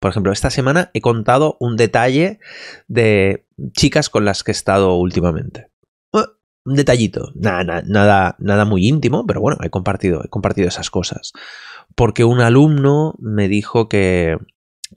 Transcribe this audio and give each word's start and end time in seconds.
Por 0.00 0.10
ejemplo, 0.10 0.32
esta 0.32 0.50
semana 0.50 0.90
he 0.94 1.00
contado 1.00 1.56
un 1.60 1.76
detalle 1.76 2.40
de 2.88 3.46
chicas 3.72 4.08
con 4.08 4.24
las 4.24 4.42
que 4.42 4.50
he 4.50 4.52
estado 4.52 4.96
últimamente. 4.96 5.68
Un 6.62 6.74
detallito, 6.74 7.32
nada, 7.34 7.82
nada, 7.86 8.36
nada 8.38 8.64
muy 8.66 8.86
íntimo, 8.86 9.26
pero 9.26 9.40
bueno, 9.40 9.58
he 9.62 9.70
compartido, 9.70 10.22
he 10.22 10.28
compartido 10.28 10.68
esas 10.68 10.90
cosas. 10.90 11.32
Porque 11.94 12.22
un 12.24 12.40
alumno 12.40 13.14
me 13.18 13.48
dijo 13.48 13.88
que, 13.88 14.36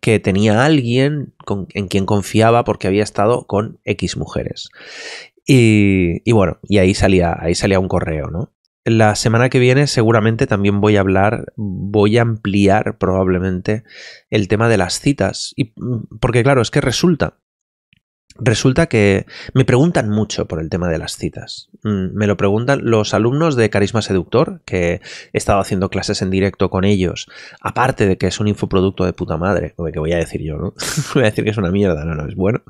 que 0.01 0.19
tenía 0.19 0.61
a 0.61 0.65
alguien 0.65 1.33
en 1.73 1.87
quien 1.87 2.05
confiaba 2.05 2.65
porque 2.65 2.87
había 2.87 3.03
estado 3.03 3.47
con 3.47 3.79
X 3.85 4.17
mujeres. 4.17 4.69
Y, 5.45 6.21
y, 6.29 6.31
bueno, 6.33 6.59
y 6.63 6.79
ahí 6.79 6.93
salía, 6.93 7.35
ahí 7.39 7.55
salía 7.55 7.79
un 7.79 7.87
correo, 7.87 8.29
¿no? 8.29 8.51
La 8.85 9.15
semana 9.15 9.49
que 9.49 9.59
viene 9.59 9.87
seguramente 9.87 10.45
también 10.45 10.81
voy 10.81 10.97
a 10.97 10.99
hablar, 10.99 11.53
voy 11.55 12.17
a 12.17 12.21
ampliar 12.21 12.97
probablemente 12.97 13.83
el 14.29 14.49
tema 14.49 14.67
de 14.67 14.77
las 14.77 14.99
citas. 14.99 15.53
Y, 15.55 15.73
porque 16.19 16.43
claro, 16.43 16.61
es 16.61 16.69
que 16.69 16.81
resulta, 16.81 17.37
resulta 18.37 18.87
que 18.87 19.25
me 19.53 19.63
preguntan 19.63 20.09
mucho 20.09 20.49
por 20.49 20.59
el 20.59 20.69
tema 20.69 20.89
de 20.89 20.97
las 20.97 21.15
citas. 21.15 21.69
Mm, 21.83 22.13
me 22.13 22.27
lo 22.27 22.35
preguntan 22.35 22.81
los 22.83 23.13
alumnos 23.13 23.55
de 23.55 23.69
Carisma 23.69 24.01
Seductor, 24.01 24.61
que 24.65 24.95
he 24.95 25.37
estado 25.37 25.61
haciendo 25.61 25.89
clases 25.89 26.21
en 26.21 26.29
directo 26.29 26.69
con 26.69 26.83
ellos, 26.83 27.27
aparte 27.61 28.05
de 28.05 28.17
que 28.17 28.27
es 28.27 28.41
un 28.41 28.49
infoproducto 28.49 29.05
de 29.05 29.13
puta 29.13 29.37
madre, 29.37 29.75
que 29.93 29.99
voy 29.99 30.11
a 30.11 30.17
decir 30.17 30.41
yo, 30.41 30.57
¿no? 30.57 30.73
voy 31.13 31.23
a 31.23 31.27
decir 31.27 31.45
que 31.45 31.51
es 31.51 31.57
una 31.57 31.71
mierda, 31.71 32.03
no, 32.03 32.15
no, 32.15 32.27
es 32.27 32.35
bueno. 32.35 32.63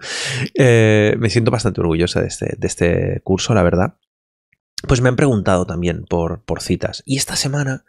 Eh, 0.53 1.15
me 1.17 1.31
siento 1.31 1.49
bastante 1.49 1.81
orgullosa 1.81 2.21
de 2.21 2.27
este, 2.27 2.55
de 2.55 2.67
este 2.67 3.21
curso, 3.23 3.55
la 3.55 3.63
verdad 3.63 3.95
pues 4.87 5.01
me 5.01 5.09
han 5.09 5.15
preguntado 5.15 5.65
también 5.65 6.05
por, 6.05 6.41
por, 6.41 6.61
citas. 6.61 7.03
Y 7.05 7.17
esta 7.17 7.35
semana 7.35 7.85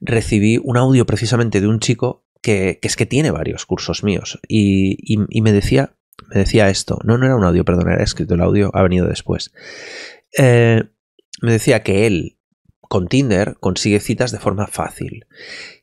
recibí 0.00 0.60
un 0.62 0.76
audio 0.76 1.06
precisamente 1.06 1.60
de 1.60 1.68
un 1.68 1.80
chico 1.80 2.24
que, 2.42 2.78
que 2.80 2.88
es 2.88 2.96
que 2.96 3.06
tiene 3.06 3.30
varios 3.30 3.66
cursos 3.66 4.04
míos. 4.04 4.40
Y, 4.46 4.98
y, 5.02 5.40
me 5.40 5.52
decía. 5.52 5.94
Me 6.28 6.40
decía 6.40 6.70
esto. 6.70 6.98
No, 7.04 7.18
no 7.18 7.26
era 7.26 7.36
un 7.36 7.44
audio, 7.44 7.64
perdón, 7.64 7.90
era 7.90 8.02
escrito. 8.02 8.34
El 8.34 8.42
audio 8.42 8.70
ha 8.74 8.82
venido 8.82 9.06
después. 9.06 9.52
Eh, 10.38 10.82
me 11.40 11.52
decía 11.52 11.82
que 11.82 12.06
él 12.06 12.36
con 12.88 13.08
Tinder 13.08 13.56
consigue 13.60 14.00
citas 14.00 14.32
de 14.32 14.38
forma 14.38 14.66
fácil. 14.66 15.26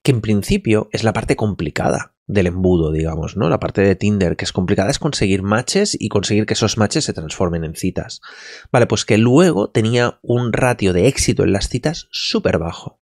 Que 0.04 0.12
en 0.12 0.22
principio 0.22 0.90
es 0.92 1.04
la 1.04 1.14
parte 1.14 1.36
complicada 1.36 2.16
del 2.28 2.48
embudo, 2.48 2.92
digamos, 2.92 3.36
¿no? 3.36 3.50
La 3.50 3.60
parte 3.60 3.82
de 3.82 3.96
Tinder 3.96 4.36
que 4.36 4.46
es 4.46 4.54
complicada 4.54 4.90
es 4.90 5.00
conseguir 5.00 5.44
matches 5.44 5.98
y 6.00 6.10
conseguir 6.10 6.46
que 6.46 6.54
esos 6.54 6.78
matches 6.78 7.06
se 7.06 7.14
transformen 7.14 7.64
en 7.64 7.76
citas. 7.76 8.22
Vale, 8.72 8.88
pues 8.88 9.06
que 9.06 9.18
luego 9.18 9.70
tenía 9.70 10.20
un 10.22 10.54
ratio 10.54 10.94
de 10.94 11.08
éxito 11.08 11.44
en 11.44 11.52
las 11.52 11.68
citas 11.68 12.08
súper 12.12 12.58
bajo. 12.58 13.02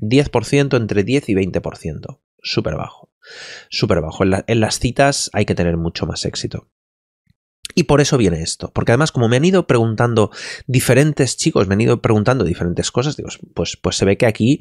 10% 0.00 0.76
entre 0.76 1.04
10 1.04 1.28
y 1.28 1.34
20%. 1.34 2.20
Súper 2.42 2.76
bajo. 2.76 3.12
Súper 3.68 4.00
bajo. 4.00 4.24
En, 4.24 4.44
en 4.46 4.60
las 4.60 4.78
citas 4.78 5.30
hay 5.32 5.44
que 5.44 5.54
tener 5.54 5.76
mucho 5.76 6.06
más 6.06 6.24
éxito. 6.24 6.68
Y 7.74 7.84
por 7.84 8.00
eso 8.00 8.16
viene 8.18 8.42
esto, 8.42 8.70
porque 8.72 8.92
además 8.92 9.12
como 9.12 9.28
me 9.28 9.36
han 9.36 9.44
ido 9.44 9.66
preguntando 9.66 10.30
diferentes 10.66 11.36
chicos, 11.36 11.68
me 11.68 11.74
han 11.74 11.80
ido 11.80 12.00
preguntando 12.00 12.44
diferentes 12.44 12.90
cosas, 12.90 13.16
digo, 13.16 13.28
pues, 13.54 13.76
pues 13.76 13.96
se 13.96 14.04
ve 14.04 14.16
que 14.16 14.26
aquí 14.26 14.60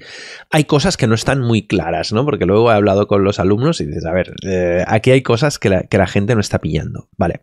hay 0.50 0.66
cosas 0.66 0.98
que 0.98 1.08
no 1.08 1.16
están 1.16 1.42
muy 1.42 1.67
claras, 1.67 2.14
¿no? 2.14 2.26
Porque 2.26 2.45
luego 2.45 2.72
he 2.72 2.76
hablado 2.76 3.08
con 3.08 3.23
los 3.23 3.39
alumnos 3.39 3.82
y 3.82 3.86
dices, 3.86 4.06
a 4.06 4.14
ver, 4.14 4.34
eh, 4.44 4.84
aquí 4.88 5.12
hay 5.12 5.22
cosas 5.23 5.59
que 5.59 5.70
la, 5.70 5.84
que 5.84 5.98
la 5.98 6.08
gente 6.08 6.36
no 6.36 6.42
está 6.42 6.59
pillando, 6.59 7.09
¿vale? 7.17 7.42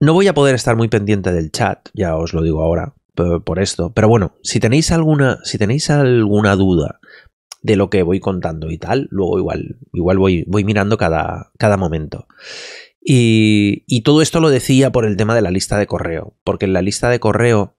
No 0.00 0.14
voy 0.14 0.28
a 0.28 0.34
poder 0.34 0.54
estar 0.54 0.76
muy 0.76 0.88
pendiente 0.88 1.32
del 1.32 1.50
chat, 1.50 1.88
ya 1.92 2.16
os 2.16 2.32
lo 2.32 2.42
digo 2.42 2.62
ahora, 2.62 2.94
por 3.44 3.58
esto, 3.58 3.92
pero 3.92 4.08
bueno, 4.08 4.36
si 4.42 4.60
tenéis 4.60 4.92
alguna, 4.92 5.38
si 5.44 5.58
tenéis 5.58 5.90
alguna 5.90 6.56
duda 6.56 7.00
de 7.62 7.76
lo 7.76 7.90
que 7.90 8.02
voy 8.02 8.20
contando 8.20 8.70
y 8.70 8.78
tal, 8.78 9.08
luego 9.10 9.38
igual, 9.38 9.78
igual 9.92 10.18
voy, 10.18 10.44
voy 10.46 10.64
mirando 10.64 10.96
cada, 10.96 11.52
cada 11.58 11.76
momento. 11.76 12.26
Y, 13.00 14.02
todo 14.02 14.22
esto 14.22 14.40
lo 14.40 14.50
decía 14.50 14.92
por 14.92 15.04
el 15.04 15.16
tema 15.16 15.34
de 15.34 15.42
la 15.42 15.50
lista 15.50 15.78
de 15.78 15.86
correo, 15.86 16.36
porque 16.44 16.66
en 16.66 16.72
la 16.72 16.82
lista 16.82 17.08
de 17.08 17.20
correo 17.20 17.76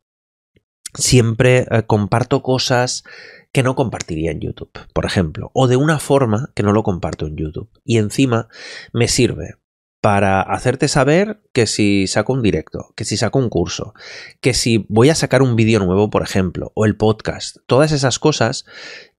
siempre 0.93 1.67
eh, 1.69 1.83
comparto 1.85 2.41
cosas 2.41 3.03
que 3.51 3.63
no 3.63 3.75
compartiría 3.75 4.31
en 4.31 4.39
YouTube, 4.39 4.71
por 4.93 5.05
ejemplo, 5.05 5.51
o 5.53 5.67
de 5.67 5.75
una 5.75 5.99
forma 5.99 6.51
que 6.55 6.63
no 6.63 6.71
lo 6.73 6.83
comparto 6.83 7.27
en 7.27 7.35
YouTube. 7.35 7.69
Y 7.83 7.97
encima 7.97 8.47
me 8.93 9.07
sirve 9.07 9.55
para 10.01 10.41
hacerte 10.41 10.87
saber 10.87 11.41
que 11.53 11.67
si 11.67 12.07
saco 12.07 12.33
un 12.33 12.41
directo, 12.41 12.91
que 12.95 13.05
si 13.05 13.17
saco 13.17 13.37
un 13.37 13.49
curso, 13.49 13.93
que 14.41 14.55
si 14.55 14.87
voy 14.89 15.11
a 15.11 15.15
sacar 15.15 15.43
un 15.43 15.55
vídeo 15.55 15.79
nuevo, 15.79 16.09
por 16.09 16.23
ejemplo, 16.23 16.71
o 16.73 16.85
el 16.85 16.97
podcast, 16.97 17.57
todas 17.67 17.91
esas 17.91 18.17
cosas, 18.17 18.65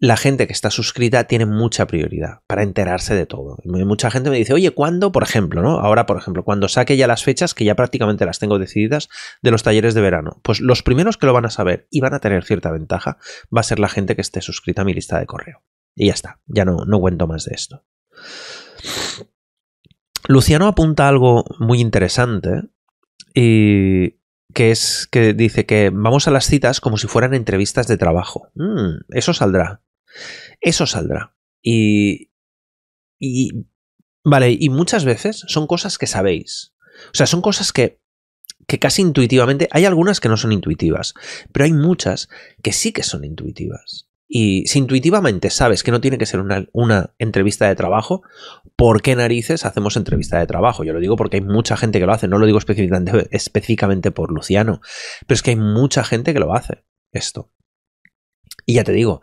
la 0.01 0.17
gente 0.17 0.49
que 0.49 0.53
está 0.53 0.71
suscrita 0.71 1.25
tiene 1.25 1.47
mucha 1.47 1.87
prioridad 1.87 2.41
para 2.49 2.65
enterarse 2.65 3.15
de 3.15 3.27
todo. 3.27 3.59
Mucha 3.65 4.11
gente 4.11 4.31
me 4.31 4.39
dice, 4.39 4.55
oye, 4.55 4.73
¿cuándo? 4.73 5.13
Por 5.13 5.23
ejemplo, 5.23 5.63
¿no? 5.63 5.79
Ahora, 5.79 6.05
por 6.05 6.17
ejemplo, 6.17 6.43
cuando 6.43 6.67
saque 6.67 6.97
ya 6.97 7.07
las 7.07 7.23
fechas, 7.23 7.55
que 7.55 7.65
ya 7.65 7.77
prácticamente 7.77 8.27
las 8.27 8.41
tengo 8.41 8.59
decididas, 8.59 9.09
de 9.41 9.53
los 9.53 9.63
talleres 9.63 9.95
de 9.95 10.01
verano, 10.01 10.41
pues 10.43 10.61
los 10.61 10.83
primeros 10.83 11.17
que 11.17 11.27
lo 11.27 11.33
van 11.33 11.47
a 11.47 11.51
saber 11.51 11.87
y 11.91 12.01
van 12.01 12.15
a 12.15 12.19
tener 12.19 12.43
cierta 12.43 12.73
ventaja 12.73 13.19
va 13.57 13.61
a 13.61 13.65
ser 13.65 13.79
la 13.79 13.89
gente 13.89 14.17
que 14.17 14.23
esté 14.23 14.41
suscrita 14.41 14.83
a 14.83 14.85
mi 14.85 14.95
lista 14.95 15.21
de 15.21 15.27
correo. 15.27 15.63
Y 15.95 16.07
ya 16.07 16.13
está, 16.13 16.41
ya 16.47 16.65
no, 16.65 16.85
no 16.87 16.99
cuento 16.99 17.29
más 17.29 17.45
de 17.45 17.55
esto. 17.55 17.85
Luciano 20.29 20.67
apunta 20.67 21.09
algo 21.09 21.45
muy 21.59 21.81
interesante 21.81 22.63
y 23.35 24.19
que 24.55 24.71
es 24.71 25.09
que 25.11 25.33
dice 25.33 25.67
que 25.67 25.91
vamos 25.93 26.29
a 26.29 26.31
las 26.31 26.47
citas 26.47 26.81
como 26.81 26.99
si 26.99 27.07
fueran 27.07 27.35
entrevistas 27.35 27.87
de 27.87 27.97
trabajo. 27.97 28.49
Mm, 28.55 29.05
eso 29.11 29.33
saldrá. 29.33 29.83
Eso 30.61 30.87
saldrá. 30.87 31.35
Y, 31.63 32.31
y 33.19 33.67
vale, 34.25 34.57
y 34.59 34.69
muchas 34.69 35.05
veces 35.05 35.45
son 35.49 35.67
cosas 35.67 35.99
que 35.99 36.07
sabéis. 36.07 36.75
O 37.07 37.15
sea, 37.15 37.27
son 37.27 37.41
cosas 37.41 37.73
que 37.73 38.03
que 38.67 38.79
casi 38.79 39.03
intuitivamente, 39.03 39.69
hay 39.71 39.85
algunas 39.85 40.21
que 40.21 40.29
no 40.29 40.37
son 40.37 40.53
intuitivas, 40.53 41.15
pero 41.53 41.65
hay 41.65 41.73
muchas 41.73 42.29
que 42.63 42.73
sí 42.73 42.93
que 42.93 43.03
son 43.03 43.25
intuitivas. 43.25 44.09
Y 44.35 44.65
si 44.67 44.79
intuitivamente 44.79 45.51
sabes 45.51 45.83
que 45.83 45.91
no 45.91 46.01
tiene 46.01 46.17
que 46.17 46.25
ser 46.25 46.41
una, 46.41 47.15
entrevista 47.19 47.69
de 47.69 47.77
trabajo, 47.77 48.23
¿por 48.77 49.03
qué 49.03 49.15
narices 49.15 49.67
hacemos 49.67 49.99
entrevista 49.99 50.39
de 50.39 50.47
trabajo? 50.47 50.85
Yo 50.85 50.95
lo 50.95 51.01
digo 51.01 51.17
porque 51.17 51.37
hay 51.37 51.43
mucha 51.43 51.77
gente 51.77 52.01
que 52.01 52.07
lo 52.07 52.15
hace, 52.15 52.29
no 52.29 52.39
lo 52.39 52.47
digo 52.47 52.57
específicamente, 52.57 53.29
específicamente 53.31 54.11
por 54.11 54.33
Luciano, 54.33 54.81
pero 55.27 55.35
es 55.35 55.43
que 55.43 55.51
hay 55.51 55.57
mucha 55.57 56.03
gente 56.03 56.33
que 56.33 56.41
lo 56.41 56.55
hace, 56.55 56.83
esto. 57.13 57.53
Y 58.65 58.77
ya 58.77 58.85
te 58.85 58.93
digo, 58.93 59.21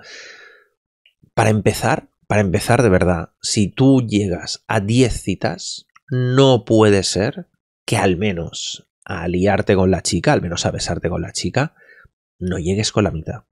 para 1.33 1.49
empezar, 1.49 2.11
para 2.27 2.41
empezar 2.41 2.83
de 2.83 2.89
verdad, 2.89 3.31
si 3.41 3.67
tú 3.67 4.05
llegas 4.05 4.63
a 4.67 4.79
10 4.79 5.11
citas, 5.11 5.87
no 6.11 6.65
puede 6.65 7.01
ser 7.01 7.47
que 7.83 7.97
al 7.97 8.15
menos 8.15 8.87
a 9.05 9.27
liarte 9.27 9.73
con 9.73 9.89
la 9.89 10.03
chica, 10.03 10.33
al 10.33 10.43
menos 10.43 10.67
a 10.67 10.71
besarte 10.71 11.09
con 11.09 11.23
la 11.23 11.31
chica, 11.31 11.73
no 12.37 12.59
llegues 12.59 12.91
con 12.91 13.05
la 13.05 13.11
mitad. 13.11 13.48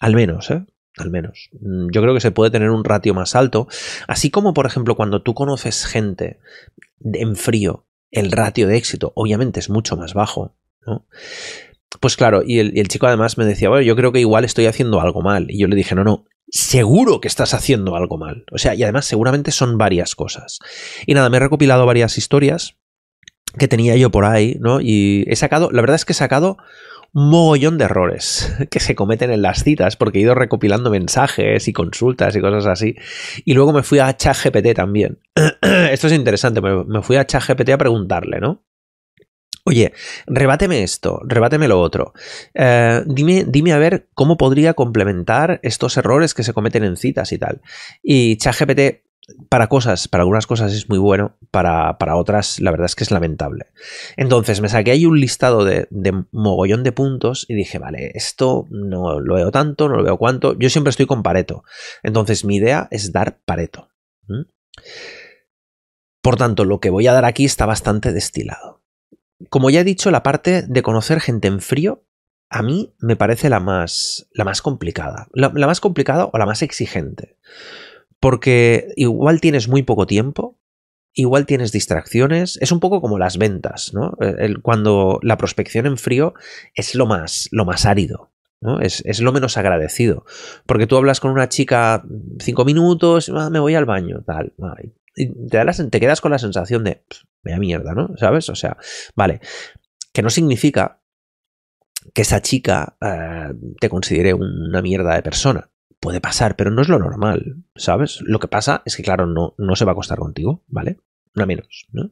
Al 0.00 0.14
menos, 0.14 0.50
¿eh? 0.50 0.64
Al 0.96 1.10
menos. 1.10 1.50
Mm, 1.60 1.88
yo 1.92 2.02
creo 2.02 2.14
que 2.14 2.20
se 2.20 2.30
puede 2.30 2.50
tener 2.50 2.70
un 2.70 2.84
ratio 2.84 3.14
más 3.14 3.34
alto. 3.34 3.68
Así 4.06 4.30
como, 4.30 4.54
por 4.54 4.66
ejemplo, 4.66 4.96
cuando 4.96 5.22
tú 5.22 5.34
conoces 5.34 5.86
gente 5.86 6.40
en 7.00 7.36
frío, 7.36 7.86
el 8.10 8.32
ratio 8.32 8.66
de 8.66 8.76
éxito 8.76 9.12
obviamente 9.14 9.60
es 9.60 9.70
mucho 9.70 9.96
más 9.96 10.14
bajo, 10.14 10.54
¿no? 10.86 11.06
Pues 11.98 12.16
claro, 12.16 12.42
y 12.46 12.60
el, 12.60 12.88
chico 12.88 13.08
además 13.08 13.36
me 13.36 13.44
decía, 13.44 13.68
bueno, 13.68 13.82
yo 13.82 13.96
creo 13.96 14.12
que 14.12 14.20
igual 14.20 14.44
estoy 14.44 14.66
haciendo 14.66 15.00
algo 15.00 15.22
mal. 15.22 15.50
Y 15.50 15.58
yo 15.58 15.66
le 15.66 15.74
dije, 15.74 15.96
no, 15.96 16.04
no, 16.04 16.24
seguro 16.48 17.20
que 17.20 17.26
estás 17.26 17.52
haciendo 17.52 17.96
algo 17.96 18.16
mal. 18.16 18.44
O 18.52 18.58
sea, 18.58 18.74
y 18.74 18.82
además 18.84 19.06
seguramente 19.06 19.50
son 19.50 19.76
varias 19.76 20.14
cosas. 20.14 20.60
Y 21.06 21.14
nada, 21.14 21.28
me 21.30 21.38
he 21.38 21.40
recopilado 21.40 21.86
varias 21.86 22.16
historias 22.16 22.76
que 23.58 23.66
tenía 23.66 23.96
yo 23.96 24.10
por 24.10 24.24
ahí, 24.24 24.56
¿no? 24.60 24.80
Y 24.80 25.24
he 25.26 25.34
sacado, 25.34 25.70
la 25.72 25.80
verdad 25.80 25.96
es 25.96 26.04
que 26.04 26.12
he 26.12 26.14
sacado 26.14 26.58
mogollón 27.12 27.78
de 27.78 27.84
errores 27.84 28.54
que 28.70 28.80
se 28.80 28.94
cometen 28.94 29.30
en 29.30 29.42
las 29.42 29.64
citas, 29.64 29.96
porque 29.96 30.18
he 30.18 30.22
ido 30.22 30.34
recopilando 30.34 30.90
mensajes 30.90 31.68
y 31.68 31.72
consultas 31.72 32.34
y 32.36 32.40
cosas 32.40 32.66
así. 32.66 32.96
Y 33.44 33.54
luego 33.54 33.72
me 33.72 33.82
fui 33.82 33.98
a 33.98 34.16
ChatGPT 34.16 34.74
también. 34.74 35.18
Esto 35.90 36.06
es 36.06 36.12
interesante, 36.12 36.60
me 36.60 37.02
fui 37.02 37.16
a 37.16 37.26
ChatGPT 37.26 37.70
a 37.70 37.78
preguntarle, 37.78 38.40
¿no? 38.40 38.64
Oye, 39.64 39.92
rebáteme 40.26 40.82
esto, 40.82 41.20
rebáteme 41.24 41.68
lo 41.68 41.80
otro. 41.80 42.14
Eh, 42.54 43.02
dime, 43.06 43.44
dime 43.46 43.72
a 43.72 43.78
ver 43.78 44.08
cómo 44.14 44.38
podría 44.38 44.72
complementar 44.72 45.60
estos 45.62 45.96
errores 45.98 46.32
que 46.32 46.42
se 46.42 46.54
cometen 46.54 46.82
en 46.82 46.96
citas 46.96 47.30
y 47.32 47.38
tal. 47.38 47.60
Y 48.02 48.38
ChatGPT 48.38 49.04
para 49.48 49.68
cosas, 49.68 50.08
para 50.08 50.22
algunas 50.22 50.46
cosas 50.46 50.72
es 50.72 50.88
muy 50.88 50.98
bueno, 50.98 51.36
para, 51.50 51.98
para, 51.98 52.16
otras 52.16 52.60
la 52.60 52.70
verdad 52.70 52.86
es 52.86 52.94
que 52.94 53.04
es 53.04 53.10
lamentable. 53.10 53.66
Entonces 54.16 54.60
me 54.60 54.68
saqué 54.68 54.92
ahí 54.92 55.06
un 55.06 55.20
listado 55.20 55.64
de, 55.64 55.88
mogollón 56.30 56.82
de 56.82 56.92
puntos 56.92 57.46
y 57.48 57.54
dije, 57.54 57.78
vale, 57.78 58.12
esto 58.14 58.66
no 58.70 59.20
lo 59.20 59.34
veo 59.34 59.50
tanto, 59.50 59.88
no 59.88 59.96
lo 59.96 60.04
veo 60.04 60.16
cuánto. 60.16 60.58
Yo 60.58 60.70
siempre 60.70 60.90
estoy 60.90 61.06
con 61.06 61.22
Pareto. 61.22 61.64
Entonces 62.02 62.44
mi 62.44 62.56
idea 62.56 62.88
es 62.90 63.12
dar 63.12 63.38
Pareto. 63.44 63.88
Por 66.22 66.36
tanto, 66.36 66.64
lo 66.64 66.80
que 66.80 66.90
voy 66.90 67.06
a 67.06 67.12
dar 67.12 67.24
aquí 67.24 67.44
está 67.44 67.66
bastante 67.66 68.12
destilado. 68.12 68.82
Como 69.48 69.70
ya 69.70 69.80
he 69.80 69.84
dicho, 69.84 70.10
la 70.10 70.22
parte 70.22 70.62
de 70.62 70.82
conocer 70.82 71.20
gente 71.20 71.48
en 71.48 71.60
frío 71.60 72.04
a 72.50 72.62
mí 72.62 72.92
me 72.98 73.16
parece 73.16 73.48
la 73.48 73.60
más, 73.60 74.28
la 74.32 74.44
más 74.44 74.60
complicada. 74.60 75.28
la 75.32 75.66
más 75.66 75.80
complicada 75.80 76.28
o 76.30 76.36
la 76.36 76.46
más 76.46 76.62
exigente. 76.62 77.38
Porque 78.20 78.88
igual 78.96 79.40
tienes 79.40 79.68
muy 79.68 79.82
poco 79.82 80.06
tiempo, 80.06 80.58
igual 81.14 81.46
tienes 81.46 81.72
distracciones, 81.72 82.58
es 82.60 82.72
un 82.72 82.80
poco 82.80 83.00
como 83.00 83.18
las 83.18 83.38
ventas, 83.38 83.92
¿no? 83.94 84.16
cuando 84.62 85.18
la 85.22 85.36
prospección 85.36 85.86
en 85.86 85.96
frío 85.96 86.34
es 86.74 86.94
lo 86.94 87.06
más, 87.06 87.48
lo 87.50 87.64
más 87.64 87.86
árido, 87.86 88.30
¿no? 88.60 88.80
Es, 88.80 89.20
lo 89.20 89.32
menos 89.32 89.56
agradecido. 89.56 90.24
Porque 90.66 90.86
tú 90.86 90.96
hablas 90.96 91.18
con 91.18 91.32
una 91.32 91.48
chica 91.48 92.04
cinco 92.38 92.64
minutos, 92.64 93.30
ah, 93.34 93.50
me 93.50 93.58
voy 93.58 93.74
al 93.74 93.86
baño, 93.86 94.22
tal, 94.24 94.52
y 95.16 95.48
te, 95.48 95.64
te 95.64 96.00
quedas 96.00 96.20
con 96.20 96.30
la 96.30 96.38
sensación 96.38 96.84
de, 96.84 97.02
vea 97.42 97.58
mierda, 97.58 97.94
¿no? 97.94 98.16
¿Sabes? 98.16 98.48
O 98.48 98.54
sea, 98.54 98.76
vale, 99.14 99.40
que 100.12 100.22
no 100.22 100.30
significa 100.30 101.00
que 102.14 102.22
esa 102.22 102.40
chica 102.40 102.96
eh, 103.00 103.52
te 103.80 103.88
considere 103.88 104.34
una 104.34 104.82
mierda 104.82 105.14
de 105.14 105.22
persona. 105.22 105.70
Puede 106.00 106.20
pasar, 106.20 106.56
pero 106.56 106.70
no 106.70 106.80
es 106.80 106.88
lo 106.88 106.98
normal, 106.98 107.62
¿sabes? 107.76 108.20
Lo 108.22 108.38
que 108.38 108.48
pasa 108.48 108.82
es 108.86 108.96
que, 108.96 109.02
claro, 109.02 109.26
no, 109.26 109.54
no 109.58 109.76
se 109.76 109.84
va 109.84 109.90
a 109.90 109.92
acostar 109.92 110.18
contigo, 110.18 110.64
¿vale? 110.66 110.98
Una 111.34 111.46
menos, 111.46 111.86
¿no? 111.92 112.10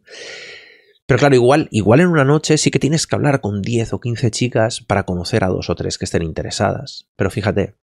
Pero 1.06 1.18
claro, 1.18 1.34
igual, 1.34 1.68
igual 1.70 2.00
en 2.00 2.08
una 2.08 2.24
noche 2.24 2.58
sí 2.58 2.70
que 2.70 2.78
tienes 2.78 3.06
que 3.06 3.16
hablar 3.16 3.40
con 3.40 3.62
10 3.62 3.94
o 3.94 4.00
15 4.00 4.30
chicas 4.30 4.82
para 4.82 5.04
conocer 5.04 5.42
a 5.42 5.48
dos 5.48 5.70
o 5.70 5.74
tres 5.74 5.96
que 5.96 6.04
estén 6.04 6.22
interesadas. 6.22 7.08
Pero 7.16 7.30
fíjate, 7.30 7.76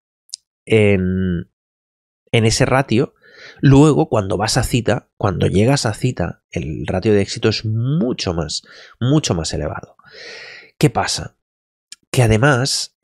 en, 0.66 1.50
en 2.34 2.46
ese 2.46 2.66
ratio, 2.66 3.14
luego 3.62 4.10
cuando 4.10 4.36
vas 4.36 4.58
a 4.58 4.64
cita, 4.64 5.08
cuando 5.16 5.48
llegas 5.48 5.86
a 5.86 5.94
cita, 5.94 6.44
el 6.52 6.86
ratio 6.86 7.14
de 7.14 7.22
éxito 7.22 7.48
es 7.48 7.64
mucho 7.64 8.34
más, 8.34 8.64
mucho 9.00 9.36
más 9.36 9.54
elevado. 9.54 9.96
¿Qué 10.78 10.90
pasa? 10.90 11.38
Que 12.14 12.22
además, 12.22 12.96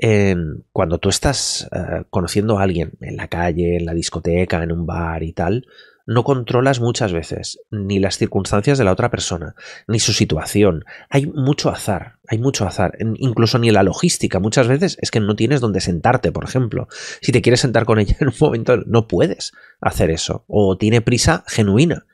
cuando 0.71 0.99
tú 0.99 1.09
estás 1.09 1.67
eh, 1.71 2.03
conociendo 2.11 2.59
a 2.59 2.63
alguien 2.63 2.91
en 3.01 3.17
la 3.17 3.27
calle, 3.27 3.77
en 3.77 3.87
la 3.87 3.95
discoteca, 3.95 4.61
en 4.61 4.71
un 4.71 4.85
bar 4.85 5.23
y 5.23 5.33
tal, 5.33 5.65
no 6.05 6.23
controlas 6.23 6.79
muchas 6.79 7.11
veces 7.11 7.59
ni 7.71 7.97
las 7.97 8.19
circunstancias 8.19 8.77
de 8.77 8.83
la 8.83 8.91
otra 8.91 9.09
persona, 9.09 9.55
ni 9.87 9.99
su 9.99 10.13
situación. 10.13 10.85
Hay 11.09 11.25
mucho 11.25 11.71
azar, 11.71 12.19
hay 12.27 12.37
mucho 12.37 12.67
azar. 12.67 12.99
Incluso 12.99 13.57
ni 13.57 13.71
la 13.71 13.81
logística. 13.81 14.39
Muchas 14.39 14.67
veces 14.67 14.95
es 15.01 15.09
que 15.09 15.19
no 15.19 15.35
tienes 15.35 15.59
donde 15.59 15.81
sentarte, 15.81 16.31
por 16.31 16.43
ejemplo. 16.43 16.87
Si 17.19 17.31
te 17.31 17.41
quieres 17.41 17.61
sentar 17.61 17.85
con 17.85 17.97
ella 17.97 18.15
en 18.19 18.27
un 18.27 18.35
momento, 18.39 18.77
no 18.85 19.07
puedes 19.07 19.53
hacer 19.81 20.11
eso. 20.11 20.45
O 20.47 20.77
tiene 20.77 21.01
prisa 21.01 21.43
genuina. 21.47 22.05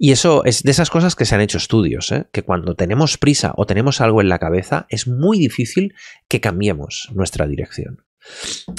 Y 0.00 0.12
eso 0.12 0.44
es 0.44 0.62
de 0.62 0.70
esas 0.70 0.90
cosas 0.90 1.16
que 1.16 1.24
se 1.24 1.34
han 1.34 1.40
hecho 1.40 1.58
estudios, 1.58 2.12
¿eh? 2.12 2.28
que 2.32 2.44
cuando 2.44 2.76
tenemos 2.76 3.18
prisa 3.18 3.52
o 3.56 3.66
tenemos 3.66 4.00
algo 4.00 4.20
en 4.20 4.28
la 4.28 4.38
cabeza, 4.38 4.86
es 4.90 5.08
muy 5.08 5.38
difícil 5.38 5.94
que 6.28 6.40
cambiemos 6.40 7.10
nuestra 7.12 7.48
dirección. 7.48 8.04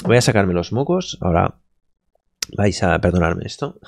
Voy 0.04 0.16
a 0.16 0.22
sacarme 0.22 0.54
los 0.54 0.72
mocos, 0.72 1.18
ahora 1.20 1.60
vais 2.56 2.82
a 2.82 2.98
perdonarme 3.00 3.44
esto. 3.44 3.78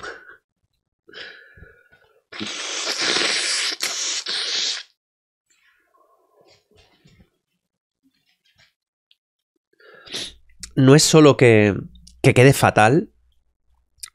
No 10.75 10.93
es 10.93 11.03
solo 11.03 11.35
que, 11.35 11.75
que 12.21 12.33
quede 12.35 12.53
fatal, 12.53 13.12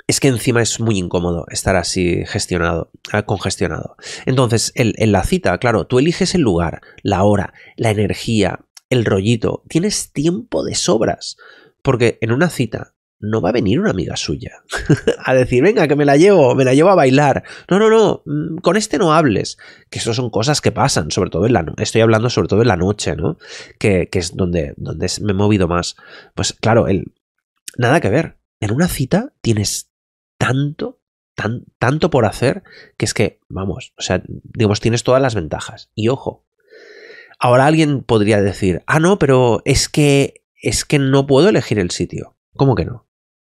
es 0.08 0.20
que 0.20 0.28
encima 0.28 0.62
es 0.62 0.81
muy 0.81 0.99
incómodo 0.99 1.44
estar 1.50 1.76
así 1.76 2.25
gestionado, 2.26 2.90
ah, 3.12 3.22
congestionado. 3.22 3.96
Entonces, 4.26 4.72
en 4.75 5.12
la 5.12 5.22
cita, 5.22 5.56
claro, 5.58 5.87
tú 5.87 5.99
eliges 5.99 6.34
el 6.34 6.40
lugar, 6.40 6.81
la 7.02 7.22
hora, 7.22 7.52
la 7.76 7.90
energía, 7.90 8.60
el 8.88 9.05
rollito, 9.05 9.62
tienes 9.69 10.12
tiempo 10.12 10.64
de 10.64 10.75
sobras, 10.75 11.37
porque 11.82 12.19
en 12.22 12.32
una 12.32 12.49
cita 12.49 12.94
no 13.20 13.40
va 13.40 13.50
a 13.50 13.52
venir 13.52 13.81
una 13.81 13.90
amiga 13.90 14.16
suya 14.16 14.62
a 15.25 15.34
decir, 15.34 15.62
venga, 15.62 15.88
que 15.88 15.96
me 15.96 16.05
la 16.05 16.16
llevo, 16.16 16.55
me 16.55 16.64
la 16.64 16.72
llevo 16.72 16.88
a 16.88 16.94
bailar. 16.94 17.44
No, 17.69 17.78
no, 17.78 17.90
no, 17.90 18.22
mm, 18.25 18.58
con 18.58 18.76
este 18.76 18.96
no 18.96 19.12
hables. 19.12 19.58
Que 19.90 19.99
eso 19.99 20.14
son 20.14 20.31
cosas 20.31 20.60
que 20.60 20.72
pasan, 20.72 21.10
sobre 21.10 21.28
todo 21.28 21.44
en 21.44 21.52
la 21.52 21.62
noche. 21.62 21.82
Estoy 21.82 22.00
hablando 22.00 22.31
sobre 22.31 22.49
todo 22.49 22.62
en 22.62 22.69
la 22.69 22.76
noche, 22.76 23.16
¿no? 23.16 23.37
Que, 23.78 24.08
es 24.12 24.37
donde, 24.37 24.72
donde 24.76 25.10
me 25.20 25.32
he 25.32 25.34
movido 25.34 25.69
más. 25.69 25.96
Pues 26.34 26.55
claro, 26.55 26.87
nada 27.76 28.00
que 28.00 28.08
ver. 28.08 28.38
En 28.60 28.72
una 28.72 28.88
cita 28.88 29.32
tienes 29.40 29.88
tanto, 30.38 31.00
tan, 31.35 31.64
tanto 31.79 32.11
por 32.11 32.25
hacer 32.25 32.62
que 32.96 33.05
es 33.05 33.14
que, 33.14 33.40
vamos, 33.49 33.93
o 33.99 34.02
sea, 34.02 34.23
digamos, 34.26 34.81
tienes 34.81 35.05
todas 35.05 35.20
las 35.20 35.35
ventajas. 35.35 35.90
Y 35.94 36.08
ojo, 36.08 36.46
ahora 37.38 37.67
alguien 37.67 38.02
podría 38.02 38.40
decir, 38.40 38.82
ah, 38.87 39.00
no, 39.00 39.19
pero 39.19 39.62
es 39.64 39.88
que, 39.88 40.44
es 40.61 40.85
que 40.85 40.99
no 40.99 41.26
puedo 41.26 41.49
elegir 41.49 41.79
el 41.79 41.90
sitio. 41.90 42.37
¿Cómo 42.56 42.75
que 42.75 42.85
no? 42.85 43.06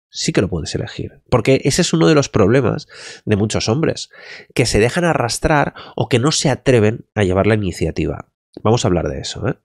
Sí 0.09 0.31
que 0.31 0.41
lo 0.41 0.47
puedes 0.47 0.73
elegir. 0.73 1.21
Porque 1.29 1.61
ese 1.65 1.81
es 1.81 1.91
uno 1.91 2.07
de 2.07 2.15
los 2.15 2.29
problemas 2.29 2.87
de 3.25 3.35
muchos 3.35 3.67
hombres, 3.67 4.09
que 4.53 4.65
se 4.65 4.79
dejan 4.79 5.03
arrastrar 5.03 5.73
o 5.95 6.07
que 6.07 6.19
no 6.19 6.31
se 6.31 6.49
atreven 6.49 7.05
a 7.15 7.23
llevar 7.23 7.47
la 7.47 7.55
iniciativa. 7.55 8.31
Vamos 8.63 8.85
a 8.85 8.87
hablar 8.87 9.09
de 9.09 9.19
eso, 9.19 9.47
¿eh? 9.47 9.57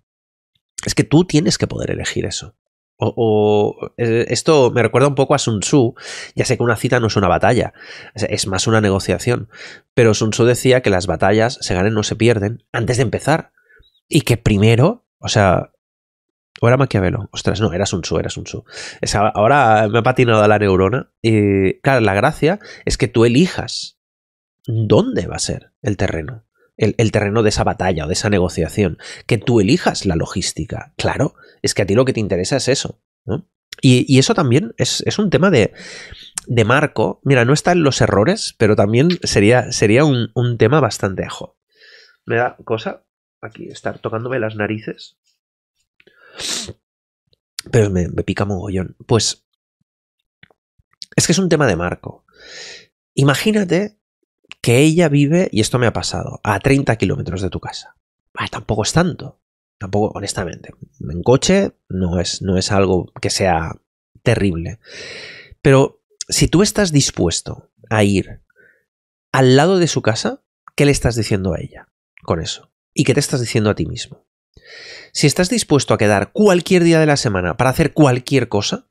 Es 0.84 0.94
que 0.94 1.04
tú 1.04 1.24
tienes 1.24 1.58
que 1.58 1.66
poder 1.66 1.90
elegir 1.90 2.24
eso. 2.24 2.56
O, 3.00 3.92
eh, 3.96 4.26
esto 4.28 4.70
me 4.70 4.82
recuerda 4.82 5.08
un 5.08 5.14
poco 5.14 5.34
a 5.34 5.38
Sun 5.38 5.60
Tzu. 5.60 5.94
Ya 6.34 6.44
sé 6.44 6.56
que 6.56 6.62
una 6.62 6.76
cita 6.76 7.00
no 7.00 7.06
es 7.06 7.16
una 7.16 7.28
batalla, 7.28 7.72
es 8.14 8.46
más 8.46 8.66
una 8.66 8.80
negociación. 8.80 9.48
Pero 9.94 10.14
Sun 10.14 10.30
Tzu 10.30 10.44
decía 10.44 10.82
que 10.82 10.90
las 10.90 11.06
batallas 11.06 11.58
se 11.60 11.74
ganan 11.74 11.94
no 11.94 12.02
se 12.02 12.16
pierden 12.16 12.64
antes 12.72 12.98
de 12.98 13.02
empezar. 13.02 13.52
Y 14.08 14.22
que 14.22 14.36
primero, 14.36 15.06
o 15.18 15.28
sea, 15.28 15.70
o 16.60 16.68
era 16.68 16.76
Maquiavelo. 16.76 17.28
Ostras, 17.32 17.60
no, 17.60 17.72
era 17.72 17.86
Sun 17.86 18.02
Tzu, 18.02 18.18
era 18.18 18.28
Sun 18.28 18.44
Tzu. 18.44 18.64
ahora 19.34 19.88
me 19.88 20.00
ha 20.00 20.02
patinado 20.02 20.46
la 20.46 20.58
neurona. 20.58 21.10
Y 21.22 21.80
claro, 21.80 22.00
la 22.00 22.14
gracia 22.14 22.58
es 22.84 22.98
que 22.98 23.08
tú 23.08 23.24
elijas 23.24 23.98
dónde 24.66 25.26
va 25.26 25.36
a 25.36 25.40
ser 25.40 25.72
el 25.82 25.96
terreno 25.96 26.44
el, 26.80 27.12
terreno 27.12 27.42
de 27.42 27.50
esa 27.50 27.64
batalla 27.64 28.04
o 28.04 28.08
de 28.08 28.14
esa 28.14 28.30
negociación, 28.30 28.98
que 29.26 29.38
tú 29.38 29.60
elijas 29.60 30.06
la 30.06 30.16
logística. 30.16 30.92
Claro, 30.96 31.34
es 31.62 31.74
que 31.74 31.82
a 31.82 31.86
ti 31.86 31.94
lo 31.94 32.04
que 32.04 32.14
te 32.14 32.20
interesa 32.20 32.56
es 32.56 32.68
eso. 32.68 33.00
Y, 33.82 34.18
eso 34.18 34.34
también 34.34 34.74
es, 34.78 35.18
un 35.18 35.30
tema 35.30 35.50
de, 35.50 35.72
de, 36.46 36.64
marco. 36.64 37.20
Mira, 37.22 37.44
no 37.44 37.52
está 37.52 37.72
en 37.72 37.82
los 37.82 38.00
errores, 38.00 38.54
pero 38.58 38.76
también 38.76 39.10
sería, 39.22 39.72
sería 39.72 40.04
un, 40.04 40.58
tema 40.58 40.80
bastante 40.80 41.24
ajo. 41.24 41.58
Me 42.24 42.36
da 42.36 42.56
cosa 42.64 43.04
aquí 43.40 43.68
estar 43.68 43.98
tocándome 43.98 44.38
las 44.38 44.56
narices. 44.56 45.18
Pero 47.70 47.90
me, 47.90 48.08
me 48.08 48.22
pica 48.22 48.44
mogollón. 48.44 48.96
Pues 49.06 49.46
es 51.14 51.26
que 51.26 51.32
es 51.32 51.38
un 51.38 51.48
tema 51.48 51.66
de 51.66 51.76
marco. 51.76 52.24
Imagínate 53.14 53.99
que 54.60 54.78
ella 54.78 55.08
vive, 55.08 55.48
y 55.52 55.60
esto 55.60 55.78
me 55.78 55.86
ha 55.86 55.92
pasado, 55.92 56.40
a 56.42 56.58
30 56.60 56.96
kilómetros 56.96 57.42
de 57.42 57.50
tu 57.50 57.60
casa. 57.60 57.96
tampoco 58.50 58.82
es 58.82 58.92
tanto. 58.92 59.40
Tampoco, 59.78 60.12
honestamente. 60.16 60.74
En 61.00 61.22
coche 61.22 61.72
no 61.88 62.20
es, 62.20 62.42
no 62.42 62.58
es 62.58 62.70
algo 62.70 63.10
que 63.20 63.30
sea 63.30 63.76
terrible. 64.22 64.78
Pero 65.62 66.02
si 66.28 66.48
tú 66.48 66.62
estás 66.62 66.92
dispuesto 66.92 67.70
a 67.88 68.04
ir 68.04 68.42
al 69.32 69.56
lado 69.56 69.78
de 69.78 69.88
su 69.88 70.02
casa, 70.02 70.42
¿qué 70.76 70.84
le 70.84 70.92
estás 70.92 71.16
diciendo 71.16 71.54
a 71.54 71.60
ella 71.60 71.88
con 72.22 72.40
eso? 72.40 72.70
¿Y 72.92 73.04
qué 73.04 73.14
te 73.14 73.20
estás 73.20 73.40
diciendo 73.40 73.70
a 73.70 73.74
ti 73.74 73.86
mismo? 73.86 74.26
Si 75.12 75.26
estás 75.26 75.48
dispuesto 75.48 75.94
a 75.94 75.98
quedar 75.98 76.32
cualquier 76.32 76.84
día 76.84 77.00
de 77.00 77.06
la 77.06 77.16
semana 77.16 77.56
para 77.56 77.70
hacer 77.70 77.92
cualquier 77.92 78.48
cosa, 78.48 78.86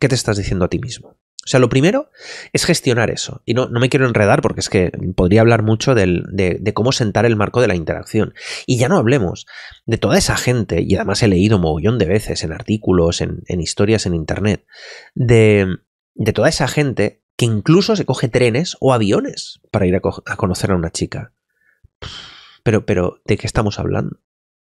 ¿qué 0.00 0.08
te 0.08 0.14
estás 0.14 0.36
diciendo 0.36 0.64
a 0.64 0.68
ti 0.68 0.78
mismo? 0.78 1.16
O 1.46 1.48
sea, 1.48 1.60
lo 1.60 1.68
primero 1.68 2.10
es 2.52 2.64
gestionar 2.64 3.08
eso. 3.08 3.40
Y 3.44 3.54
no, 3.54 3.68
no 3.68 3.78
me 3.78 3.88
quiero 3.88 4.08
enredar 4.08 4.42
porque 4.42 4.58
es 4.58 4.68
que 4.68 4.90
podría 5.14 5.42
hablar 5.42 5.62
mucho 5.62 5.94
de, 5.94 6.72
cómo 6.74 6.90
sentar 6.90 7.24
el 7.24 7.36
marco 7.36 7.60
de 7.60 7.68
la 7.68 7.76
interacción. 7.76 8.34
Y 8.66 8.78
ya 8.78 8.88
no 8.88 8.96
hablemos 8.96 9.46
de 9.84 9.96
toda 9.96 10.18
esa 10.18 10.36
gente, 10.36 10.82
y 10.82 10.96
además 10.96 11.22
he 11.22 11.28
leído 11.28 11.60
mogollón 11.60 11.98
de 11.98 12.06
veces 12.06 12.42
en 12.42 12.52
artículos, 12.52 13.20
en, 13.20 13.44
historias 13.60 14.06
en 14.06 14.16
Internet, 14.16 14.66
de, 15.14 15.68
de 16.14 16.32
toda 16.32 16.48
esa 16.48 16.66
gente 16.66 17.22
que 17.36 17.44
incluso 17.44 17.94
se 17.94 18.04
coge 18.04 18.26
trenes 18.26 18.76
o 18.80 18.92
aviones 18.92 19.60
para 19.70 19.86
ir 19.86 19.94
a, 19.94 19.98
a, 19.98 20.36
conocer 20.36 20.72
a 20.72 20.76
una 20.76 20.90
chica. 20.90 21.32
Pero, 22.64 22.84
pero, 22.84 23.20
¿de 23.24 23.36
qué 23.36 23.46
estamos 23.46 23.78
hablando? 23.78 24.18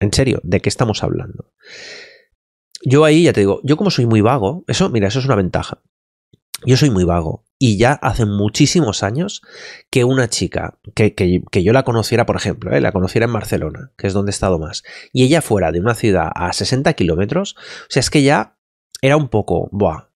En 0.01 0.12
serio, 0.12 0.41
¿de 0.43 0.59
qué 0.59 0.67
estamos 0.67 1.01
hablando? 1.01 1.53
Yo 2.83 3.05
ahí 3.05 3.24
ya 3.24 3.31
te 3.31 3.39
digo, 3.39 3.62
yo 3.63 3.77
como 3.77 3.89
soy 3.89 4.05
muy 4.05 4.19
vago, 4.19 4.65
eso, 4.67 4.89
mira, 4.89 5.07
eso 5.07 5.19
es 5.19 5.25
una 5.25 5.36
ventaja. 5.36 5.81
Yo 6.65 6.75
soy 6.77 6.89
muy 6.89 7.03
vago 7.03 7.45
y 7.59 7.77
ya 7.77 7.93
hace 7.93 8.25
muchísimos 8.25 9.03
años 9.03 9.41
que 9.89 10.03
una 10.03 10.27
chica, 10.27 10.79
que, 10.95 11.43
yo 11.63 11.73
la 11.73 11.83
conociera, 11.83 12.25
por 12.25 12.35
ejemplo, 12.35 12.75
¿eh? 12.75 12.81
la 12.81 12.91
conociera 12.91 13.25
en 13.25 13.33
Barcelona, 13.33 13.91
que 13.97 14.07
es 14.07 14.13
donde 14.13 14.29
he 14.29 14.33
estado 14.33 14.59
más, 14.59 14.83
y 15.11 15.23
ella 15.23 15.41
fuera 15.41 15.71
de 15.71 15.79
una 15.79 15.95
ciudad 15.95 16.29
a 16.33 16.51
60 16.53 16.93
kilómetros, 16.93 17.55
o 17.57 17.89
sea, 17.89 17.99
es 17.99 18.09
que 18.09 18.23
ya 18.23 18.57
era 19.01 19.17
un 19.17 19.29
poco, 19.29 19.69
buah, 19.71 20.09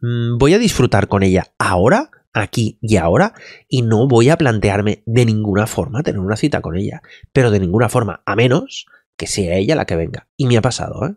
mm, 0.00 0.38
voy 0.38 0.54
a 0.54 0.58
disfrutar 0.58 1.08
con 1.08 1.22
ella 1.22 1.52
ahora, 1.58 2.10
aquí 2.32 2.78
y 2.82 2.96
ahora, 2.96 3.32
y 3.68 3.82
no 3.82 4.08
voy 4.08 4.28
a 4.28 4.36
plantearme 4.36 5.02
de 5.06 5.24
ninguna 5.24 5.66
forma 5.66 6.02
tener 6.02 6.20
una 6.20 6.36
cita 6.36 6.60
con 6.60 6.76
ella, 6.76 7.02
pero 7.32 7.50
de 7.50 7.60
ninguna 7.60 7.88
forma, 7.88 8.22
a 8.26 8.36
menos 8.36 8.86
que 9.16 9.28
sea 9.28 9.56
ella 9.56 9.76
la 9.76 9.86
que 9.86 9.94
venga. 9.94 10.26
Y 10.36 10.46
me 10.46 10.56
ha 10.56 10.62
pasado, 10.62 11.06
¿eh? 11.06 11.14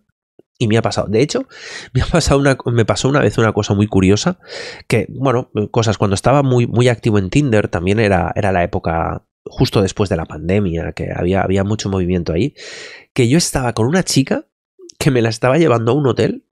Y 0.60 0.68
me 0.68 0.78
ha 0.78 0.82
pasado. 0.82 1.08
De 1.08 1.22
hecho, 1.22 1.48
me, 1.94 2.02
ha 2.02 2.06
pasado 2.06 2.40
una, 2.40 2.58
me 2.66 2.86
pasó 2.86 3.10
una 3.10 3.20
vez 3.20 3.38
una 3.38 3.54
cosa 3.54 3.74
muy 3.74 3.88
curiosa. 3.88 4.40
Que, 4.88 5.08
bueno, 5.10 5.52
cosas. 5.72 5.98
Cuando 5.98 6.16
estaba 6.16 6.44
muy, 6.44 6.68
muy 6.68 6.88
activo 6.88 7.20
en 7.20 7.30
Tinder, 7.30 7.68
también 7.68 8.00
era, 8.00 8.32
era 8.36 8.52
la 8.52 8.64
época 8.64 9.26
justo 9.46 9.82
después 9.82 10.10
de 10.10 10.18
la 10.18 10.26
pandemia, 10.26 10.92
que 10.92 11.12
había, 11.16 11.42
había 11.42 11.64
mucho 11.64 11.90
movimiento 11.90 12.34
ahí. 12.34 12.54
Que 13.14 13.28
yo 13.28 13.38
estaba 13.38 13.74
con 13.74 13.88
una 13.88 14.04
chica 14.04 14.46
que 15.00 15.12
me 15.12 15.22
la 15.22 15.30
estaba 15.30 15.58
llevando 15.58 15.92
a 15.92 15.96
un 15.96 16.08
hotel 16.08 16.44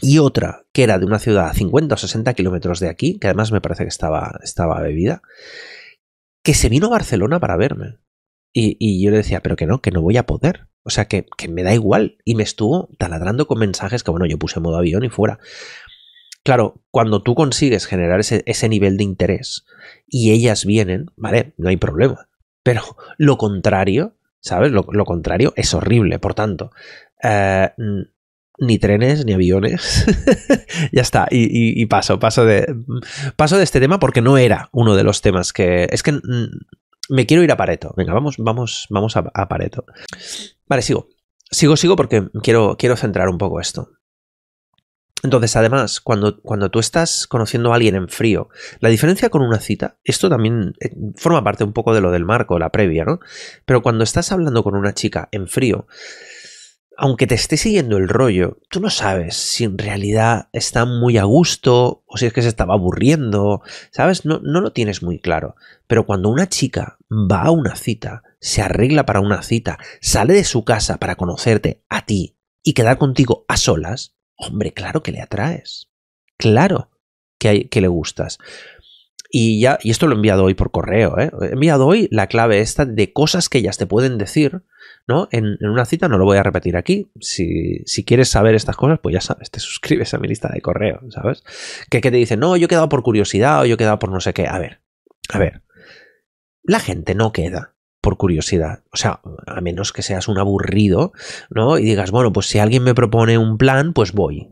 y 0.00 0.18
otra 0.18 0.66
que 0.72 0.84
era 0.84 0.98
de 0.98 1.06
una 1.06 1.18
ciudad 1.18 1.48
a 1.48 1.54
50 1.54 1.94
o 1.94 1.98
60 1.98 2.34
kilómetros 2.34 2.80
de 2.80 2.88
aquí, 2.88 3.18
que 3.18 3.26
además 3.26 3.52
me 3.52 3.60
parece 3.60 3.84
que 3.84 3.88
estaba, 3.88 4.38
estaba 4.42 4.80
bebida, 4.80 5.22
que 6.42 6.54
se 6.54 6.68
vino 6.68 6.86
a 6.86 6.90
Barcelona 6.90 7.40
para 7.40 7.56
verme. 7.56 7.98
Y, 8.52 9.04
yo 9.04 9.10
le 9.10 9.18
decía, 9.18 9.40
pero 9.40 9.56
que 9.56 9.66
no, 9.66 9.80
que 9.80 9.90
no 9.90 10.02
voy 10.02 10.16
a 10.16 10.26
poder. 10.26 10.67
O 10.88 10.90
sea, 10.90 11.04
que, 11.04 11.26
que, 11.36 11.48
me 11.48 11.62
da 11.62 11.74
igual. 11.74 12.16
Y 12.24 12.34
me 12.34 12.42
estuvo 12.42 12.88
taladrando 12.96 13.46
con 13.46 13.58
mensajes 13.58 14.02
que, 14.02 14.10
bueno, 14.10 14.24
yo 14.24 14.38
puse 14.38 14.58
modo 14.58 14.78
avión 14.78 15.04
y 15.04 15.10
fuera. 15.10 15.38
Claro, 16.42 16.80
cuando 16.90 17.22
tú 17.22 17.34
consigues 17.34 17.84
generar 17.84 18.20
ese, 18.20 18.42
ese 18.46 18.70
nivel 18.70 18.96
de 18.96 19.04
interés 19.04 19.66
y 20.06 20.32
ellas 20.32 20.64
vienen, 20.64 21.06
vale, 21.14 21.52
no 21.58 21.68
hay 21.68 21.76
problema. 21.76 22.30
Pero 22.62 22.82
lo 23.18 23.36
contrario, 23.36 24.16
¿sabes? 24.40 24.72
Lo, 24.72 24.86
lo 24.90 25.04
contrario 25.04 25.52
es 25.56 25.74
horrible. 25.74 26.18
Por 26.18 26.32
tanto, 26.32 26.70
eh, 27.22 27.68
ni 28.58 28.78
trenes 28.78 29.26
ni 29.26 29.34
aviones. 29.34 30.06
ya 30.92 31.02
está. 31.02 31.28
Y, 31.30 31.84
paso, 31.84 32.18
paso 32.18 32.46
de. 32.46 32.74
Paso 33.36 33.58
de 33.58 33.64
este 33.64 33.78
tema 33.78 33.98
porque 34.00 34.22
no 34.22 34.38
era 34.38 34.70
uno 34.72 34.96
de 34.96 35.04
los 35.04 35.20
temas 35.20 35.52
que. 35.52 35.86
Es 35.90 36.02
que 36.02 36.18
me 37.08 37.26
quiero 37.26 37.42
ir 37.42 37.52
a 37.52 37.56
Pareto. 37.56 37.94
Venga, 37.96 38.12
vamos, 38.12 38.36
vamos, 38.38 38.86
vamos 38.90 39.16
a, 39.16 39.48
Pareto. 39.48 39.84
Vale, 40.68 40.82
sigo. 40.82 41.08
Sigo, 41.50 41.76
sigo 41.76 41.96
porque 41.96 42.28
quiero, 42.42 42.76
quiero 42.78 42.96
centrar 42.96 43.28
un 43.28 43.38
poco 43.38 43.60
esto. 43.60 43.92
Entonces, 45.22 45.56
además, 45.56 46.00
cuando, 46.00 46.40
cuando 46.42 46.70
tú 46.70 46.78
estás 46.78 47.26
conociendo 47.26 47.72
a 47.72 47.76
alguien 47.76 47.96
en 47.96 48.08
frío, 48.08 48.50
la 48.78 48.88
diferencia 48.88 49.30
con 49.30 49.42
una 49.42 49.58
cita, 49.58 49.96
esto 50.04 50.28
también 50.28 50.74
eh, 50.80 50.94
forma 51.16 51.42
parte 51.42 51.64
un 51.64 51.72
poco 51.72 51.92
de 51.92 52.00
lo 52.00 52.12
del 52.12 52.24
marco, 52.24 52.58
la 52.58 52.70
previa, 52.70 53.04
¿no? 53.04 53.18
Pero 53.64 53.82
cuando 53.82 54.04
estás 54.04 54.30
hablando 54.30 54.62
con 54.62 54.76
una 54.76 54.94
chica 54.94 55.28
en 55.32 55.48
frío, 55.48 55.88
aunque 56.96 57.26
te 57.26 57.34
esté 57.34 57.56
siguiendo 57.56 57.96
el 57.96 58.08
rollo, 58.08 58.58
tú 58.70 58.80
no 58.80 58.90
sabes 58.90 59.36
si 59.36 59.64
en 59.64 59.78
realidad 59.78 60.48
está 60.52 60.84
muy 60.84 61.16
a 61.16 61.24
gusto 61.24 62.02
o 62.06 62.16
si 62.16 62.26
es 62.26 62.32
que 62.32 62.42
se 62.42 62.48
estaba 62.48 62.74
aburriendo, 62.74 63.62
¿sabes? 63.90 64.24
No, 64.24 64.40
no 64.42 64.60
lo 64.60 64.72
tienes 64.72 65.02
muy 65.02 65.18
claro. 65.20 65.56
Pero 65.86 66.06
cuando 66.06 66.28
una 66.28 66.48
chica 66.48 66.98
va 67.10 67.42
a 67.42 67.50
una 67.50 67.76
cita, 67.76 68.22
se 68.40 68.62
arregla 68.62 69.06
para 69.06 69.20
una 69.20 69.42
cita, 69.42 69.78
sale 70.00 70.34
de 70.34 70.44
su 70.44 70.64
casa 70.64 70.98
para 70.98 71.16
conocerte 71.16 71.84
a 71.88 72.04
ti 72.06 72.38
y 72.62 72.74
quedar 72.74 72.98
contigo 72.98 73.44
a 73.48 73.56
solas, 73.56 74.16
hombre, 74.36 74.72
claro 74.72 75.02
que 75.02 75.12
le 75.12 75.20
atraes. 75.20 75.88
Claro 76.36 76.90
que, 77.38 77.48
hay, 77.48 77.64
que 77.68 77.80
le 77.80 77.88
gustas. 77.88 78.38
Y 79.30 79.60
ya, 79.60 79.78
y 79.82 79.90
esto 79.90 80.06
lo 80.06 80.14
he 80.14 80.16
enviado 80.16 80.44
hoy 80.44 80.54
por 80.54 80.70
correo, 80.70 81.18
¿eh? 81.18 81.30
He 81.42 81.52
enviado 81.52 81.86
hoy 81.86 82.08
la 82.10 82.28
clave 82.28 82.60
esta 82.60 82.84
de 82.84 83.12
cosas 83.12 83.48
que 83.48 83.58
ellas 83.58 83.76
te 83.76 83.86
pueden 83.86 84.16
decir 84.16 84.62
¿no? 85.08 85.26
En, 85.32 85.56
una 85.62 85.86
cita 85.86 86.06
no 86.06 86.18
lo 86.18 86.26
voy 86.26 86.36
a 86.36 86.42
repetir 86.42 86.76
aquí. 86.76 87.10
Si, 87.18 87.82
quieres 88.04 88.28
saber 88.28 88.54
estas 88.54 88.76
cosas, 88.76 89.00
pues 89.02 89.14
ya 89.14 89.20
sabes, 89.20 89.50
te 89.50 89.58
suscribes 89.58 90.12
a 90.14 90.18
mi 90.18 90.28
lista 90.28 90.50
de 90.52 90.60
correo, 90.60 91.00
¿sabes? 91.10 91.42
Que, 91.90 92.00
que 92.00 92.10
te 92.10 92.18
dicen, 92.18 92.38
no, 92.38 92.56
yo 92.56 92.66
he 92.66 92.68
quedado 92.68 92.90
por 92.90 93.02
curiosidad 93.02 93.62
o 93.62 93.64
yo 93.64 93.74
he 93.74 93.78
quedado 93.78 93.98
por 93.98 94.12
no 94.12 94.20
sé 94.20 94.34
qué. 94.34 94.46
A 94.46 94.58
ver, 94.58 94.82
a 95.30 95.38
ver. 95.38 95.62
La 96.62 96.78
gente 96.78 97.14
no 97.14 97.32
queda 97.32 97.74
por 98.00 98.16
curiosidad. 98.16 98.84
O 98.92 98.96
sea, 98.96 99.20
a 99.46 99.60
menos 99.60 99.92
que 99.92 100.02
seas 100.02 100.28
un 100.28 100.38
aburrido, 100.38 101.12
¿no? 101.50 101.78
Y 101.78 101.84
digas, 101.84 102.10
bueno, 102.10 102.32
pues 102.32 102.46
si 102.46 102.58
alguien 102.58 102.84
me 102.84 102.94
propone 102.94 103.38
un 103.38 103.58
plan, 103.58 103.92
pues 103.92 104.12
voy. 104.12 104.48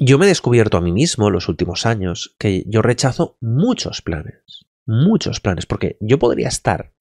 Yo 0.00 0.18
me 0.18 0.24
he 0.24 0.28
descubierto 0.28 0.76
a 0.76 0.80
mí 0.80 0.92
mismo 0.92 1.30
los 1.30 1.48
últimos 1.48 1.86
años 1.86 2.34
que 2.38 2.64
yo 2.66 2.82
rechazo 2.82 3.36
muchos 3.40 4.02
planes. 4.02 4.66
Muchos 4.86 5.40
planes. 5.40 5.66
Porque 5.66 5.96
yo 6.00 6.18
podría 6.18 6.48
estar 6.48 6.94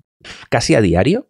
casi 0.50 0.76
a 0.76 0.82
diario 0.82 1.28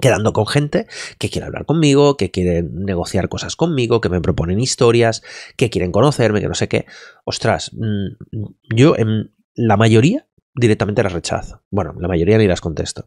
quedando 0.00 0.32
con 0.32 0.46
gente 0.46 0.86
que 1.18 1.30
quiere 1.30 1.46
hablar 1.46 1.66
conmigo, 1.66 2.16
que 2.16 2.30
quiere 2.30 2.62
negociar 2.62 3.28
cosas 3.28 3.56
conmigo, 3.56 4.00
que 4.00 4.08
me 4.08 4.20
proponen 4.20 4.60
historias, 4.60 5.22
que 5.56 5.70
quieren 5.70 5.92
conocerme, 5.92 6.40
que 6.40 6.48
no 6.48 6.54
sé 6.54 6.68
qué. 6.68 6.86
Ostras, 7.24 7.72
mm, 7.74 8.44
yo 8.74 8.96
en 8.96 9.34
la 9.54 9.76
mayoría 9.76 10.26
directamente 10.54 11.02
las 11.02 11.12
rechazo. 11.12 11.62
Bueno, 11.70 11.94
la 11.98 12.08
mayoría 12.08 12.38
ni 12.38 12.46
las 12.46 12.60
contesto. 12.60 13.06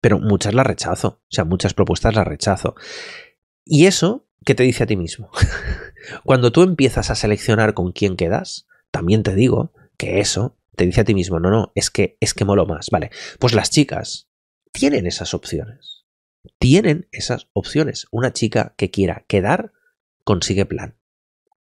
Pero 0.00 0.18
muchas 0.18 0.54
las 0.54 0.66
rechazo. 0.66 1.20
O 1.22 1.30
sea, 1.30 1.44
muchas 1.44 1.74
propuestas 1.74 2.14
las 2.14 2.26
rechazo. 2.26 2.74
Y 3.64 3.86
eso, 3.86 4.26
¿qué 4.44 4.54
te 4.54 4.62
dice 4.62 4.84
a 4.84 4.86
ti 4.86 4.96
mismo? 4.96 5.30
Cuando 6.24 6.52
tú 6.52 6.62
empiezas 6.62 7.10
a 7.10 7.14
seleccionar 7.14 7.74
con 7.74 7.92
quién 7.92 8.16
quedas, 8.16 8.66
también 8.90 9.22
te 9.22 9.34
digo 9.34 9.72
que 9.96 10.20
eso 10.20 10.58
te 10.74 10.86
dice 10.86 11.02
a 11.02 11.04
ti 11.04 11.14
mismo, 11.14 11.38
no, 11.38 11.50
no, 11.50 11.72
es 11.74 11.90
que 11.90 12.16
es 12.20 12.34
que 12.34 12.44
molo 12.44 12.66
más. 12.66 12.90
Vale, 12.90 13.10
pues 13.38 13.54
las 13.54 13.70
chicas 13.70 14.28
tienen 14.72 15.06
esas 15.06 15.34
opciones 15.34 16.02
tienen 16.58 17.08
esas 17.12 17.48
opciones. 17.52 18.06
Una 18.10 18.32
chica 18.32 18.74
que 18.76 18.90
quiera 18.90 19.24
quedar 19.26 19.72
consigue 20.24 20.66
plan. 20.66 20.96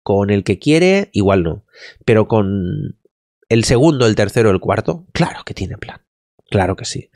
Con 0.03 0.29
el 0.29 0.43
que 0.43 0.59
quiere, 0.59 1.09
igual 1.13 1.43
no. 1.43 1.65
Pero 2.05 2.27
con 2.27 2.98
el 3.49 3.65
segundo, 3.65 4.05
el 4.05 4.15
tercero, 4.15 4.51
el 4.51 4.59
cuarto, 4.59 5.07
claro 5.11 5.43
que 5.43 5.53
tiene 5.53 5.77
plan. 5.77 6.01
Claro 6.49 6.75
que 6.75 6.85
sí. 6.85 7.09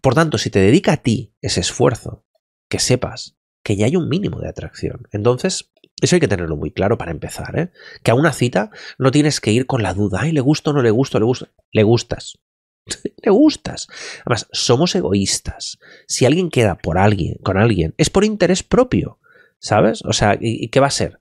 Por 0.00 0.14
tanto, 0.14 0.38
si 0.38 0.50
te 0.50 0.60
dedica 0.60 0.92
a 0.92 0.96
ti 0.98 1.34
ese 1.40 1.60
esfuerzo, 1.60 2.24
que 2.68 2.78
sepas 2.78 3.36
que 3.62 3.76
ya 3.76 3.86
hay 3.86 3.96
un 3.96 4.08
mínimo 4.08 4.40
de 4.40 4.48
atracción. 4.48 5.08
Entonces, 5.10 5.72
eso 6.00 6.16
hay 6.16 6.20
que 6.20 6.28
tenerlo 6.28 6.56
muy 6.56 6.70
claro 6.70 6.98
para 6.98 7.10
empezar, 7.10 7.58
¿eh? 7.58 7.72
Que 8.02 8.10
a 8.10 8.14
una 8.14 8.32
cita 8.32 8.70
no 8.98 9.10
tienes 9.10 9.40
que 9.40 9.52
ir 9.52 9.66
con 9.66 9.82
la 9.82 9.94
duda, 9.94 10.20
ay, 10.22 10.32
le 10.32 10.40
gusto 10.40 10.72
no 10.72 10.82
le 10.82 10.90
gusto, 10.90 11.18
le 11.18 11.24
gusta. 11.24 11.48
Le 11.72 11.82
gustas. 11.82 12.38
le 13.22 13.30
gustas. 13.30 13.88
Además, 14.24 14.48
somos 14.52 14.94
egoístas. 14.94 15.78
Si 16.06 16.26
alguien 16.26 16.50
queda 16.50 16.76
por 16.76 16.98
alguien, 16.98 17.36
con 17.42 17.56
alguien, 17.56 17.94
es 17.96 18.10
por 18.10 18.24
interés 18.24 18.62
propio, 18.62 19.18
¿sabes? 19.58 20.04
O 20.04 20.12
sea, 20.12 20.36
¿y, 20.40 20.68
qué 20.68 20.80
va 20.80 20.88
a 20.88 20.90
ser? 20.90 21.20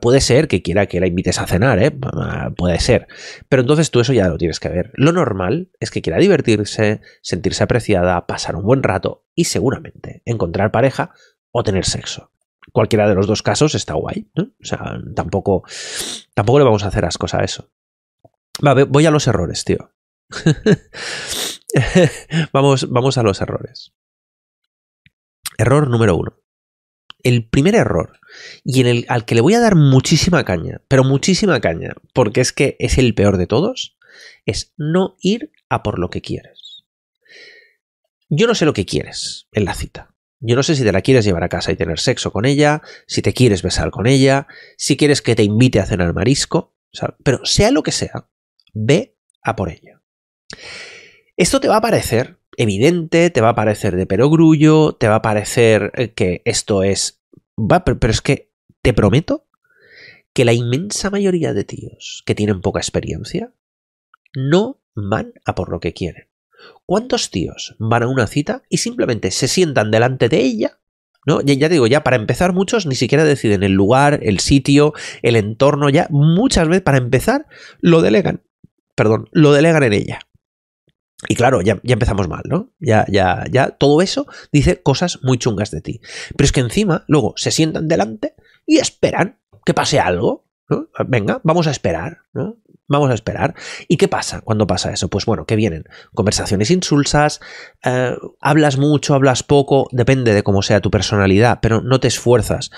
Puede 0.00 0.20
ser 0.20 0.48
que 0.48 0.62
quiera 0.62 0.86
que 0.86 0.98
la 0.98 1.06
invites 1.06 1.38
a 1.38 1.46
cenar, 1.46 1.80
¿eh? 1.82 1.92
Puede 2.56 2.80
ser. 2.80 3.06
Pero 3.48 3.62
entonces 3.62 3.90
tú 3.90 4.00
eso 4.00 4.12
ya 4.12 4.28
lo 4.28 4.38
tienes 4.38 4.58
que 4.58 4.68
ver. 4.68 4.90
Lo 4.94 5.12
normal 5.12 5.70
es 5.78 5.90
que 5.90 6.02
quiera 6.02 6.18
divertirse, 6.18 7.00
sentirse 7.22 7.62
apreciada, 7.62 8.26
pasar 8.26 8.56
un 8.56 8.64
buen 8.64 8.82
rato 8.82 9.24
y 9.34 9.44
seguramente 9.44 10.22
encontrar 10.24 10.72
pareja 10.72 11.12
o 11.52 11.62
tener 11.62 11.84
sexo. 11.84 12.32
Cualquiera 12.72 13.08
de 13.08 13.14
los 13.14 13.26
dos 13.26 13.42
casos 13.42 13.74
está 13.74 13.94
guay, 13.94 14.30
¿no? 14.34 14.50
O 14.60 14.64
sea, 14.64 14.98
tampoco, 15.14 15.62
tampoco 16.34 16.58
le 16.58 16.64
vamos 16.64 16.84
a 16.84 16.88
hacer 16.88 17.04
ascos 17.04 17.34
a 17.34 17.44
eso. 17.44 17.70
Voy 18.88 19.06
a 19.06 19.10
los 19.10 19.26
errores, 19.28 19.64
tío. 19.64 19.92
vamos, 22.52 22.90
vamos 22.90 23.16
a 23.16 23.22
los 23.22 23.40
errores. 23.40 23.94
Error 25.56 25.88
número 25.88 26.16
uno. 26.16 26.34
El 27.22 27.48
primer 27.48 27.74
error, 27.74 28.18
y 28.64 28.80
en 28.80 28.86
el, 28.86 29.06
al 29.08 29.24
que 29.24 29.34
le 29.34 29.40
voy 29.40 29.54
a 29.54 29.60
dar 29.60 29.74
muchísima 29.74 30.44
caña, 30.44 30.80
pero 30.88 31.04
muchísima 31.04 31.60
caña, 31.60 31.94
porque 32.12 32.40
es 32.40 32.52
que 32.52 32.76
es 32.78 32.98
el 32.98 33.14
peor 33.14 33.36
de 33.36 33.46
todos, 33.46 33.96
es 34.46 34.72
no 34.76 35.16
ir 35.20 35.52
a 35.68 35.82
por 35.82 35.98
lo 35.98 36.10
que 36.10 36.20
quieres. 36.20 36.84
Yo 38.28 38.46
no 38.46 38.54
sé 38.54 38.64
lo 38.64 38.74
que 38.74 38.86
quieres 38.86 39.48
en 39.52 39.64
la 39.64 39.74
cita. 39.74 40.14
Yo 40.40 40.54
no 40.54 40.62
sé 40.62 40.76
si 40.76 40.84
te 40.84 40.92
la 40.92 41.00
quieres 41.00 41.24
llevar 41.24 41.42
a 41.42 41.48
casa 41.48 41.72
y 41.72 41.76
tener 41.76 41.98
sexo 41.98 42.30
con 42.30 42.44
ella, 42.44 42.82
si 43.06 43.22
te 43.22 43.32
quieres 43.32 43.62
besar 43.62 43.90
con 43.90 44.06
ella, 44.06 44.46
si 44.76 44.96
quieres 44.96 45.22
que 45.22 45.34
te 45.34 45.42
invite 45.42 45.80
a 45.80 45.86
cenar 45.86 46.14
marisco, 46.14 46.76
pero 47.24 47.44
sea 47.44 47.70
lo 47.70 47.82
que 47.82 47.90
sea, 47.90 48.28
ve 48.72 49.16
a 49.42 49.56
por 49.56 49.70
ella. 49.70 50.00
Esto 51.36 51.60
te 51.60 51.68
va 51.68 51.76
a 51.76 51.80
parecer 51.80 52.38
evidente, 52.58 53.30
te 53.30 53.40
va 53.40 53.50
a 53.50 53.54
parecer 53.54 53.96
de 53.96 54.04
perogrullo, 54.04 54.92
te 54.92 55.08
va 55.08 55.16
a 55.16 55.22
parecer 55.22 55.92
eh, 55.94 56.12
que 56.12 56.42
esto 56.44 56.82
es... 56.82 57.17
pero 57.84 58.12
es 58.12 58.20
que 58.20 58.50
te 58.82 58.92
prometo 58.92 59.46
que 60.32 60.44
la 60.44 60.52
inmensa 60.52 61.10
mayoría 61.10 61.52
de 61.52 61.64
tíos 61.64 62.22
que 62.24 62.34
tienen 62.34 62.60
poca 62.60 62.80
experiencia 62.80 63.52
no 64.34 64.80
van 64.94 65.32
a 65.44 65.54
por 65.54 65.70
lo 65.70 65.80
que 65.80 65.92
quieren. 65.92 66.28
¿Cuántos 66.86 67.30
tíos 67.30 67.76
van 67.78 68.02
a 68.02 68.08
una 68.08 68.26
cita 68.26 68.62
y 68.68 68.78
simplemente 68.78 69.30
se 69.30 69.48
sientan 69.48 69.90
delante 69.90 70.28
de 70.28 70.40
ella? 70.40 70.78
¿No? 71.26 71.40
Ya, 71.40 71.54
ya, 71.54 71.68
digo, 71.68 71.86
ya 71.86 72.04
para 72.04 72.16
empezar 72.16 72.52
muchos 72.52 72.86
ni 72.86 72.94
siquiera 72.94 73.24
deciden 73.24 73.62
el 73.62 73.72
lugar, 73.72 74.20
el 74.22 74.38
sitio, 74.38 74.94
el 75.22 75.36
entorno, 75.36 75.90
ya 75.90 76.06
muchas 76.10 76.68
veces 76.68 76.82
para 76.82 76.98
empezar 76.98 77.46
lo 77.80 78.00
delegan, 78.00 78.42
perdón, 78.94 79.28
lo 79.32 79.52
delegan 79.52 79.82
en 79.82 79.92
ella. 79.92 80.20
Y 81.26 81.34
claro, 81.34 81.62
ya, 81.62 81.80
ya, 81.82 81.94
empezamos 81.94 82.28
mal, 82.28 82.42
¿no? 82.44 82.72
Ya, 82.78 83.04
ya, 83.08 83.44
ya, 83.50 83.70
todo 83.70 84.02
eso 84.02 84.26
dice 84.52 84.82
cosas 84.82 85.18
muy 85.22 85.36
chungas 85.36 85.72
de 85.72 85.80
ti. 85.80 86.00
Pero 86.36 86.44
es 86.44 86.52
que 86.52 86.60
encima, 86.60 87.04
luego 87.08 87.34
se 87.36 87.50
sientan 87.50 87.88
delante 87.88 88.34
y 88.66 88.78
esperan 88.78 89.40
que 89.64 89.74
pase 89.74 89.98
algo. 89.98 90.46
¿no? 90.68 90.88
Venga, 91.08 91.40
vamos 91.42 91.66
a 91.66 91.72
esperar, 91.72 92.18
¿no? 92.32 92.58
Vamos 92.86 93.10
a 93.10 93.14
esperar. 93.14 93.54
¿Y 93.88 93.96
qué 93.96 94.06
pasa 94.06 94.42
cuando 94.42 94.66
pasa 94.66 94.92
eso? 94.92 95.08
Pues 95.08 95.26
bueno, 95.26 95.44
que 95.44 95.56
vienen 95.56 95.84
conversaciones 96.14 96.70
insulsas, 96.70 97.40
eh, 97.84 98.16
hablas 98.40 98.78
mucho, 98.78 99.14
hablas 99.14 99.42
poco, 99.42 99.88
depende 99.90 100.32
de 100.32 100.42
cómo 100.42 100.62
sea 100.62 100.80
tu 100.80 100.90
personalidad, 100.90 101.58
pero 101.60 101.82
no 101.82 102.00
te 102.00 102.08
esfuerzas 102.08 102.70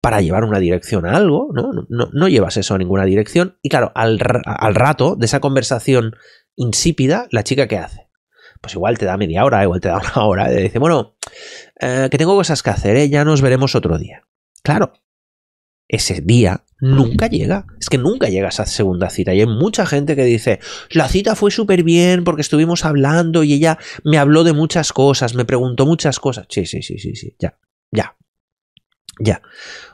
para 0.00 0.20
llevar 0.20 0.44
una 0.44 0.60
dirección 0.60 1.04
a 1.04 1.16
algo, 1.16 1.50
¿no? 1.52 1.72
No, 1.88 2.08
no 2.12 2.28
llevas 2.28 2.56
eso 2.56 2.74
a 2.74 2.78
ninguna 2.78 3.04
dirección. 3.04 3.58
Y 3.60 3.68
claro, 3.70 3.90
al, 3.96 4.20
al, 4.44 4.74
rato 4.74 5.16
de 5.16 5.26
esa 5.26 5.40
conversación 5.40 6.14
insípida, 6.56 7.28
la 7.30 7.44
chica 7.44 7.68
¿qué 7.68 7.78
hace? 7.78 8.08
Pues 8.60 8.74
igual 8.74 8.98
te 8.98 9.04
da 9.04 9.16
media 9.16 9.44
hora, 9.44 9.62
igual 9.62 9.80
te 9.80 9.88
da 9.88 9.98
una 9.98 10.26
hora, 10.26 10.52
y 10.52 10.62
dice, 10.62 10.78
bueno, 10.78 11.16
eh, 11.80 12.08
que 12.10 12.18
tengo 12.18 12.34
cosas 12.34 12.62
que 12.62 12.70
hacer, 12.70 12.96
¿eh? 12.96 13.08
ya 13.08 13.24
nos 13.24 13.42
veremos 13.42 13.74
otro 13.74 13.98
día. 13.98 14.26
Claro, 14.62 14.92
ese 15.88 16.20
día 16.20 16.64
nunca 16.80 17.28
llega. 17.28 17.66
Es 17.80 17.88
que 17.88 17.98
nunca 17.98 18.28
llega 18.28 18.48
esa 18.48 18.66
segunda 18.66 19.10
cita. 19.10 19.34
Y 19.34 19.40
hay 19.40 19.46
mucha 19.46 19.86
gente 19.86 20.16
que 20.16 20.24
dice, 20.24 20.60
la 20.90 21.08
cita 21.08 21.36
fue 21.36 21.50
súper 21.50 21.82
bien 21.82 22.24
porque 22.24 22.42
estuvimos 22.42 22.84
hablando 22.84 23.44
y 23.44 23.52
ella 23.52 23.78
me 24.04 24.18
habló 24.18 24.44
de 24.44 24.52
muchas 24.52 24.92
cosas, 24.92 25.34
me 25.34 25.44
preguntó 25.44 25.86
muchas 25.86 26.18
cosas. 26.18 26.46
Sí, 26.50 26.66
sí, 26.66 26.82
sí, 26.82 26.98
sí, 26.98 27.14
sí, 27.14 27.36
ya, 27.38 27.58
ya, 27.92 28.16
ya. 29.20 29.42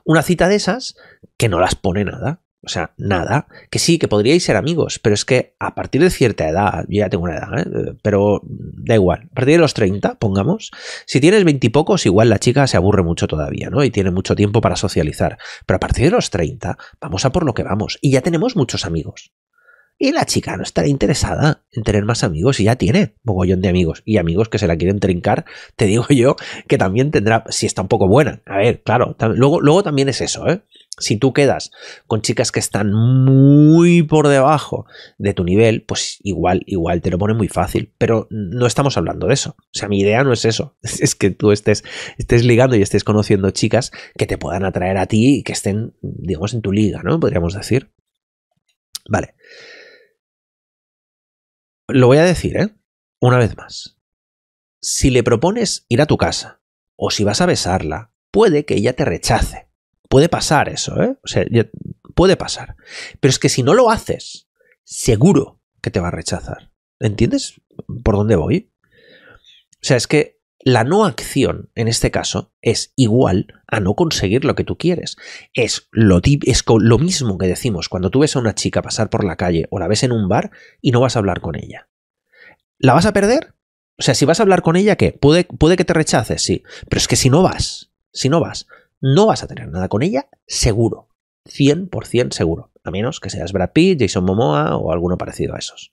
Una 0.04 0.22
cita 0.22 0.48
de 0.48 0.56
esas 0.56 0.96
que 1.36 1.48
no 1.48 1.60
las 1.60 1.74
pone 1.74 2.04
nada. 2.04 2.42
O 2.64 2.68
sea, 2.68 2.92
nada. 2.96 3.48
Que 3.70 3.78
sí, 3.78 3.98
que 3.98 4.08
podríais 4.08 4.44
ser 4.44 4.56
amigos, 4.56 4.98
pero 5.00 5.14
es 5.14 5.24
que 5.24 5.54
a 5.58 5.74
partir 5.74 6.00
de 6.00 6.10
cierta 6.10 6.48
edad, 6.48 6.84
yo 6.88 7.00
ya 7.00 7.08
tengo 7.08 7.24
una 7.24 7.36
edad, 7.36 7.58
¿eh? 7.58 7.96
pero 8.02 8.40
da 8.44 8.94
igual. 8.94 9.28
A 9.32 9.34
partir 9.34 9.54
de 9.54 9.60
los 9.60 9.74
30, 9.74 10.18
pongamos, 10.18 10.70
si 11.06 11.20
tienes 11.20 11.44
veintipocos, 11.44 12.06
igual 12.06 12.28
la 12.28 12.38
chica 12.38 12.66
se 12.66 12.76
aburre 12.76 13.02
mucho 13.02 13.26
todavía, 13.26 13.68
¿no? 13.68 13.82
Y 13.82 13.90
tiene 13.90 14.10
mucho 14.10 14.36
tiempo 14.36 14.60
para 14.60 14.76
socializar. 14.76 15.38
Pero 15.66 15.76
a 15.76 15.80
partir 15.80 16.04
de 16.04 16.10
los 16.12 16.30
30, 16.30 16.78
vamos 17.00 17.24
a 17.24 17.32
por 17.32 17.44
lo 17.44 17.54
que 17.54 17.64
vamos. 17.64 17.98
Y 18.00 18.12
ya 18.12 18.20
tenemos 18.20 18.54
muchos 18.54 18.86
amigos. 18.86 19.32
Y 19.98 20.10
la 20.10 20.24
chica 20.24 20.56
no 20.56 20.64
estará 20.64 20.88
interesada 20.88 21.62
en 21.70 21.84
tener 21.84 22.04
más 22.04 22.24
amigos 22.24 22.58
y 22.58 22.64
ya 22.64 22.76
tiene 22.76 23.14
mogollón 23.22 23.60
de 23.60 23.68
amigos. 23.68 24.02
Y 24.04 24.16
amigos 24.16 24.48
que 24.48 24.58
se 24.58 24.66
la 24.66 24.76
quieren 24.76 24.98
trincar, 24.98 25.44
te 25.76 25.86
digo 25.86 26.06
yo, 26.08 26.34
que 26.66 26.78
también 26.78 27.10
tendrá, 27.10 27.44
si 27.50 27.66
está 27.66 27.82
un 27.82 27.88
poco 27.88 28.08
buena. 28.08 28.42
A 28.46 28.58
ver, 28.58 28.82
claro, 28.82 29.16
luego, 29.36 29.60
luego 29.60 29.82
también 29.82 30.08
es 30.08 30.20
eso, 30.20 30.48
¿eh? 30.48 30.62
Si 30.98 31.16
tú 31.16 31.32
quedas 31.32 31.70
con 32.06 32.20
chicas 32.20 32.52
que 32.52 32.60
están 32.60 32.92
muy 32.92 34.02
por 34.02 34.28
debajo 34.28 34.84
de 35.16 35.32
tu 35.32 35.42
nivel, 35.42 35.84
pues 35.84 36.18
igual, 36.22 36.62
igual 36.66 37.00
te 37.00 37.10
lo 37.10 37.18
pone 37.18 37.32
muy 37.32 37.48
fácil. 37.48 37.94
Pero 37.96 38.28
no 38.30 38.66
estamos 38.66 38.98
hablando 38.98 39.26
de 39.26 39.34
eso. 39.34 39.56
O 39.58 39.70
sea, 39.72 39.88
mi 39.88 40.00
idea 40.00 40.22
no 40.22 40.32
es 40.32 40.44
eso. 40.44 40.76
Es 40.82 41.14
que 41.14 41.30
tú 41.30 41.50
estés, 41.50 41.82
estés 42.18 42.44
ligando 42.44 42.76
y 42.76 42.82
estés 42.82 43.04
conociendo 43.04 43.50
chicas 43.50 43.90
que 44.18 44.26
te 44.26 44.36
puedan 44.36 44.66
atraer 44.66 44.98
a 44.98 45.06
ti 45.06 45.38
y 45.38 45.42
que 45.42 45.52
estén, 45.52 45.94
digamos, 46.02 46.52
en 46.52 46.60
tu 46.60 46.72
liga, 46.72 47.02
¿no? 47.02 47.18
Podríamos 47.18 47.54
decir. 47.54 47.90
Vale. 49.08 49.34
Lo 51.88 52.06
voy 52.06 52.18
a 52.18 52.24
decir, 52.24 52.56
¿eh? 52.58 52.68
Una 53.18 53.38
vez 53.38 53.56
más. 53.56 53.98
Si 54.80 55.10
le 55.10 55.22
propones 55.22 55.86
ir 55.88 56.02
a 56.02 56.06
tu 56.06 56.18
casa, 56.18 56.60
o 56.96 57.10
si 57.10 57.24
vas 57.24 57.40
a 57.40 57.46
besarla, 57.46 58.12
puede 58.30 58.66
que 58.66 58.74
ella 58.74 58.94
te 58.94 59.04
rechace 59.04 59.71
Puede 60.12 60.28
pasar 60.28 60.68
eso, 60.68 61.02
¿eh? 61.02 61.16
O 61.24 61.26
sea, 61.26 61.46
puede 62.14 62.36
pasar. 62.36 62.76
Pero 63.18 63.30
es 63.30 63.38
que 63.38 63.48
si 63.48 63.62
no 63.62 63.72
lo 63.72 63.90
haces, 63.90 64.46
seguro 64.84 65.62
que 65.80 65.90
te 65.90 66.00
va 66.00 66.08
a 66.08 66.10
rechazar. 66.10 66.70
¿Entiendes 67.00 67.62
por 68.04 68.16
dónde 68.16 68.36
voy? 68.36 68.70
O 69.70 69.80
sea, 69.80 69.96
es 69.96 70.06
que 70.06 70.38
la 70.58 70.84
no 70.84 71.06
acción, 71.06 71.70
en 71.74 71.88
este 71.88 72.10
caso, 72.10 72.52
es 72.60 72.92
igual 72.94 73.62
a 73.66 73.80
no 73.80 73.94
conseguir 73.94 74.44
lo 74.44 74.54
que 74.54 74.64
tú 74.64 74.76
quieres. 74.76 75.16
Es 75.54 75.88
lo, 75.92 76.20
es 76.22 76.62
lo 76.66 76.98
mismo 76.98 77.38
que 77.38 77.46
decimos 77.46 77.88
cuando 77.88 78.10
tú 78.10 78.18
ves 78.18 78.36
a 78.36 78.40
una 78.40 78.54
chica 78.54 78.82
pasar 78.82 79.08
por 79.08 79.24
la 79.24 79.36
calle 79.36 79.66
o 79.70 79.78
la 79.78 79.88
ves 79.88 80.02
en 80.02 80.12
un 80.12 80.28
bar 80.28 80.50
y 80.82 80.90
no 80.90 81.00
vas 81.00 81.16
a 81.16 81.20
hablar 81.20 81.40
con 81.40 81.56
ella. 81.56 81.88
¿La 82.76 82.92
vas 82.92 83.06
a 83.06 83.14
perder? 83.14 83.54
O 83.98 84.02
sea, 84.02 84.14
si 84.14 84.26
vas 84.26 84.40
a 84.40 84.42
hablar 84.42 84.60
con 84.60 84.76
ella, 84.76 84.96
¿qué? 84.96 85.12
Puede, 85.12 85.44
puede 85.44 85.78
que 85.78 85.86
te 85.86 85.94
rechaces, 85.94 86.42
sí. 86.42 86.64
Pero 86.90 86.98
es 86.98 87.08
que 87.08 87.16
si 87.16 87.30
no 87.30 87.42
vas, 87.42 87.94
si 88.12 88.28
no 88.28 88.40
vas, 88.40 88.66
no 89.02 89.26
vas 89.26 89.42
a 89.42 89.48
tener 89.48 89.68
nada 89.68 89.88
con 89.88 90.02
ella, 90.02 90.28
seguro. 90.46 91.08
100% 91.44 92.32
seguro. 92.32 92.72
A 92.84 92.90
menos 92.90 93.20
que 93.20 93.30
seas 93.30 93.52
Brad 93.52 93.72
Pitt, 93.72 94.00
Jason 94.00 94.24
Momoa 94.24 94.76
o 94.76 94.92
alguno 94.92 95.18
parecido 95.18 95.54
a 95.54 95.58
esos. 95.58 95.92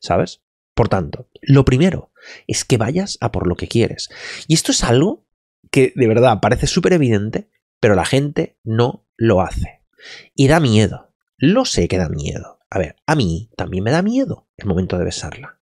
¿Sabes? 0.00 0.42
Por 0.74 0.88
tanto, 0.88 1.28
lo 1.42 1.64
primero 1.64 2.12
es 2.46 2.64
que 2.64 2.78
vayas 2.78 3.18
a 3.20 3.30
por 3.30 3.46
lo 3.46 3.56
que 3.56 3.68
quieres. 3.68 4.08
Y 4.48 4.54
esto 4.54 4.72
es 4.72 4.82
algo 4.82 5.26
que 5.70 5.92
de 5.94 6.08
verdad 6.08 6.38
parece 6.40 6.66
súper 6.66 6.92
evidente, 6.92 7.50
pero 7.80 7.94
la 7.94 8.04
gente 8.04 8.58
no 8.64 9.06
lo 9.16 9.40
hace. 9.40 9.82
Y 10.34 10.48
da 10.48 10.60
miedo. 10.60 11.12
Lo 11.36 11.64
sé 11.64 11.88
que 11.88 11.98
da 11.98 12.08
miedo. 12.08 12.60
A 12.70 12.78
ver, 12.78 12.96
a 13.06 13.14
mí 13.14 13.50
también 13.56 13.84
me 13.84 13.90
da 13.90 14.02
miedo 14.02 14.48
el 14.56 14.66
momento 14.66 14.98
de 14.98 15.04
besarla. 15.04 15.60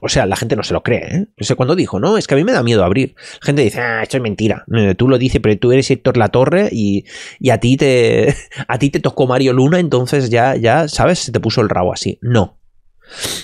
O 0.00 0.08
sea, 0.08 0.26
la 0.26 0.36
gente 0.36 0.56
no 0.56 0.62
se 0.62 0.72
lo 0.72 0.82
cree, 0.82 1.28
¿eh? 1.38 1.54
Cuándo 1.56 1.76
dijo, 1.76 2.00
no, 2.00 2.18
es 2.18 2.26
que 2.26 2.34
a 2.34 2.36
mí 2.36 2.44
me 2.44 2.52
da 2.52 2.62
miedo 2.62 2.84
abrir. 2.84 3.14
La 3.40 3.46
gente 3.46 3.62
dice, 3.62 3.80
ah, 3.80 4.02
esto 4.02 4.16
es 4.16 4.22
mentira. 4.22 4.64
Tú 4.96 5.08
lo 5.08 5.18
dices, 5.18 5.40
pero 5.42 5.58
tú 5.58 5.72
eres 5.72 5.90
Héctor 5.90 6.16
La 6.16 6.28
Torre 6.28 6.68
y, 6.72 7.04
y 7.38 7.50
a 7.50 7.58
ti 7.58 7.76
te 7.76 8.34
a 8.68 8.78
ti 8.78 8.90
te 8.90 9.00
tocó 9.00 9.26
Mario 9.26 9.52
Luna, 9.52 9.78
entonces 9.78 10.30
ya, 10.30 10.56
ya, 10.56 10.88
¿sabes? 10.88 11.18
Se 11.20 11.32
te 11.32 11.40
puso 11.40 11.60
el 11.60 11.68
rabo 11.68 11.92
así. 11.92 12.18
No. 12.22 12.58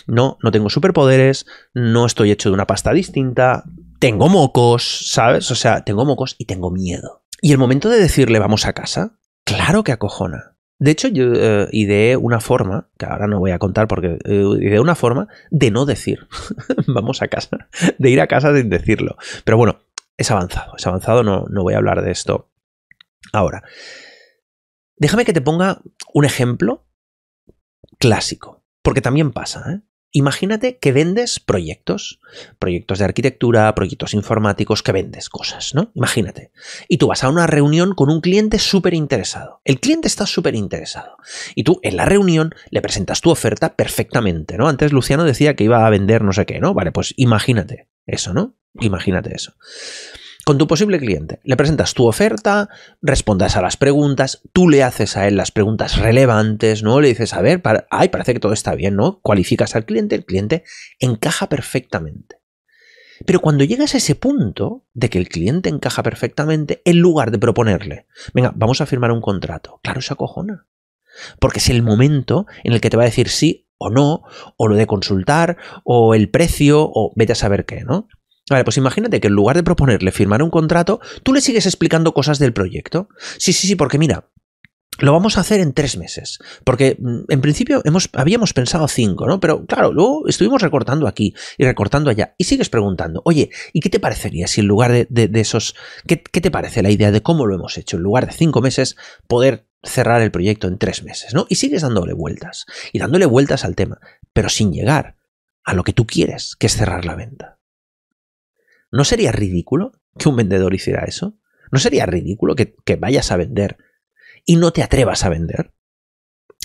No, 0.06 0.38
no 0.42 0.50
tengo 0.50 0.70
superpoderes, 0.70 1.46
no 1.74 2.06
estoy 2.06 2.30
hecho 2.30 2.48
de 2.48 2.54
una 2.54 2.66
pasta 2.66 2.92
distinta, 2.92 3.64
tengo 3.98 4.28
mocos, 4.28 5.10
¿sabes? 5.10 5.50
O 5.50 5.54
sea, 5.54 5.84
tengo 5.84 6.04
mocos 6.04 6.36
y 6.38 6.46
tengo 6.46 6.70
miedo. 6.70 7.24
Y 7.42 7.52
el 7.52 7.58
momento 7.58 7.88
de 7.88 8.00
decirle 8.00 8.38
vamos 8.38 8.66
a 8.66 8.72
casa, 8.72 9.18
claro 9.44 9.84
que 9.84 9.92
acojona. 9.92 10.57
De 10.78 10.92
hecho, 10.92 11.08
yo 11.08 11.32
eh, 11.34 11.68
ideé 11.72 12.16
una 12.16 12.40
forma, 12.40 12.88
que 12.96 13.06
ahora 13.06 13.26
no 13.26 13.40
voy 13.40 13.50
a 13.50 13.58
contar 13.58 13.88
porque 13.88 14.18
eh, 14.24 14.44
ideé 14.60 14.78
una 14.78 14.94
forma 14.94 15.26
de 15.50 15.70
no 15.72 15.86
decir, 15.86 16.28
vamos 16.86 17.20
a 17.20 17.28
casa, 17.28 17.68
de 17.98 18.10
ir 18.10 18.20
a 18.20 18.28
casa 18.28 18.54
sin 18.54 18.70
decirlo. 18.70 19.16
Pero 19.44 19.56
bueno, 19.56 19.80
es 20.16 20.30
avanzado, 20.30 20.74
es 20.76 20.86
avanzado, 20.86 21.24
no, 21.24 21.46
no 21.50 21.62
voy 21.62 21.74
a 21.74 21.78
hablar 21.78 22.02
de 22.02 22.12
esto 22.12 22.50
ahora. 23.32 23.64
Déjame 24.96 25.24
que 25.24 25.32
te 25.32 25.40
ponga 25.40 25.80
un 26.14 26.24
ejemplo 26.24 26.86
clásico, 27.98 28.64
porque 28.82 29.00
también 29.00 29.32
pasa, 29.32 29.72
¿eh? 29.72 29.87
Imagínate 30.10 30.78
que 30.78 30.92
vendes 30.92 31.38
proyectos, 31.38 32.20
proyectos 32.58 32.98
de 32.98 33.04
arquitectura, 33.04 33.74
proyectos 33.74 34.14
informáticos, 34.14 34.82
que 34.82 34.92
vendes 34.92 35.28
cosas, 35.28 35.74
¿no? 35.74 35.92
Imagínate. 35.94 36.50
Y 36.88 36.96
tú 36.96 37.08
vas 37.08 37.24
a 37.24 37.28
una 37.28 37.46
reunión 37.46 37.94
con 37.94 38.10
un 38.10 38.20
cliente 38.20 38.58
súper 38.58 38.94
interesado. 38.94 39.60
El 39.64 39.80
cliente 39.80 40.08
está 40.08 40.24
súper 40.24 40.54
interesado. 40.54 41.18
Y 41.54 41.64
tú 41.64 41.80
en 41.82 41.96
la 41.96 42.06
reunión 42.06 42.54
le 42.70 42.80
presentas 42.80 43.20
tu 43.20 43.30
oferta 43.30 43.76
perfectamente, 43.76 44.56
¿no? 44.56 44.68
Antes 44.68 44.92
Luciano 44.92 45.24
decía 45.24 45.54
que 45.54 45.64
iba 45.64 45.86
a 45.86 45.90
vender 45.90 46.22
no 46.22 46.32
sé 46.32 46.46
qué, 46.46 46.58
¿no? 46.58 46.72
Vale, 46.72 46.90
pues 46.90 47.12
imagínate 47.16 47.88
eso, 48.06 48.32
¿no? 48.32 48.56
Imagínate 48.80 49.34
eso 49.34 49.54
con 50.48 50.56
tu 50.56 50.66
posible 50.66 50.98
cliente. 50.98 51.40
Le 51.44 51.58
presentas 51.58 51.92
tu 51.92 52.06
oferta, 52.06 52.70
respondas 53.02 53.56
a 53.56 53.60
las 53.60 53.76
preguntas, 53.76 54.40
tú 54.54 54.70
le 54.70 54.82
haces 54.82 55.14
a 55.18 55.28
él 55.28 55.36
las 55.36 55.50
preguntas 55.50 55.98
relevantes, 55.98 56.82
¿no? 56.82 57.02
Le 57.02 57.08
dices, 57.08 57.34
a 57.34 57.42
ver, 57.42 57.60
ay, 57.90 58.08
parece 58.08 58.32
que 58.32 58.40
todo 58.40 58.54
está 58.54 58.74
bien, 58.74 58.96
¿no? 58.96 59.20
Cualificas 59.20 59.76
al 59.76 59.84
cliente, 59.84 60.14
el 60.14 60.24
cliente 60.24 60.64
encaja 61.00 61.50
perfectamente. 61.50 62.40
Pero 63.26 63.40
cuando 63.40 63.62
llegas 63.62 63.92
a 63.92 63.98
ese 63.98 64.14
punto 64.14 64.86
de 64.94 65.10
que 65.10 65.18
el 65.18 65.28
cliente 65.28 65.68
encaja 65.68 66.02
perfectamente, 66.02 66.80
en 66.86 66.98
lugar 66.98 67.30
de 67.30 67.38
proponerle, 67.38 68.06
venga, 68.32 68.50
vamos 68.56 68.80
a 68.80 68.86
firmar 68.86 69.12
un 69.12 69.20
contrato, 69.20 69.80
claro, 69.82 70.00
se 70.00 70.14
acojona. 70.14 70.66
Porque 71.40 71.58
es 71.58 71.68
el 71.68 71.82
momento 71.82 72.46
en 72.64 72.72
el 72.72 72.80
que 72.80 72.88
te 72.88 72.96
va 72.96 73.02
a 73.02 73.12
decir 73.12 73.28
sí 73.28 73.68
o 73.76 73.90
no, 73.90 74.22
o 74.56 74.66
lo 74.66 74.76
de 74.76 74.86
consultar, 74.86 75.58
o 75.84 76.14
el 76.14 76.30
precio, 76.30 76.90
o 76.90 77.12
vete 77.16 77.32
a 77.32 77.36
saber 77.36 77.66
qué, 77.66 77.84
¿no? 77.84 78.08
Vale, 78.50 78.64
pues 78.64 78.76
imagínate 78.76 79.20
que 79.20 79.28
en 79.28 79.34
lugar 79.34 79.56
de 79.56 79.62
proponerle 79.62 80.12
firmar 80.12 80.42
un 80.42 80.50
contrato, 80.50 81.00
tú 81.22 81.32
le 81.32 81.40
sigues 81.40 81.66
explicando 81.66 82.14
cosas 82.14 82.38
del 82.38 82.52
proyecto. 82.52 83.08
Sí, 83.38 83.52
sí, 83.52 83.66
sí, 83.66 83.76
porque 83.76 83.98
mira, 83.98 84.30
lo 84.98 85.12
vamos 85.12 85.38
a 85.38 85.42
hacer 85.42 85.60
en 85.60 85.72
tres 85.72 85.96
meses. 85.96 86.38
Porque 86.64 86.96
mm, 86.98 87.20
en 87.28 87.40
principio 87.40 87.82
hemos, 87.84 88.08
habíamos 88.14 88.52
pensado 88.52 88.88
cinco, 88.88 89.26
¿no? 89.26 89.40
Pero 89.40 89.64
claro, 89.66 89.92
luego 89.92 90.26
estuvimos 90.28 90.62
recortando 90.62 91.06
aquí 91.06 91.34
y 91.56 91.64
recortando 91.64 92.10
allá. 92.10 92.34
Y 92.38 92.44
sigues 92.44 92.68
preguntando, 92.68 93.22
oye, 93.24 93.50
¿y 93.72 93.80
qué 93.80 93.90
te 93.90 94.00
parecería 94.00 94.46
si 94.46 94.60
en 94.60 94.66
lugar 94.66 94.92
de, 94.92 95.30
esos. 95.34 95.74
¿qué, 96.06 96.22
¿qué, 96.22 96.40
te 96.40 96.50
parece 96.50 96.82
la 96.82 96.90
idea 96.90 97.10
de 97.10 97.22
cómo 97.22 97.46
lo 97.46 97.54
hemos 97.54 97.78
hecho? 97.78 97.96
En 97.96 98.02
lugar 98.02 98.26
de 98.26 98.32
cinco 98.32 98.60
meses, 98.60 98.96
poder 99.26 99.68
cerrar 99.82 100.20
el 100.22 100.32
proyecto 100.32 100.66
en 100.66 100.78
tres 100.78 101.04
meses, 101.04 101.34
¿no? 101.34 101.46
Y 101.48 101.54
sigues 101.56 101.82
dándole 101.82 102.12
vueltas. 102.12 102.66
Y 102.92 102.98
dándole 102.98 103.26
vueltas 103.26 103.64
al 103.64 103.76
tema. 103.76 104.00
Pero 104.32 104.48
sin 104.48 104.72
llegar 104.72 105.16
a 105.64 105.74
lo 105.74 105.84
que 105.84 105.92
tú 105.92 106.06
quieres, 106.06 106.56
que 106.56 106.66
es 106.66 106.76
cerrar 106.76 107.04
la 107.04 107.14
venta. 107.14 107.57
¿No 108.90 109.04
sería 109.04 109.32
ridículo 109.32 109.92
que 110.18 110.28
un 110.28 110.36
vendedor 110.36 110.74
hiciera 110.74 111.04
eso? 111.04 111.36
¿No 111.70 111.78
sería 111.78 112.06
ridículo 112.06 112.56
que, 112.56 112.96
vayas 112.96 113.30
a 113.30 113.36
vender 113.36 113.76
y 114.44 114.56
no 114.56 114.72
te 114.72 114.82
atrevas 114.82 115.24
a 115.24 115.28
vender? 115.28 115.72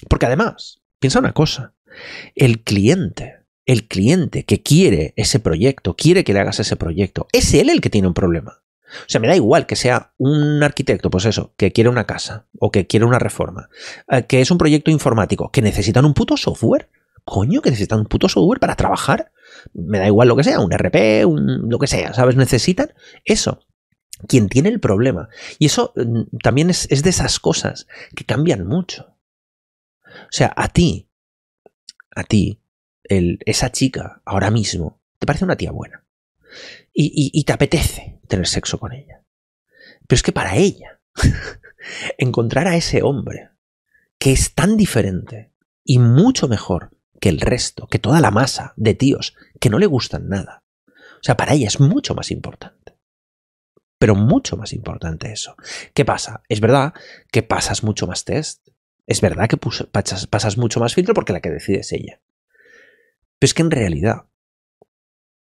Porque 0.09 0.25
además, 0.25 0.81
piensa 0.99 1.19
una 1.19 1.33
cosa, 1.33 1.73
el 2.36 2.63
cliente, 2.63 3.41
el 3.65 3.88
cliente 3.88 4.45
que 4.45 4.62
quiere 4.62 5.13
ese 5.17 5.39
proyecto, 5.39 5.95
quiere 5.95 6.23
que 6.23 6.33
le 6.33 6.39
hagas 6.39 6.59
ese 6.59 6.75
proyecto, 6.75 7.27
es 7.31 7.53
él 7.53 7.69
el 7.69 7.81
que 7.81 7.89
tiene 7.89 8.07
un 8.07 8.13
problema. 8.13 8.63
O 9.01 9.09
sea, 9.09 9.19
me 9.19 9.27
da 9.27 9.36
igual 9.36 9.65
que 9.65 9.75
sea 9.75 10.13
un 10.17 10.62
arquitecto, 10.62 11.09
pues 11.09 11.25
eso, 11.25 11.53
que 11.57 11.71
quiere 11.71 11.89
una 11.89 12.05
casa 12.05 12.45
o 12.59 12.71
que 12.71 12.86
quiere 12.86 13.05
una 13.05 13.19
reforma, 13.19 13.69
eh, 14.07 14.25
que 14.25 14.39
es 14.39 14.51
un 14.51 14.57
proyecto 14.57 14.91
informático, 14.91 15.51
que 15.51 15.62
necesitan 15.62 16.05
un 16.05 16.13
puto 16.13 16.38
software. 16.38 16.89
Coño, 17.25 17.62
que 17.62 17.69
necesitan 17.71 17.99
un 17.99 18.05
puto 18.05 18.27
software 18.27 18.59
para 18.59 18.75
trabajar 18.75 19.31
me 19.73 19.99
da 19.99 20.08
igual 20.08 20.28
lo 20.28 20.36
que 20.36 20.43
sea, 20.43 20.60
un 20.60 20.71
RP, 20.71 21.26
un, 21.26 21.69
lo 21.69 21.80
que 21.80 21.88
sea, 21.88 22.13
¿sabes? 22.13 22.36
Necesitan 22.36 22.93
eso. 23.23 23.65
quien 24.28 24.49
tiene 24.49 24.69
el 24.69 24.80
problema. 24.80 25.30
Y 25.60 25.65
eso 25.67 25.93
mm, 25.95 26.38
también 26.41 26.69
es, 26.69 26.88
de 26.88 27.10
esas 27.10 27.39
cosas 27.39 27.88
que 28.15 28.26
cambian 28.26 28.65
mucho. 28.65 29.17
O 30.06 30.32
sea, 30.32 30.54
a 30.56 30.67
ti, 30.69 31.10
a 32.15 32.23
ti, 32.23 32.62
el, 33.04 33.39
esa 33.45 33.71
chica 33.71 34.21
ahora 34.26 34.52
mismo, 34.52 35.02
te 35.19 35.26
parece 35.26 35.45
una 35.45 35.58
tía 35.58 35.71
buena. 35.71 36.06
Y, 36.93 37.43
te 37.45 37.54
apetece 37.54 38.19
tener 38.28 38.45
sexo 38.45 38.80
con 38.80 38.93
ella. 38.93 39.23
Pero 40.08 40.15
es 40.15 40.21
que 40.21 40.32
para 40.32 40.56
ella, 40.58 41.02
encontrar 42.17 42.67
a 42.67 42.76
ese 42.76 43.02
hombre 43.02 43.49
que 44.19 44.32
es 44.32 44.54
tan 44.54 44.78
diferente 44.78 45.52
y 45.84 45.97
mucho 45.97 46.47
mejor 46.47 46.91
que 47.23 47.29
el 47.29 47.39
resto, 47.39 47.88
que 47.88 47.99
toda 47.99 48.19
la 48.19 48.31
masa 48.31 48.73
de 48.75 48.95
tíos 48.95 49.33
que 49.62 49.69
no 49.69 49.79
le 49.79 49.86
gustan 49.86 50.27
nada. 50.27 50.65
O 50.86 51.21
sea, 51.21 51.38
para 51.38 51.53
ella 51.53 51.67
es 51.67 51.79
mucho 51.79 52.15
más 52.15 52.31
importante. 52.31 52.97
Pero 53.97 54.13
mucho 54.13 54.57
más 54.57 54.73
importante 54.73 55.31
eso. 55.31 55.55
¿Qué 55.93 56.03
pasa? 56.03 56.43
Es 56.49 56.59
verdad 56.59 56.93
que 57.31 57.41
pasas 57.41 57.81
mucho 57.81 58.07
más 58.07 58.25
test. 58.25 58.67
Es 59.07 59.21
verdad 59.21 59.47
que 59.47 59.55
pasas, 59.55 60.27
pasas 60.27 60.57
mucho 60.57 60.81
más 60.81 60.95
filtro 60.95 61.13
porque 61.13 61.31
la 61.31 61.39
que 61.39 61.49
decide 61.49 61.79
es 61.79 61.93
ella. 61.93 62.21
Pero 63.39 63.47
es 63.47 63.53
que 63.53 63.62
en 63.62 63.71
realidad 63.71 64.25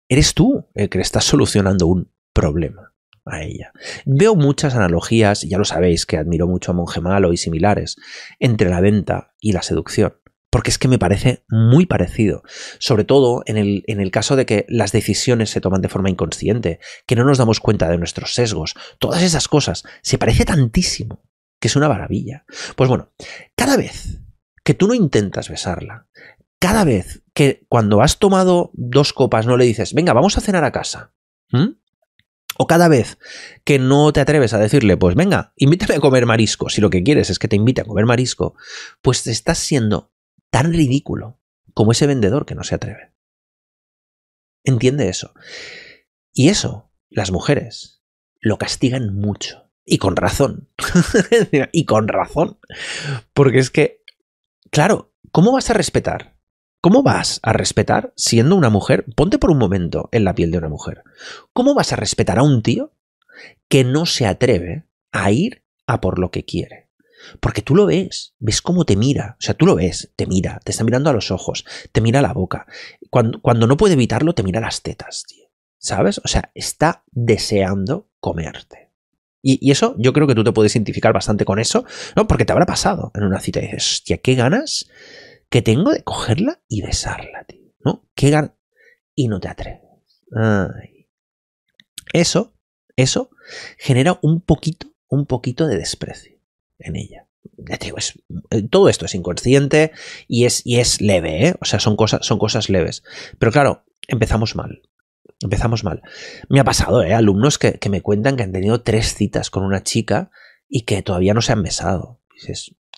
eres 0.08 0.34
tú 0.34 0.66
el 0.74 0.88
que 0.88 0.98
le 0.98 1.02
estás 1.02 1.22
solucionando 1.22 1.86
un 1.86 2.12
problema 2.32 2.96
a 3.26 3.44
ella. 3.44 3.72
Veo 4.06 4.34
muchas 4.34 4.74
analogías, 4.74 5.42
ya 5.42 5.56
lo 5.56 5.64
sabéis 5.64 6.04
que 6.04 6.16
admiro 6.16 6.48
mucho 6.48 6.72
a 6.72 6.74
Monje 6.74 7.00
Malo 7.00 7.32
y 7.32 7.36
similares, 7.36 7.94
entre 8.40 8.70
la 8.70 8.80
venta 8.80 9.34
y 9.38 9.52
la 9.52 9.62
seducción. 9.62 10.19
Porque 10.50 10.70
es 10.70 10.78
que 10.78 10.88
me 10.88 10.98
parece 10.98 11.44
muy 11.48 11.86
parecido, 11.86 12.42
sobre 12.78 13.04
todo 13.04 13.42
en 13.46 13.56
el, 13.56 13.84
en 13.86 14.00
el 14.00 14.10
caso 14.10 14.34
de 14.36 14.46
que 14.46 14.66
las 14.68 14.92
decisiones 14.92 15.50
se 15.50 15.60
toman 15.60 15.80
de 15.80 15.88
forma 15.88 16.10
inconsciente, 16.10 16.80
que 17.06 17.16
no 17.16 17.24
nos 17.24 17.38
damos 17.38 17.60
cuenta 17.60 17.88
de 17.88 17.98
nuestros 17.98 18.34
sesgos, 18.34 18.74
todas 18.98 19.22
esas 19.22 19.46
cosas, 19.46 19.84
se 20.02 20.18
parece 20.18 20.44
tantísimo, 20.44 21.22
que 21.60 21.68
es 21.68 21.76
una 21.76 21.88
maravilla. 21.88 22.44
Pues 22.74 22.88
bueno, 22.88 23.12
cada 23.54 23.76
vez 23.76 24.20
que 24.64 24.74
tú 24.74 24.88
no 24.88 24.94
intentas 24.94 25.48
besarla, 25.48 26.08
cada 26.58 26.84
vez 26.84 27.22
que 27.32 27.64
cuando 27.68 28.02
has 28.02 28.18
tomado 28.18 28.70
dos 28.74 29.12
copas 29.12 29.46
no 29.46 29.56
le 29.56 29.64
dices, 29.64 29.94
venga, 29.94 30.12
vamos 30.12 30.36
a 30.36 30.40
cenar 30.40 30.64
a 30.64 30.72
casa, 30.72 31.14
o 32.58 32.66
cada 32.66 32.88
vez 32.88 33.18
que 33.64 33.78
no 33.78 34.12
te 34.12 34.20
atreves 34.20 34.52
a 34.52 34.58
decirle, 34.58 34.96
pues 34.96 35.14
venga, 35.14 35.52
invítame 35.56 35.94
a 35.94 36.00
comer 36.00 36.26
marisco, 36.26 36.68
si 36.68 36.80
lo 36.80 36.90
que 36.90 37.02
quieres 37.02 37.30
es 37.30 37.38
que 37.38 37.48
te 37.48 37.56
invite 37.56 37.80
a 37.80 37.84
comer 37.84 38.04
marisco, 38.04 38.54
pues 39.00 39.22
te 39.22 39.30
estás 39.30 39.58
siendo 39.58 40.12
tan 40.50 40.72
ridículo 40.72 41.40
como 41.74 41.92
ese 41.92 42.06
vendedor 42.06 42.46
que 42.46 42.54
no 42.54 42.64
se 42.64 42.74
atreve. 42.74 43.14
Entiende 44.64 45.08
eso. 45.08 45.32
Y 46.32 46.48
eso, 46.48 46.90
las 47.08 47.30
mujeres 47.30 48.02
lo 48.40 48.58
castigan 48.58 49.14
mucho. 49.14 49.70
Y 49.84 49.98
con 49.98 50.16
razón. 50.16 50.68
y 51.72 51.84
con 51.84 52.08
razón. 52.08 52.58
Porque 53.32 53.58
es 53.58 53.70
que, 53.70 54.02
claro, 54.70 55.14
¿cómo 55.32 55.52
vas 55.52 55.70
a 55.70 55.74
respetar? 55.74 56.36
¿Cómo 56.80 57.02
vas 57.02 57.40
a 57.42 57.52
respetar 57.52 58.12
siendo 58.16 58.56
una 58.56 58.70
mujer? 58.70 59.04
Ponte 59.14 59.38
por 59.38 59.50
un 59.50 59.58
momento 59.58 60.08
en 60.12 60.24
la 60.24 60.34
piel 60.34 60.50
de 60.50 60.58
una 60.58 60.68
mujer. 60.68 61.02
¿Cómo 61.52 61.74
vas 61.74 61.92
a 61.92 61.96
respetar 61.96 62.38
a 62.38 62.42
un 62.42 62.62
tío 62.62 62.94
que 63.68 63.84
no 63.84 64.06
se 64.06 64.26
atreve 64.26 64.86
a 65.12 65.30
ir 65.30 65.64
a 65.86 66.00
por 66.00 66.18
lo 66.18 66.30
que 66.30 66.44
quiere? 66.44 66.89
Porque 67.40 67.62
tú 67.62 67.74
lo 67.74 67.86
ves, 67.86 68.34
ves 68.38 68.62
cómo 68.62 68.84
te 68.84 68.96
mira, 68.96 69.36
o 69.38 69.42
sea, 69.42 69.54
tú 69.54 69.66
lo 69.66 69.74
ves, 69.74 70.12
te 70.16 70.26
mira, 70.26 70.60
te 70.64 70.72
está 70.72 70.84
mirando 70.84 71.10
a 71.10 71.12
los 71.12 71.30
ojos, 71.30 71.64
te 71.92 72.00
mira 72.00 72.22
la 72.22 72.32
boca. 72.32 72.66
Cuando, 73.10 73.40
cuando 73.40 73.66
no 73.66 73.76
puede 73.76 73.94
evitarlo, 73.94 74.34
te 74.34 74.42
mira 74.42 74.60
las 74.60 74.82
tetas, 74.82 75.24
tío. 75.26 75.46
¿Sabes? 75.78 76.20
O 76.24 76.28
sea, 76.28 76.50
está 76.54 77.04
deseando 77.10 78.10
comerte. 78.20 78.90
Y, 79.42 79.70
eso 79.70 79.94
yo 79.98 80.12
creo 80.12 80.26
que 80.26 80.34
tú 80.34 80.44
te 80.44 80.52
puedes 80.52 80.74
identificar 80.76 81.14
bastante 81.14 81.46
con 81.46 81.58
eso, 81.58 81.86
¿no? 82.14 82.26
Porque 82.26 82.44
te 82.44 82.52
habrá 82.52 82.66
pasado 82.66 83.10
en 83.14 83.24
una 83.24 83.40
cita 83.40 83.60
y 83.60 83.62
dices, 83.62 83.92
hostia, 83.92 84.18
qué 84.18 84.34
ganas 84.34 84.90
que 85.48 85.62
tengo 85.62 85.90
de 85.90 86.02
cogerla 86.04 86.60
y 86.68 86.82
besarla, 86.82 87.44
tío. 87.44 87.72
¿No? 87.82 88.06
Qué 88.14 88.30
ganas. 88.30 88.52
Y 89.14 89.28
no 89.28 89.40
te 89.40 89.48
atreves. 89.48 89.80
Eso, 92.12 92.54
eso 92.96 93.30
genera 93.78 94.18
un 94.22 94.42
poquito, 94.42 94.88
un 95.08 95.26
poquito 95.26 95.66
de 95.66 95.78
desprecio 95.78 96.39
en 96.80 96.96
ella. 96.96 97.26
Ya 97.56 97.76
te 97.76 97.86
digo, 97.86 97.98
eh, 98.50 98.62
todo 98.62 98.88
esto 98.88 99.06
es 99.06 99.14
inconsciente 99.14 99.92
y 100.28 100.44
es, 100.44 100.62
y 100.64 100.78
es 100.78 101.00
leve, 101.00 101.48
¿eh? 101.48 101.54
O 101.60 101.64
sea, 101.64 101.80
son 101.80 101.96
cosas, 101.96 102.24
son 102.24 102.38
cosas 102.38 102.68
leves. 102.68 103.02
Pero 103.38 103.52
claro, 103.52 103.84
empezamos 104.08 104.56
mal. 104.56 104.82
Empezamos 105.40 105.84
mal. 105.84 106.02
Me 106.48 106.60
ha 106.60 106.64
pasado, 106.64 107.02
¿eh? 107.02 107.14
Alumnos 107.14 107.58
que, 107.58 107.78
me 107.88 108.02
cuentan 108.02 108.36
que 108.36 108.42
han 108.42 108.52
tenido 108.52 108.82
tres 108.82 109.14
citas 109.14 109.50
con 109.50 109.64
una 109.64 109.82
chica 109.82 110.30
y 110.68 110.82
que 110.82 111.02
todavía 111.02 111.34
no 111.34 111.40
se 111.40 111.52
han 111.52 111.62
besado. 111.62 112.20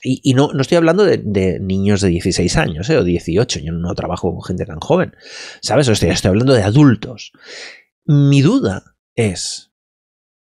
y, 0.02 0.34
no, 0.34 0.52
no, 0.52 0.60
estoy 0.60 0.76
hablando 0.76 1.04
de, 1.04 1.60
niños 1.60 2.00
de 2.00 2.08
16 2.08 2.56
años 2.56 2.90
¿eh? 2.90 2.96
o 2.96 3.04
18. 3.04 3.60
Yo 3.60 3.72
no 3.72 3.94
trabajo 3.94 4.32
con 4.32 4.42
gente 4.42 4.66
tan 4.66 4.80
joven. 4.80 5.14
¿Sabes? 5.60 5.86
estoy, 5.88 6.10
estoy 6.10 6.30
hablando 6.30 6.54
de 6.54 6.62
adultos. 6.62 7.32
Mi 8.04 8.42
duda 8.42 8.96
es, 9.14 9.72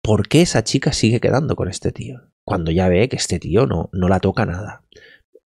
¿por 0.03 0.29
qué 0.29 0.42
esa 0.42 0.64
chica 0.64 0.92
sigue 0.92 1.20
quedando 1.20 1.57
con 1.57 1.68
este 1.68 1.92
tío? 1.92 2.20
Cuando 2.46 2.70
ya 2.70 2.88
ve 2.88 3.09
que 3.09 3.16
este 3.16 3.40
tío 3.40 3.66
no, 3.66 3.90
no 3.92 4.09
la 4.09 4.20
toca 4.20 4.46
nada. 4.46 4.85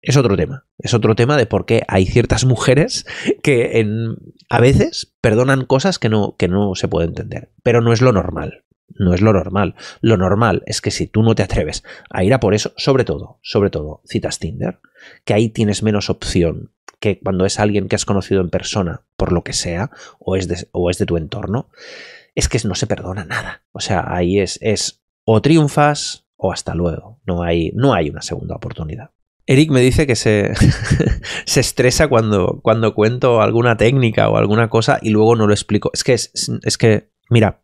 Es 0.02 0.18
otro 0.18 0.36
tema. 0.36 0.66
Es 0.78 0.94
otro 0.94 1.16
tema 1.16 1.38
de 1.38 1.46
por 1.46 1.66
qué 1.66 1.84
hay 1.88 2.06
ciertas 2.06 2.44
mujeres 2.44 3.06
que 3.42 3.80
en, 3.80 4.18
a 4.50 4.60
veces 4.60 5.16
perdonan 5.22 5.66
cosas 5.66 5.98
que 5.98 6.10
no, 6.10 6.36
que 6.38 6.50
no 6.50 6.76
se 6.76 6.90
puede 6.90 7.08
entender. 7.08 7.52
Pero 7.64 7.82
no 7.82 7.94
es 7.94 8.02
lo 8.02 8.12
normal. 8.12 8.66
No 8.90 9.14
es 9.14 9.22
lo 9.22 9.32
normal. 9.32 9.76
Lo 10.02 10.18
normal 10.18 10.62
es 10.66 10.82
que 10.82 10.92
si 10.92 11.08
tú 11.08 11.24
no 11.24 11.36
te 11.36 11.44
atreves 11.44 11.86
a 12.10 12.26
ir 12.26 12.34
a 12.34 12.42
por 12.42 12.54
eso, 12.54 12.74
sobre 12.76 13.06
todo, 13.06 13.40
sobre 13.44 13.70
todo, 13.70 14.02
citas 14.06 14.40
Tinder, 14.40 14.80
que 15.24 15.34
ahí 15.34 15.48
tienes 15.48 15.84
menos 15.84 16.10
opción 16.10 16.74
que 17.00 17.20
cuando 17.20 17.46
es 17.46 17.62
alguien 17.62 17.88
que 17.88 17.96
has 17.96 18.04
conocido 18.04 18.42
en 18.42 18.50
persona, 18.50 19.04
por 19.16 19.32
lo 19.32 19.46
que 19.46 19.54
sea, 19.54 19.90
o 20.20 20.36
es 20.36 20.50
de, 20.50 20.68
o 20.74 20.90
es 20.90 20.98
de 20.98 21.06
tu 21.06 21.16
entorno, 21.16 21.70
es 22.36 22.50
que 22.50 22.60
no 22.68 22.76
se 22.76 22.88
perdona 22.88 23.24
nada. 23.24 23.64
O 23.72 23.80
sea, 23.80 24.04
ahí 24.14 24.40
es, 24.40 24.60
es 24.62 25.02
o 25.24 25.42
triunfas 25.42 26.26
o 26.40 26.52
hasta 26.52 26.74
luego. 26.74 27.20
No 27.26 27.44
hay, 27.44 27.72
no 27.76 27.94
hay 27.94 28.10
una 28.10 28.22
segunda 28.22 28.56
oportunidad. 28.56 29.12
Eric 29.46 29.72
me 29.72 29.82
dice 29.82 30.08
que 30.08 30.16
se, 30.16 30.54
se 31.46 31.60
estresa 31.60 32.08
cuando, 32.08 32.60
cuando 32.64 32.96
cuento 32.96 33.42
alguna 33.42 33.78
técnica 33.78 34.30
o 34.30 34.38
alguna 34.38 34.70
cosa 34.70 35.00
y 35.02 35.10
luego 35.10 35.36
no 35.36 35.48
lo 35.48 35.54
explico. 35.54 35.92
Es 35.94 36.04
que, 36.04 36.14
es, 36.14 36.32
es 36.64 36.78
que, 36.78 37.12
mira, 37.30 37.62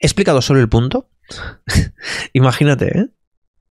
he 0.00 0.06
explicado 0.06 0.40
solo 0.40 0.60
el 0.60 0.68
punto. 0.68 1.10
Imagínate, 2.32 2.98
¿eh? 2.98 3.08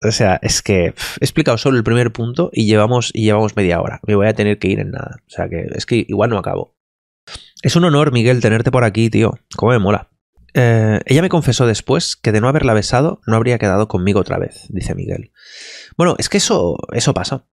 O 0.05 0.11
sea, 0.11 0.37
es 0.41 0.61
que 0.61 0.87
he 0.87 0.93
explicado 1.21 1.57
solo 1.57 1.77
el 1.77 1.83
primer 1.83 2.11
punto 2.11 2.49
y 2.53 2.65
llevamos, 2.65 3.09
y 3.13 3.23
llevamos 3.23 3.55
media 3.55 3.81
hora. 3.81 3.99
Me 4.05 4.15
voy 4.15 4.27
a 4.27 4.33
tener 4.33 4.59
que 4.59 4.67
ir 4.67 4.79
en 4.79 4.91
nada. 4.91 5.21
O 5.25 5.29
sea 5.29 5.47
que 5.47 5.67
es 5.73 5.85
que 5.85 6.05
igual 6.07 6.29
no 6.29 6.37
acabo. 6.37 6.75
Es 7.63 7.77
un 7.77 7.85
honor, 7.85 8.11
Miguel, 8.11 8.41
tenerte 8.41 8.69
por 8.69 8.83
aquí, 8.83 9.09
tío. 9.09 9.39
Cómo 9.55 9.71
me 9.71 9.79
mola. 9.79 10.09
Eh, 10.53 10.99
ella 11.05 11.21
me 11.21 11.29
confesó 11.29 11.65
después 11.65 12.15
que 12.15 12.31
de 12.31 12.41
no 12.41 12.47
haberla 12.47 12.73
besado 12.73 13.21
no 13.25 13.35
habría 13.35 13.57
quedado 13.57 13.87
conmigo 13.87 14.19
otra 14.19 14.37
vez, 14.37 14.67
dice 14.69 14.95
Miguel. 14.95 15.31
Bueno, 15.97 16.15
es 16.17 16.29
que 16.29 16.37
eso, 16.37 16.77
eso 16.93 17.13
pasa. 17.13 17.47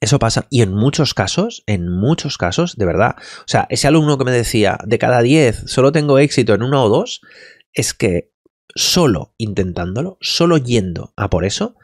Eso 0.00 0.18
pasa. 0.18 0.46
Y 0.50 0.60
en 0.60 0.74
muchos 0.74 1.14
casos, 1.14 1.62
en 1.66 1.88
muchos 1.88 2.36
casos, 2.36 2.76
de 2.76 2.84
verdad. 2.84 3.16
O 3.18 3.48
sea, 3.48 3.66
ese 3.70 3.88
alumno 3.88 4.18
que 4.18 4.24
me 4.24 4.32
decía, 4.32 4.78
de 4.84 4.98
cada 4.98 5.22
10 5.22 5.64
solo 5.66 5.90
tengo 5.90 6.18
éxito 6.18 6.52
en 6.52 6.62
uno 6.62 6.84
o 6.84 6.88
dos, 6.88 7.22
es 7.72 7.94
que 7.94 8.32
solo 8.74 9.34
intentándolo, 9.38 10.18
solo 10.20 10.58
yendo 10.58 11.14
a 11.16 11.30
por 11.30 11.46
eso, 11.46 11.76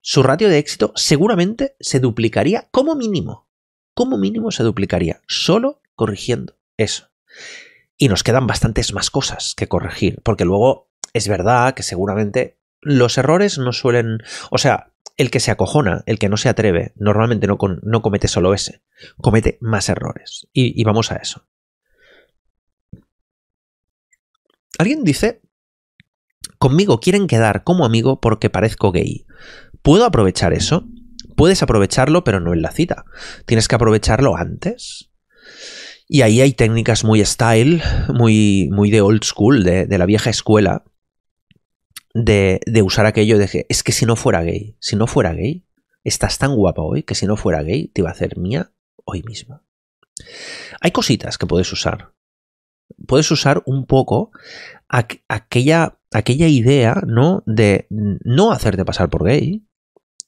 su 0.00 0.22
ratio 0.22 0.48
de 0.48 0.58
éxito 0.58 0.92
seguramente 0.96 1.76
se 1.78 2.00
duplicaría 2.00 2.68
como 2.70 2.94
mínimo. 2.94 3.48
Como 3.94 4.16
mínimo 4.16 4.50
se 4.50 4.62
duplicaría, 4.62 5.20
solo 5.26 5.82
corrigiendo 5.94 6.56
eso. 6.76 7.08
Y 7.98 8.08
nos 8.08 8.22
quedan 8.22 8.46
bastantes 8.46 8.94
más 8.94 9.10
cosas 9.10 9.54
que 9.56 9.68
corregir, 9.68 10.22
porque 10.22 10.44
luego 10.44 10.88
es 11.12 11.28
verdad 11.28 11.74
que 11.74 11.82
seguramente 11.82 12.58
los 12.80 13.18
errores 13.18 13.58
no 13.58 13.72
suelen... 13.72 14.18
O 14.50 14.58
sea, 14.58 14.92
el 15.16 15.30
que 15.30 15.40
se 15.40 15.50
acojona, 15.50 16.04
el 16.06 16.18
que 16.18 16.28
no 16.28 16.36
se 16.36 16.48
atreve, 16.48 16.92
normalmente 16.96 17.48
no, 17.48 17.58
no 17.82 18.02
comete 18.02 18.28
solo 18.28 18.54
ese, 18.54 18.82
comete 19.20 19.58
más 19.60 19.88
errores. 19.88 20.46
Y, 20.52 20.80
y 20.80 20.84
vamos 20.84 21.10
a 21.10 21.16
eso. 21.16 21.48
Alguien 24.78 25.02
dice, 25.02 25.42
conmigo 26.58 27.00
quieren 27.00 27.26
quedar 27.26 27.64
como 27.64 27.84
amigo 27.84 28.20
porque 28.20 28.48
parezco 28.48 28.92
gay. 28.92 29.26
¿Puedo 29.82 30.04
aprovechar 30.04 30.52
eso? 30.52 30.86
Puedes 31.36 31.62
aprovecharlo, 31.64 32.22
pero 32.22 32.38
no 32.38 32.52
en 32.52 32.62
la 32.62 32.70
cita. 32.70 33.04
Tienes 33.44 33.66
que 33.66 33.74
aprovecharlo 33.74 34.36
antes. 34.36 35.10
Y 36.08 36.22
ahí 36.22 36.40
hay 36.40 36.54
técnicas 36.54 37.04
muy 37.04 37.22
style, 37.24 37.82
muy, 38.14 38.70
muy 38.72 38.90
de 38.90 39.02
old 39.02 39.22
school, 39.24 39.62
de, 39.62 39.86
la 39.98 40.06
vieja 40.06 40.30
escuela, 40.30 40.84
de, 42.14 42.60
de, 42.66 42.82
usar 42.82 43.04
aquello 43.04 43.36
de 43.36 43.46
que 43.46 43.66
es 43.68 43.82
que 43.82 43.92
si 43.92 44.06
no 44.06 44.16
fuera 44.16 44.42
gay, 44.42 44.76
si 44.80 44.96
no 44.96 45.06
fuera 45.06 45.34
gay, 45.34 45.66
estás 46.04 46.38
tan 46.38 46.56
guapa 46.56 46.80
hoy 46.80 47.02
que 47.02 47.14
si 47.14 47.26
no 47.26 47.36
fuera 47.36 47.62
gay 47.62 47.88
te 47.88 48.00
iba 48.00 48.08
a 48.08 48.12
hacer 48.12 48.38
mía 48.38 48.72
hoy 49.04 49.22
misma. 49.22 49.62
Hay 50.80 50.92
cositas 50.92 51.36
que 51.36 51.46
puedes 51.46 51.70
usar. 51.72 52.14
Puedes 53.06 53.30
usar 53.30 53.62
un 53.66 53.84
poco 53.84 54.30
aquella 54.88 55.98
aquella 56.10 56.48
idea, 56.48 57.02
¿no? 57.06 57.42
De 57.44 57.86
no 57.90 58.50
hacerte 58.50 58.86
pasar 58.86 59.10
por 59.10 59.24
gay, 59.24 59.68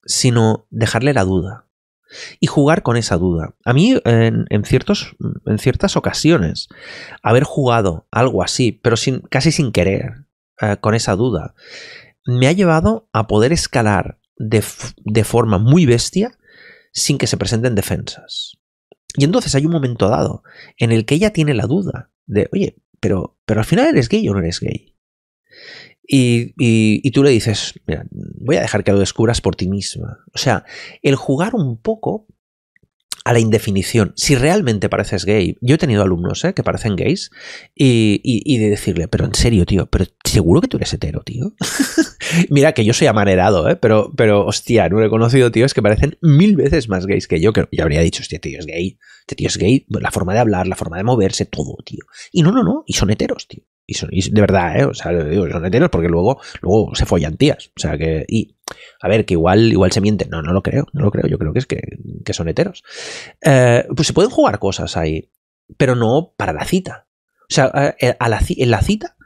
sino 0.05 0.67
dejarle 0.69 1.13
la 1.13 1.23
duda 1.23 1.70
y 2.39 2.47
jugar 2.47 2.83
con 2.83 2.97
esa 2.97 3.17
duda. 3.17 3.55
A 3.65 3.73
mí, 3.73 3.99
en, 4.05 4.65
ciertos, 4.65 5.15
en 5.45 5.57
ciertas 5.57 5.95
ocasiones, 5.95 6.67
haber 7.23 7.43
jugado 7.43 8.07
algo 8.11 8.43
así, 8.43 8.71
pero 8.71 8.95
casi 9.29 9.51
sin 9.51 9.71
querer, 9.71 10.25
eh, 10.61 10.77
con 10.79 10.95
esa 10.95 11.15
duda, 11.15 11.55
me 12.25 12.47
ha 12.47 12.51
llevado 12.51 13.09
a 13.13 13.27
poder 13.27 13.51
escalar 13.53 14.19
de, 14.37 14.63
de 14.97 15.23
forma 15.23 15.57
muy 15.57 15.85
bestia 15.85 16.37
sin 16.93 17.17
que 17.17 17.27
se 17.27 17.37
presenten 17.37 17.75
defensas. 17.75 18.57
Y 19.15 19.25
entonces 19.25 19.55
hay 19.55 19.65
un 19.65 19.71
momento 19.71 20.09
dado 20.09 20.43
en 20.77 20.91
el 20.91 21.05
que 21.05 21.15
ella 21.15 21.33
tiene 21.33 21.53
la 21.53 21.65
duda 21.65 22.11
de, 22.25 22.49
oye, 22.53 22.77
pero, 22.99 23.37
pero 23.45 23.59
al 23.59 23.65
final 23.65 23.87
eres 23.87 24.07
gay 24.07 24.27
o 24.29 24.33
no 24.33 24.39
eres 24.39 24.59
gay. 24.59 24.95
Y, 26.03 26.53
y, 26.57 27.11
tú 27.11 27.23
le 27.23 27.29
dices, 27.29 27.79
mira, 27.85 28.05
voy 28.11 28.57
a 28.57 28.61
dejar 28.61 28.83
que 28.83 28.91
lo 28.91 28.99
descubras 28.99 29.39
por 29.39 29.55
ti 29.55 29.67
misma. 29.67 30.17
O 30.33 30.37
sea, 30.37 30.65
el 31.01 31.15
jugar 31.15 31.55
un 31.55 31.81
poco 31.81 32.27
a 33.23 33.33
la 33.33 33.39
indefinición. 33.39 34.13
Si 34.15 34.35
realmente 34.35 34.89
pareces 34.89 35.25
gay, 35.25 35.57
yo 35.61 35.75
he 35.75 35.77
tenido 35.77 36.01
alumnos 36.01 36.43
¿eh? 36.43 36.53
que 36.53 36.63
parecen 36.63 36.95
gays 36.95 37.29
y, 37.75 38.19
y, 38.23 38.57
de 38.57 38.69
decirle, 38.69 39.07
pero 39.07 39.25
en 39.25 39.35
serio, 39.35 39.65
tío, 39.65 39.87
pero 39.87 40.05
seguro 40.23 40.61
que 40.61 40.67
tú 40.67 40.77
eres 40.77 40.93
hetero, 40.93 41.21
tío. 41.23 41.53
Mira 42.49 42.73
que 42.73 42.83
yo 42.83 42.93
soy 42.93 43.07
amanerado, 43.07 43.69
¿eh? 43.69 43.75
pero, 43.75 44.11
pero 44.15 44.45
hostia, 44.45 44.89
no 44.89 45.03
he 45.03 45.09
conocido 45.09 45.51
tíos 45.51 45.73
que 45.73 45.81
parecen 45.81 46.17
mil 46.21 46.55
veces 46.55 46.89
más 46.89 47.05
gays 47.05 47.27
que 47.27 47.39
yo, 47.39 47.53
que 47.53 47.67
yo 47.71 47.83
habría 47.83 48.01
dicho, 48.01 48.21
hostia, 48.21 48.39
tío 48.39 48.59
es 48.59 48.65
gay, 48.65 48.97
este 49.21 49.35
tío 49.35 49.47
es 49.47 49.57
gay, 49.57 49.85
la 49.89 50.11
forma 50.11 50.33
de 50.33 50.39
hablar, 50.39 50.67
la 50.67 50.75
forma 50.75 50.97
de 50.97 51.03
moverse, 51.03 51.45
todo, 51.45 51.77
tío. 51.85 52.05
Y 52.31 52.41
no, 52.41 52.51
no, 52.51 52.63
no, 52.63 52.83
y 52.87 52.93
son 52.93 53.11
heteros, 53.11 53.47
tío. 53.47 53.63
Y, 54.11 54.29
de 54.29 54.41
verdad, 54.41 54.79
¿eh? 54.79 54.85
O 54.85 54.93
sea, 54.93 55.11
digo, 55.11 55.49
son 55.49 55.65
heteros 55.65 55.89
porque 55.89 56.07
luego, 56.07 56.39
luego 56.61 56.95
se 56.95 57.05
follan 57.05 57.37
tías. 57.37 57.71
O 57.75 57.79
sea, 57.79 57.97
que. 57.97 58.25
Y, 58.27 58.55
a 59.01 59.07
ver, 59.07 59.25
que 59.25 59.33
igual, 59.33 59.71
igual 59.71 59.91
se 59.91 60.01
miente. 60.01 60.27
No, 60.29 60.41
no 60.41 60.53
lo 60.53 60.63
creo, 60.63 60.87
no 60.93 61.01
lo 61.01 61.11
creo. 61.11 61.27
Yo 61.27 61.37
creo 61.37 61.53
que 61.53 61.59
es 61.59 61.67
que, 61.67 61.81
que 62.25 62.33
son 62.33 62.49
heteros. 62.49 62.83
Eh, 63.41 63.85
pues 63.95 64.07
se 64.07 64.13
pueden 64.13 64.31
jugar 64.31 64.59
cosas 64.59 64.97
ahí, 64.97 65.29
pero 65.77 65.95
no 65.95 66.33
para 66.37 66.53
la 66.53 66.65
cita. 66.65 67.07
O 67.49 67.53
sea, 67.53 67.95
eh, 67.99 68.15
en 68.19 68.71
la 68.71 68.81
cita, 68.81 69.17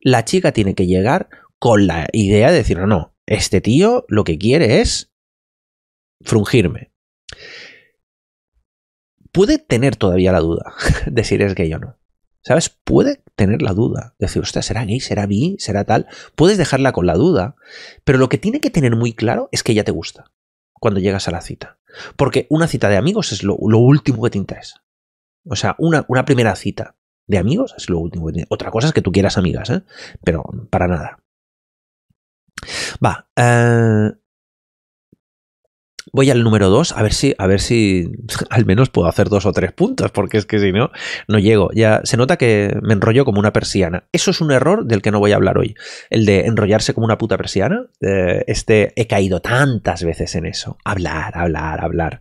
la 0.00 0.24
chica 0.24 0.52
tiene 0.52 0.74
que 0.74 0.86
llegar 0.86 1.28
con 1.58 1.86
la 1.86 2.08
idea 2.12 2.50
de 2.50 2.58
decir, 2.58 2.78
no, 2.78 2.86
no, 2.86 3.14
este 3.26 3.60
tío 3.60 4.04
lo 4.08 4.24
que 4.24 4.38
quiere 4.38 4.80
es 4.80 5.12
frungirme. 6.20 6.92
Puede 9.32 9.58
tener 9.58 9.96
todavía 9.96 10.32
la 10.32 10.40
duda 10.40 10.74
de 11.06 11.24
si 11.24 11.34
eres 11.34 11.54
gay 11.54 11.72
o 11.74 11.78
no. 11.78 11.98
¿Sabes? 12.44 12.68
Puede 12.68 13.22
tener 13.36 13.62
la 13.62 13.72
duda. 13.72 14.14
Decir, 14.18 14.42
usted 14.42 14.60
¿será 14.60 14.84
gay? 14.84 15.00
¿Será 15.00 15.26
bi? 15.26 15.56
¿Será 15.58 15.84
tal? 15.84 16.06
Puedes 16.36 16.58
dejarla 16.58 16.92
con 16.92 17.06
la 17.06 17.14
duda. 17.14 17.56
Pero 18.04 18.18
lo 18.18 18.28
que 18.28 18.38
tiene 18.38 18.60
que 18.60 18.70
tener 18.70 18.94
muy 18.96 19.14
claro 19.14 19.48
es 19.50 19.62
que 19.62 19.72
ella 19.72 19.84
te 19.84 19.92
gusta 19.92 20.30
cuando 20.74 21.00
llegas 21.00 21.26
a 21.26 21.30
la 21.30 21.40
cita. 21.40 21.78
Porque 22.16 22.46
una 22.50 22.68
cita 22.68 22.90
de 22.90 22.98
amigos 22.98 23.32
es 23.32 23.42
lo, 23.42 23.56
último 23.56 24.22
que 24.22 24.30
te 24.30 24.38
interesa. 24.38 24.84
O 25.46 25.56
sea, 25.56 25.74
una, 25.78 26.04
una, 26.08 26.26
primera 26.26 26.54
cita 26.54 26.96
de 27.26 27.38
amigos 27.38 27.74
es 27.78 27.88
lo 27.88 27.98
último 27.98 28.26
que 28.26 28.32
te 28.32 28.38
interesa. 28.40 28.54
Otra 28.54 28.70
cosa 28.70 28.88
es 28.88 28.92
que 28.92 29.02
tú 29.02 29.10
quieras 29.10 29.38
amigas, 29.38 29.70
¿eh? 29.70 29.82
Pero 30.22 30.44
para 30.68 30.86
nada. 30.86 31.20
Va. 33.02 33.26
Eh, 33.36 34.12
voy 36.14 36.30
al 36.30 36.44
número 36.44 36.70
2, 36.70 36.92
a 36.92 37.02
ver 37.02 37.12
si, 37.12 37.34
a 37.38 37.46
ver 37.48 37.60
si 37.60 38.08
al 38.50 38.64
menos 38.64 38.88
puedo 38.88 39.08
hacer 39.08 39.28
dos 39.28 39.46
o 39.46 39.52
tres 39.52 39.72
puntos, 39.72 40.12
porque 40.12 40.38
es 40.38 40.46
que 40.46 40.60
si 40.60 40.72
no, 40.72 40.90
no 41.26 41.38
llego. 41.40 41.70
Ya 41.74 42.00
se 42.04 42.16
nota 42.16 42.36
que 42.36 42.78
me 42.82 42.94
enrollo 42.94 43.24
como 43.24 43.40
una 43.40 43.52
persiana. 43.52 44.04
Eso 44.12 44.30
es 44.30 44.40
un 44.40 44.52
error 44.52 44.86
del 44.86 45.02
que 45.02 45.10
no 45.10 45.18
voy 45.18 45.32
a 45.32 45.36
hablar 45.36 45.58
hoy. 45.58 45.74
El 46.10 46.24
de 46.24 46.46
enrollarse 46.46 46.94
como 46.94 47.04
una 47.04 47.18
puta 47.18 47.36
persiana. 47.36 47.86
este, 48.00 48.92
he 48.94 49.06
caído 49.08 49.40
tantas 49.40 50.04
veces 50.04 50.36
en 50.36 50.46
eso. 50.46 50.78
Hablar, 50.84 51.36
hablar, 51.36 51.84
hablar. 51.84 52.20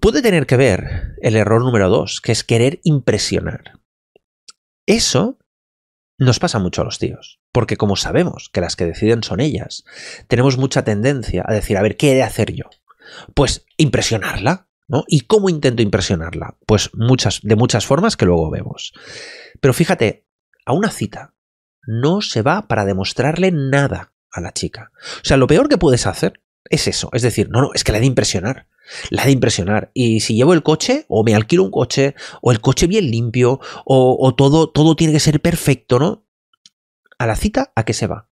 Puede 0.00 0.22
tener 0.22 0.46
que 0.46 0.56
ver 0.56 1.14
el 1.22 1.34
error 1.34 1.62
número 1.62 1.88
2, 1.88 2.20
que 2.20 2.30
es 2.30 2.44
querer 2.44 2.78
impresionar. 2.84 3.80
Eso 4.86 5.38
nos 6.18 6.38
pasa 6.38 6.58
mucho 6.58 6.82
a 6.82 6.84
los 6.84 6.98
tíos, 6.98 7.40
porque 7.52 7.76
como 7.76 7.96
sabemos 7.96 8.48
que 8.52 8.60
las 8.60 8.76
que 8.76 8.86
deciden 8.86 9.22
son 9.22 9.40
ellas, 9.40 9.84
tenemos 10.28 10.56
mucha 10.56 10.84
tendencia 10.84 11.44
a 11.46 11.52
decir, 11.52 11.76
a 11.76 11.82
ver, 11.82 11.96
¿qué 11.96 12.12
he 12.12 12.14
de 12.14 12.22
hacer 12.22 12.52
yo? 12.52 12.64
Pues 13.34 13.66
impresionarla, 13.76 14.68
¿no? 14.88 15.04
¿Y 15.08 15.22
cómo 15.22 15.48
intento 15.48 15.82
impresionarla? 15.82 16.56
Pues 16.66 16.90
muchas, 16.94 17.40
de 17.42 17.56
muchas 17.56 17.86
formas 17.86 18.16
que 18.16 18.26
luego 18.26 18.50
vemos. 18.50 18.92
Pero 19.60 19.74
fíjate, 19.74 20.26
a 20.64 20.72
una 20.72 20.90
cita 20.90 21.34
no 21.86 22.20
se 22.20 22.42
va 22.42 22.66
para 22.66 22.84
demostrarle 22.84 23.52
nada 23.52 24.12
a 24.30 24.40
la 24.40 24.52
chica. 24.52 24.90
O 25.22 25.24
sea, 25.24 25.36
lo 25.36 25.46
peor 25.46 25.68
que 25.68 25.78
puedes 25.78 26.06
hacer 26.06 26.40
es 26.68 26.88
eso, 26.88 27.10
es 27.12 27.22
decir, 27.22 27.48
no, 27.50 27.60
no, 27.60 27.70
es 27.74 27.84
que 27.84 27.92
la 27.92 27.98
he 27.98 28.00
de 28.00 28.06
impresionar. 28.06 28.66
La 29.10 29.24
de 29.24 29.32
impresionar. 29.32 29.90
Y 29.94 30.20
si 30.20 30.34
llevo 30.34 30.54
el 30.54 30.62
coche, 30.62 31.04
o 31.08 31.24
me 31.24 31.34
alquilo 31.34 31.64
un 31.64 31.70
coche, 31.70 32.14
o 32.40 32.52
el 32.52 32.60
coche 32.60 32.86
bien 32.86 33.10
limpio, 33.10 33.60
o, 33.84 34.34
todo, 34.34 34.70
todo 34.70 34.96
tiene 34.96 35.12
que 35.12 35.20
ser 35.20 35.40
perfecto, 35.40 35.98
¿no? 35.98 36.24
A 37.18 37.26
la 37.26 37.36
cita, 37.36 37.72
¿a 37.74 37.84
qué 37.84 37.92
se 37.92 38.06
va? 38.06 38.28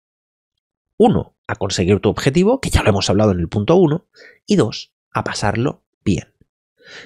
Uno, 0.97 1.35
a 1.47 1.57
conseguir 1.57 2.01
tu 2.01 2.09
objetivo, 2.09 2.61
que 2.61 2.71
ya 2.71 2.83
lo 2.83 2.91
hemos 2.91 3.11
hablado 3.11 3.33
en 3.33 3.41
el 3.41 3.49
punto 3.49 3.77
uno, 3.77 4.07
y 4.47 4.57
dos, 4.57 4.93
a 5.13 5.25
pasarlo 5.25 5.83
bien. 6.05 6.33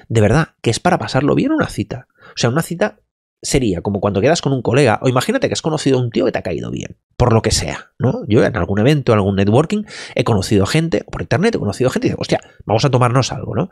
De 0.08 0.20
verdad, 0.20 0.56
que 0.60 0.70
es 0.70 0.80
para 0.80 0.98
pasarlo 0.98 1.34
bien 1.34 1.52
una 1.52 1.68
cita. 1.68 2.08
O 2.30 2.36
sea, 2.36 2.50
una 2.50 2.62
cita 2.62 3.00
sería 3.42 3.82
como 3.82 4.00
cuando 4.00 4.20
quedas 4.20 4.42
con 4.42 4.52
un 4.52 4.62
colega, 4.62 4.98
o 5.02 5.08
imagínate 5.08 5.48
que 5.48 5.52
has 5.52 5.62
conocido 5.62 5.98
a 5.98 6.02
un 6.02 6.10
tío 6.10 6.24
que 6.24 6.32
te 6.32 6.38
ha 6.38 6.42
caído 6.42 6.70
bien, 6.70 6.96
por 7.16 7.32
lo 7.32 7.42
que 7.42 7.50
sea, 7.50 7.92
¿no? 7.98 8.24
Yo 8.26 8.44
en 8.44 8.56
algún 8.56 8.80
evento, 8.80 9.12
en 9.12 9.18
algún 9.18 9.36
networking, 9.36 9.84
he 10.14 10.24
conocido 10.24 10.66
gente, 10.66 11.04
por 11.04 11.22
internet 11.22 11.54
he 11.54 11.58
conocido 11.58 11.90
gente 11.90 12.08
y 12.08 12.10
digo, 12.10 12.20
hostia, 12.20 12.40
vamos 12.64 12.84
a 12.84 12.90
tomarnos 12.90 13.32
algo, 13.32 13.54
¿no? 13.54 13.70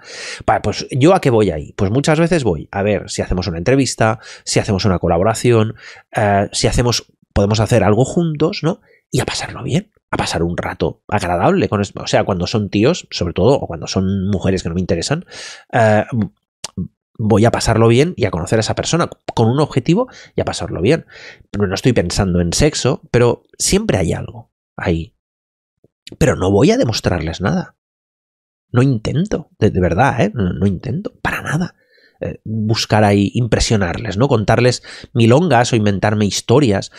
pues 0.63 0.87
yo 0.91 1.15
a 1.15 1.21
qué 1.21 1.31
voy 1.31 1.51
ahí? 1.51 1.73
Pues 1.73 1.91
muchas 1.91 2.19
veces 2.19 2.45
voy 2.45 2.69
a 2.71 2.83
ver 2.83 3.11
si 3.11 3.23
hacemos 3.23 3.47
una 3.47 3.59
entrevista, 3.59 4.21
si 4.45 4.61
hacemos 4.61 4.85
una 4.85 4.99
colaboración, 4.99 5.75
eh, 6.15 6.49
si 6.53 6.67
hacemos, 6.67 7.13
podemos 7.33 7.61
hacer 7.61 7.85
algo 7.85 8.05
juntos, 8.05 8.61
¿no? 8.63 8.81
Y 9.11 9.21
a 9.21 9.25
pasarlo 9.25 9.63
bien, 9.63 9.91
a 10.11 10.17
pasar 10.17 10.43
un 10.43 10.57
rato 10.57 11.03
agradable 11.09 11.69
con 11.69 11.81
O 11.81 12.07
sea, 12.07 12.25
cuando 12.25 12.47
son 12.47 12.71
tíos, 12.71 13.07
sobre 13.11 13.35
todo, 13.35 13.55
o 13.55 13.67
cuando 13.67 13.87
son 13.87 14.29
mujeres 14.29 14.63
que 14.63 14.69
no 14.69 14.75
me 14.75 14.81
interesan, 14.81 15.25
eh, 15.73 16.05
voy 17.19 17.45
a 17.45 17.51
pasarlo 17.51 17.89
bien 17.89 18.15
y 18.17 18.25
a 18.25 18.31
conocer 18.31 18.59
a 18.59 18.61
esa 18.61 18.75
persona 18.75 19.09
con 19.35 19.49
un 19.49 19.61
objetivo 19.61 20.09
y 20.35 20.41
a 20.41 20.45
pasarlo 20.45 20.81
bien. 20.81 21.07
Pero 21.51 21.67
no 21.67 21.75
estoy 21.75 21.93
pensando 21.93 22.41
en 22.41 22.53
sexo, 22.53 23.03
pero 23.11 23.43
siempre 23.59 23.99
hay 23.99 24.13
algo 24.13 24.53
ahí. 24.77 25.17
Pero 26.19 26.37
no 26.37 26.51
voy 26.51 26.71
a 26.71 26.77
demostrarles 26.77 27.41
nada. 27.41 27.77
No 28.71 28.83
intento, 28.83 29.51
de, 29.59 29.71
verdad, 29.81 30.21
¿eh? 30.21 30.33
No, 30.35 30.67
intento, 30.67 31.19
para 31.23 31.43
nada. 31.43 31.75
Eh, 32.21 32.41
buscar 32.45 33.05
ahí, 33.05 33.31
impresionarles, 33.35 34.17
¿no? 34.17 34.29
Contarles 34.29 34.83
milongas 35.13 35.73
o 35.73 35.77
inventarme 35.77 36.27
historias. 36.27 36.91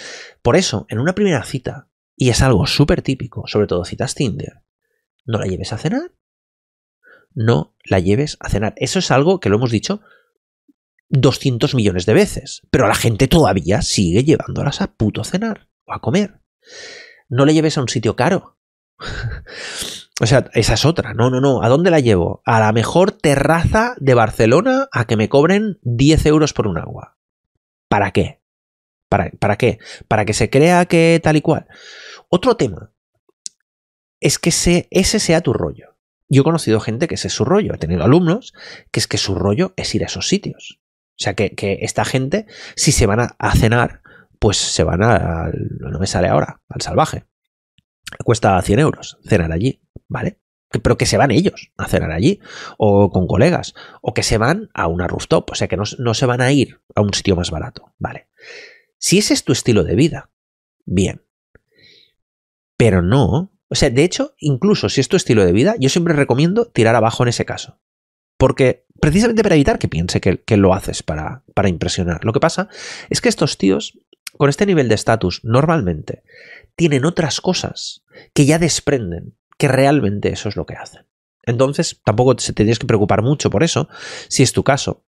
Por 0.41 0.55
eso, 0.55 0.85
en 0.89 0.99
una 0.99 1.13
primera 1.13 1.43
cita, 1.43 1.89
y 2.15 2.29
es 2.29 2.41
algo 2.41 2.65
súper 2.65 3.01
típico, 3.01 3.43
sobre 3.47 3.67
todo 3.67 3.85
citas 3.85 4.15
Tinder, 4.15 4.63
no 5.25 5.39
la 5.39 5.45
lleves 5.45 5.73
a 5.73 5.77
cenar 5.77 6.11
no 7.37 7.75
la 7.83 7.99
lleves 7.99 8.35
a 8.39 8.49
cenar. 8.49 8.73
Eso 8.77 8.97
es 8.97 9.11
algo 9.11 9.39
que 9.39 9.49
lo 9.49 9.57
hemos 9.57 9.69
dicho 9.69 10.01
200 11.09 11.75
millones 11.75 12.07
de 12.07 12.15
veces, 12.15 12.63
pero 12.71 12.87
la 12.87 12.95
gente 12.95 13.27
todavía 13.27 13.83
sigue 13.83 14.23
llevándolas 14.23 14.81
a 14.81 14.87
puto 14.87 15.23
cenar 15.23 15.69
o 15.85 15.93
a 15.93 16.01
comer. 16.01 16.41
No 17.29 17.45
le 17.45 17.53
lleves 17.53 17.77
a 17.77 17.81
un 17.81 17.89
sitio 17.89 18.15
caro. 18.15 18.57
o 20.19 20.25
sea, 20.25 20.49
esa 20.53 20.73
es 20.73 20.83
otra. 20.83 21.13
No, 21.13 21.29
no, 21.29 21.39
no. 21.39 21.61
¿A 21.61 21.69
dónde 21.69 21.91
la 21.91 21.99
llevo? 21.99 22.41
A 22.43 22.59
la 22.59 22.71
mejor 22.71 23.11
terraza 23.11 23.93
de 23.99 24.15
Barcelona 24.15 24.89
a 24.91 25.05
que 25.05 25.15
me 25.15 25.29
cobren 25.29 25.77
10 25.83 26.25
euros 26.25 26.53
por 26.53 26.65
un 26.65 26.79
agua. 26.79 27.19
¿Para 27.87 28.11
qué? 28.11 28.41
¿Para, 29.09 29.29
¿Para 29.39 29.57
qué? 29.57 29.77
Para 30.07 30.25
que 30.25 30.33
se 30.33 30.49
crea 30.49 30.85
que 30.85 31.21
tal 31.23 31.37
y 31.37 31.41
cual. 31.41 31.67
Otro 32.29 32.57
tema 32.57 32.91
es 34.19 34.39
que 34.39 34.49
ese 34.89 35.19
sea 35.19 35.41
tu 35.41 35.53
rollo. 35.53 35.96
Yo 36.29 36.41
he 36.41 36.43
conocido 36.43 36.79
gente 36.79 37.07
que 37.07 37.15
ese 37.15 37.27
es 37.27 37.33
su 37.33 37.45
rollo, 37.45 37.73
he 37.73 37.77
tenido 37.77 38.03
alumnos 38.03 38.53
que 38.91 38.99
es 38.99 39.07
que 39.07 39.17
su 39.17 39.35
rollo 39.35 39.73
es 39.77 39.93
ir 39.95 40.03
a 40.03 40.07
esos 40.07 40.27
sitios. 40.27 40.79
O 41.19 41.23
sea, 41.23 41.33
que, 41.33 41.79
esta 41.81 42.05
gente, 42.05 42.45
si 42.75 42.91
se 42.91 43.07
van 43.07 43.19
a, 43.19 43.55
cenar, 43.55 44.01
pues 44.39 44.57
se 44.57 44.83
van 44.83 45.01
a, 45.01 45.49
no 45.79 45.99
me 45.99 46.05
sale 46.05 46.27
ahora, 46.27 46.61
al 46.69 46.81
salvaje. 46.81 47.25
Cuesta 48.23 48.61
100 48.61 48.79
euros 48.79 49.17
cenar 49.25 49.51
allí, 49.51 49.81
¿vale? 50.07 50.39
Pero 50.83 50.97
que 50.97 51.05
se 51.05 51.17
van 51.17 51.31
ellos 51.31 51.71
a 51.77 51.87
cenar 51.87 52.11
allí, 52.11 52.39
o 52.77 53.09
con 53.09 53.25
colegas, 53.25 53.73
o 54.01 54.13
que 54.13 54.21
se 54.21 54.37
van 54.37 54.69
a 54.73 54.87
una 54.87 55.07
rooftop, 55.07 55.51
o 55.51 55.55
sea, 55.55 55.67
que 55.67 55.77
no, 55.77 55.83
no 55.97 56.13
se 56.13 56.25
van 56.25 56.41
a 56.41 56.51
ir 56.51 56.81
a 56.93 57.01
un 57.01 57.13
sitio 57.13 57.35
más 57.35 57.49
barato, 57.49 57.93
¿vale? 57.97 58.27
Si 58.99 59.17
ese 59.17 59.33
es 59.33 59.43
tu 59.43 59.53
estilo 59.53 59.83
de 59.83 59.95
vida, 59.95 60.29
bien. 60.85 61.23
Pero 62.75 63.01
no 63.01 63.56
o 63.69 63.75
sea, 63.75 63.89
de 63.89 64.03
hecho, 64.03 64.33
incluso 64.39 64.89
si 64.89 65.01
es 65.01 65.07
tu 65.07 65.17
estilo 65.17 65.45
de 65.45 65.51
vida, 65.51 65.75
yo 65.79 65.89
siempre 65.89 66.13
recomiendo 66.13 66.65
tirar 66.65 66.95
abajo 66.95 67.23
en 67.23 67.29
ese 67.29 67.45
caso. 67.45 67.79
Porque 68.37 68.85
precisamente 69.01 69.43
para 69.43 69.55
evitar 69.55 69.79
que 69.79 69.87
piense 69.87 70.21
que, 70.21 70.57
lo 70.57 70.73
haces 70.73 71.03
para, 71.03 71.43
para, 71.53 71.69
impresionar. 71.69 72.23
Lo 72.23 72.33
que 72.33 72.39
pasa 72.39 72.69
es 73.09 73.19
que 73.19 73.29
estos 73.29 73.57
tíos 73.57 73.99
con 74.37 74.49
este 74.49 74.65
nivel 74.65 74.87
de 74.87 74.95
estatus, 74.95 75.43
normalmente, 75.43 76.23
tienen 76.75 77.05
otras 77.05 77.41
cosas 77.41 78.03
que 78.33 78.45
ya 78.45 78.59
desprenden 78.59 79.35
que 79.57 79.67
realmente 79.67 80.29
eso 80.29 80.47
es 80.49 80.55
lo 80.55 80.65
que 80.65 80.75
hacen. 80.75 81.07
Entonces, 81.43 82.01
tampoco 82.03 82.37
se 82.37 82.53
tendrías 82.53 82.77
que 82.77 82.85
preocupar 82.85 83.23
mucho 83.23 83.49
por 83.49 83.63
eso, 83.63 83.89
si 84.27 84.43
es 84.43 84.53
tu 84.53 84.63
caso. 84.63 85.05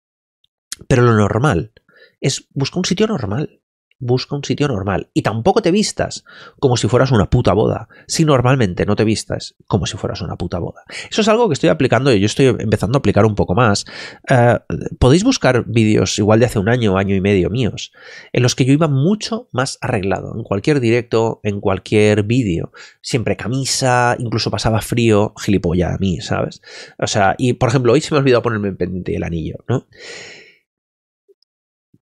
Pero 0.88 1.04
lo 1.04 1.14
normal 1.14 1.74
es 2.22 2.48
buscar 2.54 2.80
un 2.80 2.86
sitio 2.86 3.08
normal 3.08 3.62
busca 4.00 4.36
un 4.36 4.44
sitio 4.44 4.68
normal. 4.68 5.10
Y 5.14 5.22
tampoco 5.22 5.62
te 5.62 5.72
vistas 5.72 6.24
como 6.60 6.78
si 6.78 6.88
fueras 6.88 7.12
una 7.12 7.30
puta 7.30 7.54
boda, 7.54 7.88
si 8.08 8.26
normalmente 8.26 8.86
no 8.86 8.96
te 8.96 9.04
vistas 9.04 9.56
como 9.68 9.86
si 9.86 9.98
fueras 9.98 10.22
una 10.22 10.38
puta 10.38 10.60
boda. 10.60 10.84
Eso 11.12 11.22
es 11.22 11.28
algo 11.28 11.48
que 11.48 11.54
estoy 11.54 11.70
aplicando 11.70 12.12
y 12.14 12.20
yo 12.20 12.26
estoy 12.26 12.48
empezando 12.48 12.98
a 12.98 13.00
aplicar 13.00 13.26
un 13.26 13.36
poco 13.36 13.54
más. 13.56 13.86
Eh, 14.30 14.58
podéis 14.98 15.24
buscar 15.24 15.66
vídeos 15.68 16.18
igual 16.18 16.40
de 16.40 16.46
hace 16.46 16.60
un 16.60 16.70
año, 16.70 16.98
año 16.98 17.16
y 17.16 17.22
medio 17.22 17.50
míos, 17.50 17.92
en 18.34 18.44
los 18.44 18.56
que 18.56 18.66
yo 18.66 18.74
iba 18.74 18.88
mucho 18.88 19.50
más 19.52 19.78
arreglado, 19.82 20.34
en 20.36 20.44
cualquier 20.44 20.80
directo, 20.80 21.42
en 21.44 21.60
cualquier 21.60 22.24
vídeo, 22.24 22.72
siempre 23.02 23.36
camisa, 23.36 24.16
incluso 24.18 24.50
pasaba 24.50 24.82
frío, 24.82 25.34
gilipollas 25.38 25.94
a 25.94 25.98
mí, 25.98 26.22
¿sabes? 26.22 26.62
O 26.98 27.08
sea, 27.08 27.36
y 27.38 27.54
por 27.54 27.70
ejemplo, 27.70 27.94
hoy 27.94 28.02
se 28.02 28.14
me 28.14 28.18
ha 28.18 28.22
olvidado 28.22 28.42
ponerme 28.42 28.70
en 28.70 28.78
pendiente 28.78 29.16
el 29.16 29.24
anillo, 29.24 29.58
¿no? 29.68 29.88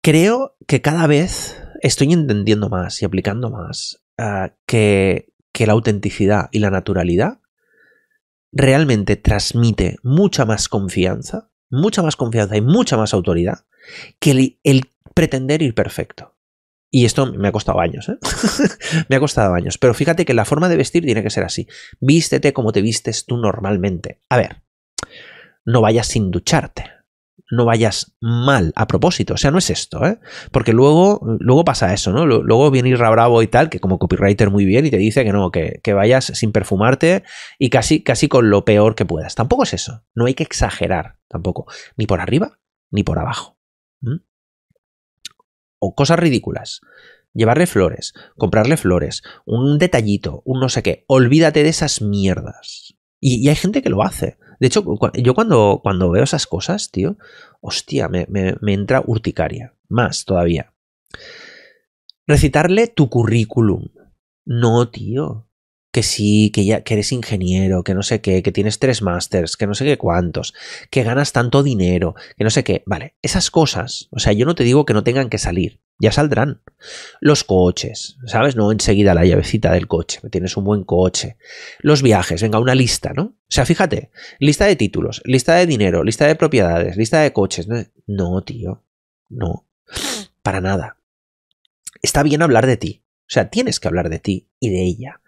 Creo 0.02 0.58
que 0.68 0.82
cada 0.82 1.08
vez 1.08 1.64
estoy 1.84 2.14
entendiendo 2.14 2.70
más 2.70 3.02
y 3.02 3.06
aplicando 3.06 3.52
más 3.52 4.04
ah, 4.18 4.54
que, 4.66 5.34
que 5.52 5.68
la 5.68 5.74
autenticidad 5.74 6.50
y 6.52 6.60
la 6.60 6.72
naturalidad 6.72 7.42
realmente 8.52 9.18
transmite 9.18 9.98
mucha 10.02 10.46
más 10.46 10.70
confianza, 10.70 11.52
mucha 11.70 12.02
más 12.02 12.16
confianza 12.16 12.56
y 12.56 12.62
mucha 12.62 12.98
más 12.98 13.14
autoridad 13.14 13.66
que 14.20 14.58
el, 14.64 14.90
pretender 15.14 15.62
ir 15.62 15.76
perfecto. 15.76 16.36
Y 16.90 17.06
esto 17.06 17.32
me 17.34 17.48
ha 17.48 17.52
costado 17.52 17.80
años, 17.80 18.08
¿eh? 18.08 18.18
me 19.10 19.16
ha 19.16 19.20
costado 19.20 19.54
años. 19.54 19.78
Pero 19.78 19.94
fíjate 19.94 20.26
que 20.26 20.34
la 20.34 20.46
forma 20.46 20.70
de 20.70 20.78
vestir 20.78 21.04
tiene 21.04 21.24
que 21.24 21.32
ser 21.32 21.44
así. 21.44 21.68
Vístete 22.00 22.54
como 22.54 22.72
te 22.72 22.82
vistes 22.82 23.26
tú 23.26 23.38
normalmente. 23.38 24.22
A 24.30 24.38
ver, 24.38 24.62
no 25.66 25.82
vayas 25.82 26.08
sin 26.08 26.32
ducharte 26.32 26.93
no 27.54 27.66
vayas 27.66 28.16
mal 28.20 28.74
a 28.76 28.88
propósito. 28.88 29.36
O 29.36 29.38
sea, 29.38 29.52
no 29.52 29.58
es 29.58 29.70
esto, 29.70 30.06
¿eh? 30.06 30.20
Porque 30.52 30.74
luego, 30.74 31.22
luego 31.40 31.64
pasa 31.64 31.94
eso, 31.94 32.12
¿no? 32.12 32.26
Luego 32.26 32.72
viene 32.72 32.90
Irra 32.90 33.10
Bravo 33.10 33.42
y 33.42 33.48
tal, 33.48 33.70
que 33.70 33.80
como 33.80 34.00
copywriter 34.00 34.50
muy 34.50 34.66
bien, 34.66 34.86
y 34.86 34.92
te 34.92 34.98
dice 34.98 35.24
que 35.24 35.32
no, 35.32 35.52
que, 35.52 35.94
vayas 35.94 36.26
sin 36.26 36.52
perfumarte 36.52 37.24
y 37.60 37.70
casi, 37.70 38.04
casi 38.04 38.28
con 38.28 38.50
lo 38.50 38.66
peor 38.66 38.96
que 38.96 39.06
puedas. 39.06 39.36
Tampoco 39.36 39.64
es 39.64 39.74
eso. 39.74 40.04
No 40.16 40.26
hay 40.26 40.34
que 40.34 40.44
exagerar 40.44 41.20
tampoco. 41.28 41.68
Ni 41.98 42.08
por 42.08 42.20
arriba, 42.20 42.60
ni 42.92 43.04
por 43.04 43.20
abajo. 43.20 43.58
O 45.80 45.96
cosas 45.96 46.18
ridículas. 46.18 46.82
Llevarle 47.34 47.66
flores, 47.68 48.14
comprarle 48.38 48.78
flores, 48.78 49.24
un 49.46 49.80
detallito, 49.80 50.44
un 50.46 50.60
no 50.60 50.70
sé 50.70 50.82
qué. 50.84 51.04
Olvídate 51.08 51.64
de 51.64 51.70
esas 51.70 52.02
mierdas. 52.02 52.96
y 53.20 53.48
hay 53.48 53.56
gente 53.56 53.82
que 53.82 53.90
lo 53.90 54.04
hace. 54.04 54.38
De 54.64 54.68
hecho, 54.68 54.86
yo 55.16 55.34
cuando, 55.34 55.82
cuando 55.84 56.10
veo 56.10 56.24
esas 56.24 56.48
cosas, 56.48 56.90
tío, 56.90 57.18
hostia, 57.60 58.08
me, 58.08 58.28
me, 58.30 58.74
entra 58.74 59.04
urticaria. 59.06 59.74
Más 59.90 60.24
todavía. 60.24 60.72
Recitarle 62.26 62.88
tu 62.88 63.10
currículum. 63.10 63.90
No, 64.46 64.88
tío 64.88 65.50
que 65.92 66.02
sí, 66.02 66.50
que 66.52 66.64
ya 66.64 66.82
que 66.82 66.94
eres 66.94 67.12
ingeniero, 67.12 67.84
que 67.84 67.94
no 67.94 68.04
sé 68.04 68.22
qué, 68.22 68.42
que 68.42 68.54
tienes 68.54 68.80
tres 68.80 69.02
másters, 69.02 69.58
que 69.58 69.68
no 69.68 69.76
sé 69.76 69.84
qué 69.84 69.98
cuántos, 69.98 70.54
que 70.90 71.04
ganas 71.04 71.34
tanto 71.34 71.62
dinero, 71.62 72.16
que 72.38 72.46
no 72.46 72.50
sé 72.50 72.64
qué. 72.64 72.84
Vale, 72.88 73.16
esas 73.22 73.52
cosas, 73.52 74.08
o 74.12 74.20
sea, 74.20 74.32
yo 74.32 74.46
no 74.46 74.56
te 74.56 74.64
digo 74.64 74.86
que 74.86 74.94
no 74.94 75.04
tengan 75.04 75.30
que 75.30 75.38
salir, 75.38 75.82
ya 76.00 76.12
saldrán. 76.12 76.62
Los 77.22 77.44
coches, 77.44 78.18
¿sabes? 78.26 78.56
No 78.56 78.72
enseguida 78.72 79.14
la 79.14 79.26
llavecita 79.26 79.72
del 79.72 79.88
coche, 79.88 80.20
tienes 80.30 80.58
un 80.58 80.66
buen 80.66 80.84
coche. 80.84 81.38
Los 81.80 82.02
viajes, 82.02 82.42
venga, 82.42 82.60
una 82.60 82.76
lista, 82.76 83.14
¿no? 83.14 83.24
O 83.24 83.36
sea, 83.48 83.66
fíjate, 83.66 84.12
lista 84.40 84.66
de 84.66 84.76
títulos, 84.76 85.22
lista 85.26 85.56
de 85.56 85.66
dinero, 85.66 86.04
lista 86.04 86.28
de 86.28 86.36
propiedades, 86.36 86.98
lista 86.98 87.22
de 87.22 87.32
coches. 87.32 87.68
No, 87.68 87.86
no 88.08 88.44
tío, 88.44 88.84
no, 89.30 89.66
para 90.42 90.62
nada. 90.62 90.98
Está 92.02 92.22
bien 92.24 92.42
hablar 92.42 92.68
de 92.68 92.78
ti, 92.78 93.04
o 93.22 93.30
sea, 93.34 93.50
tienes 93.50 93.80
que 93.80 93.88
hablar 93.88 94.10
de 94.10 94.20
ti 94.20 94.50
y 94.60 94.70
de 94.70 94.84
ella 94.84 95.22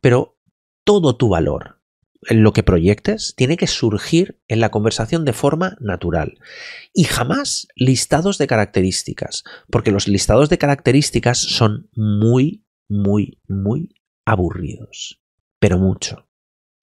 pero 0.00 0.36
todo 0.84 1.16
tu 1.16 1.28
valor 1.28 1.79
lo 2.22 2.52
que 2.52 2.62
proyectes 2.62 3.34
tiene 3.36 3.56
que 3.56 3.66
surgir 3.66 4.40
en 4.48 4.60
la 4.60 4.70
conversación 4.70 5.24
de 5.24 5.32
forma 5.32 5.76
natural. 5.80 6.38
Y 6.92 7.04
jamás 7.04 7.68
listados 7.76 8.38
de 8.38 8.46
características, 8.46 9.44
porque 9.70 9.90
los 9.90 10.06
listados 10.08 10.48
de 10.48 10.58
características 10.58 11.38
son 11.38 11.88
muy, 11.94 12.64
muy, 12.88 13.40
muy 13.48 13.94
aburridos. 14.26 15.20
Pero 15.58 15.78
mucho. 15.78 16.26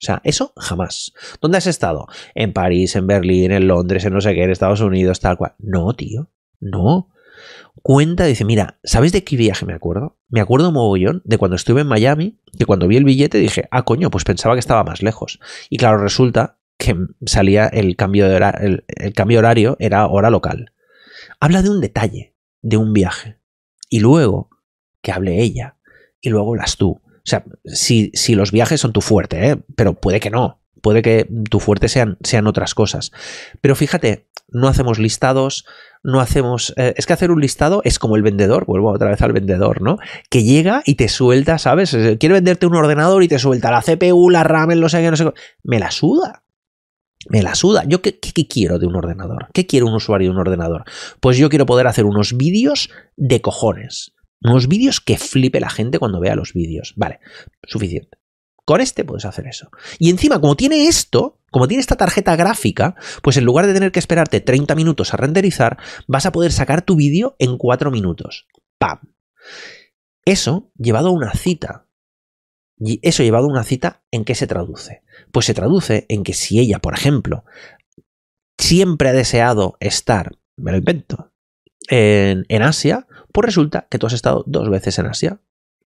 sea, 0.00 0.20
eso 0.24 0.52
jamás. 0.56 1.12
¿Dónde 1.40 1.58
has 1.58 1.66
estado? 1.66 2.06
En 2.34 2.52
París, 2.52 2.94
en 2.94 3.06
Berlín, 3.06 3.52
en 3.52 3.66
Londres, 3.66 4.04
en 4.04 4.14
no 4.14 4.20
sé 4.20 4.34
qué, 4.34 4.44
en 4.44 4.50
Estados 4.50 4.80
Unidos, 4.80 5.20
tal 5.20 5.36
cual. 5.36 5.54
No, 5.58 5.92
tío. 5.94 6.30
No 6.60 7.10
cuenta, 7.82 8.24
dice, 8.24 8.44
mira, 8.44 8.78
¿sabes 8.84 9.12
de 9.12 9.24
qué 9.24 9.36
viaje 9.36 9.66
me 9.66 9.74
acuerdo? 9.74 10.18
Me 10.28 10.40
acuerdo 10.40 10.72
mogollón 10.72 11.22
de 11.24 11.38
cuando 11.38 11.56
estuve 11.56 11.82
en 11.82 11.86
Miami, 11.86 12.38
que 12.58 12.66
cuando 12.66 12.88
vi 12.88 12.96
el 12.96 13.04
billete 13.04 13.38
dije, 13.38 13.68
ah, 13.70 13.84
coño, 13.84 14.10
pues 14.10 14.24
pensaba 14.24 14.54
que 14.54 14.60
estaba 14.60 14.84
más 14.84 15.02
lejos. 15.02 15.40
Y 15.70 15.76
claro, 15.76 15.98
resulta 15.98 16.58
que 16.78 16.96
salía 17.26 17.66
el 17.66 17.96
cambio, 17.96 18.28
de 18.28 18.36
el, 18.86 19.12
cambio 19.14 19.38
horario, 19.38 19.76
era 19.80 20.06
hora 20.06 20.30
local. 20.30 20.72
Habla 21.40 21.62
de 21.62 21.70
un 21.70 21.80
detalle, 21.80 22.34
de 22.62 22.76
un 22.76 22.92
viaje. 22.92 23.38
Y 23.88 24.00
luego, 24.00 24.50
que 25.02 25.12
hable 25.12 25.40
ella. 25.40 25.76
Y 26.20 26.30
luego 26.30 26.50
hablas 26.50 26.76
tú. 26.76 26.90
O 26.90 27.30
sea, 27.30 27.44
si, 27.64 28.10
si 28.14 28.34
los 28.34 28.52
viajes 28.52 28.80
son 28.80 28.92
tu 28.92 29.00
fuerte, 29.00 29.50
¿eh? 29.50 29.56
pero 29.76 29.94
puede 29.94 30.20
que 30.20 30.30
no. 30.30 30.60
Puede 30.80 31.02
que 31.02 31.28
tu 31.50 31.60
fuerte 31.60 31.88
sean, 31.88 32.18
sean 32.22 32.46
otras 32.46 32.74
cosas. 32.74 33.12
Pero 33.60 33.74
fíjate, 33.74 34.28
no 34.50 34.68
hacemos 34.68 34.98
listados, 34.98 35.64
no 36.02 36.20
hacemos... 36.20 36.72
Eh, 36.76 36.94
es 36.96 37.06
que 37.06 37.12
hacer 37.12 37.30
un 37.30 37.40
listado 37.40 37.82
es 37.84 37.98
como 37.98 38.16
el 38.16 38.22
vendedor, 38.22 38.64
vuelvo 38.66 38.90
otra 38.90 39.10
vez 39.10 39.20
al 39.22 39.32
vendedor, 39.32 39.82
¿no? 39.82 39.98
Que 40.30 40.42
llega 40.42 40.82
y 40.86 40.94
te 40.94 41.08
suelta, 41.08 41.58
¿sabes? 41.58 41.90
Quiere 42.18 42.34
venderte 42.34 42.66
un 42.66 42.74
ordenador 42.74 43.22
y 43.22 43.28
te 43.28 43.38
suelta 43.38 43.70
la 43.70 43.82
CPU, 43.82 44.30
la 44.30 44.44
RAM, 44.44 44.70
el 44.70 44.80
no 44.80 44.88
sé 44.88 45.02
qué, 45.02 45.10
no 45.10 45.16
sé 45.16 45.24
qué. 45.24 45.34
Me 45.62 45.78
la 45.78 45.90
suda. 45.90 46.44
Me 47.28 47.42
la 47.42 47.54
suda. 47.54 47.84
¿Yo 47.86 48.00
qué, 48.00 48.18
qué, 48.18 48.46
quiero 48.46 48.78
de 48.78 48.86
un 48.86 48.96
ordenador? 48.96 49.48
¿Qué 49.52 49.66
quiere 49.66 49.84
un 49.84 49.94
usuario 49.94 50.28
de 50.28 50.34
un 50.34 50.40
ordenador? 50.40 50.84
Pues 51.20 51.36
yo 51.36 51.48
quiero 51.48 51.66
poder 51.66 51.86
hacer 51.86 52.04
unos 52.04 52.36
vídeos 52.36 52.90
de 53.16 53.40
cojones. 53.40 54.14
Unos 54.40 54.68
vídeos 54.68 55.00
que 55.00 55.18
flipe 55.18 55.60
la 55.60 55.68
gente 55.68 55.98
cuando 55.98 56.20
vea 56.20 56.36
los 56.36 56.52
vídeos. 56.52 56.94
Vale, 56.96 57.18
suficiente. 57.64 58.18
Con 58.68 58.82
este 58.82 59.02
puedes 59.02 59.24
hacer 59.24 59.46
eso. 59.46 59.70
Y 59.98 60.10
encima, 60.10 60.42
como 60.42 60.54
tiene 60.54 60.88
esto, 60.88 61.40
como 61.50 61.66
tiene 61.68 61.80
esta 61.80 61.96
tarjeta 61.96 62.36
gráfica, 62.36 62.96
pues 63.22 63.38
en 63.38 63.46
lugar 63.46 63.66
de 63.66 63.72
tener 63.72 63.92
que 63.92 63.98
esperarte 63.98 64.42
30 64.42 64.74
minutos 64.74 65.14
a 65.14 65.16
renderizar, 65.16 65.78
vas 66.06 66.26
a 66.26 66.32
poder 66.32 66.52
sacar 66.52 66.82
tu 66.82 66.94
vídeo 66.94 67.34
en 67.38 67.56
4 67.56 67.90
minutos. 67.90 68.46
¡Pam! 68.76 69.14
Eso 70.26 70.70
llevado 70.76 71.08
a 71.08 71.12
una 71.12 71.32
cita. 71.32 71.86
Y 72.76 73.00
eso 73.00 73.22
llevado 73.22 73.46
a 73.46 73.52
una 73.52 73.64
cita, 73.64 74.02
¿en 74.10 74.26
qué 74.26 74.34
se 74.34 74.46
traduce? 74.46 75.02
Pues 75.32 75.46
se 75.46 75.54
traduce 75.54 76.04
en 76.10 76.22
que 76.22 76.34
si 76.34 76.60
ella, 76.60 76.78
por 76.78 76.92
ejemplo, 76.92 77.46
siempre 78.58 79.08
ha 79.08 79.14
deseado 79.14 79.78
estar, 79.80 80.36
me 80.58 80.72
lo 80.72 80.76
invento, 80.76 81.32
en, 81.88 82.44
en 82.50 82.62
Asia, 82.62 83.06
pues 83.32 83.46
resulta 83.46 83.88
que 83.90 83.98
tú 83.98 84.08
has 84.08 84.12
estado 84.12 84.44
dos 84.46 84.68
veces 84.68 84.98
en 84.98 85.06
Asia. 85.06 85.40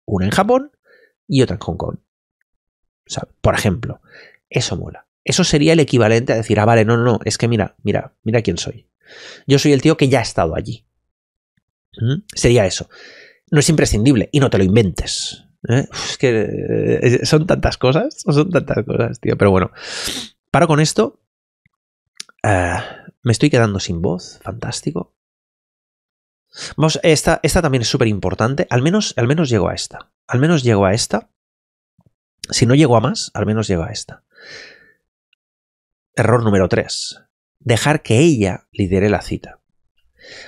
Una 0.06 0.24
en 0.24 0.32
Japón 0.32 0.72
y 1.28 1.42
otra 1.42 1.56
en 1.56 1.60
Hong 1.60 1.76
Kong 1.76 1.98
por 3.40 3.54
ejemplo, 3.54 4.00
eso 4.48 4.76
mola. 4.76 5.06
Eso 5.24 5.44
sería 5.44 5.74
el 5.74 5.80
equivalente 5.80 6.32
a 6.32 6.36
decir, 6.36 6.58
ah, 6.60 6.64
vale, 6.64 6.84
no, 6.84 6.96
no, 6.96 7.20
es 7.24 7.38
que 7.38 7.48
mira, 7.48 7.76
mira, 7.82 8.14
mira 8.22 8.42
quién 8.42 8.58
soy. 8.58 8.88
Yo 9.46 9.58
soy 9.58 9.72
el 9.72 9.82
tío 9.82 9.96
que 9.96 10.08
ya 10.08 10.20
ha 10.20 10.22
estado 10.22 10.54
allí. 10.54 10.86
¿Mm? 12.00 12.22
Sería 12.34 12.66
eso. 12.66 12.88
No 13.50 13.60
es 13.60 13.68
imprescindible 13.68 14.28
y 14.32 14.40
no 14.40 14.50
te 14.50 14.58
lo 14.58 14.64
inventes. 14.64 15.44
¿eh? 15.68 15.86
es 15.92 16.18
que 16.18 16.98
eh, 17.02 17.26
son 17.26 17.46
tantas 17.46 17.76
cosas, 17.76 18.16
son 18.26 18.50
tantas 18.50 18.84
cosas, 18.84 19.20
tío. 19.20 19.36
Pero 19.36 19.50
bueno, 19.50 19.70
paro 20.50 20.66
con 20.66 20.80
esto. 20.80 21.20
Eh, 22.42 22.76
me 23.22 23.32
estoy 23.32 23.50
quedando 23.50 23.80
sin 23.80 24.00
voz, 24.00 24.38
fantástico. 24.42 25.14
Vamos, 26.76 26.98
esta, 27.02 27.40
esta 27.42 27.62
también 27.62 27.82
es 27.82 27.88
súper 27.88 28.08
importante. 28.08 28.66
Al 28.70 28.82
menos, 28.82 29.14
al 29.16 29.28
menos 29.28 29.50
llego 29.50 29.68
a 29.68 29.74
esta. 29.74 30.10
Al 30.26 30.40
menos 30.40 30.62
llego 30.62 30.84
a 30.84 30.94
esta. 30.94 31.30
Si 32.50 32.66
no 32.66 32.74
llego 32.74 32.96
a 32.96 33.00
más, 33.00 33.30
al 33.34 33.46
menos 33.46 33.68
llego 33.68 33.84
a 33.84 33.90
esta. 33.90 34.22
Error 36.14 36.42
número 36.42 36.68
3. 36.68 37.22
Dejar 37.60 38.02
que 38.02 38.18
ella 38.18 38.66
lidere 38.72 39.10
la 39.10 39.22
cita. 39.22 39.58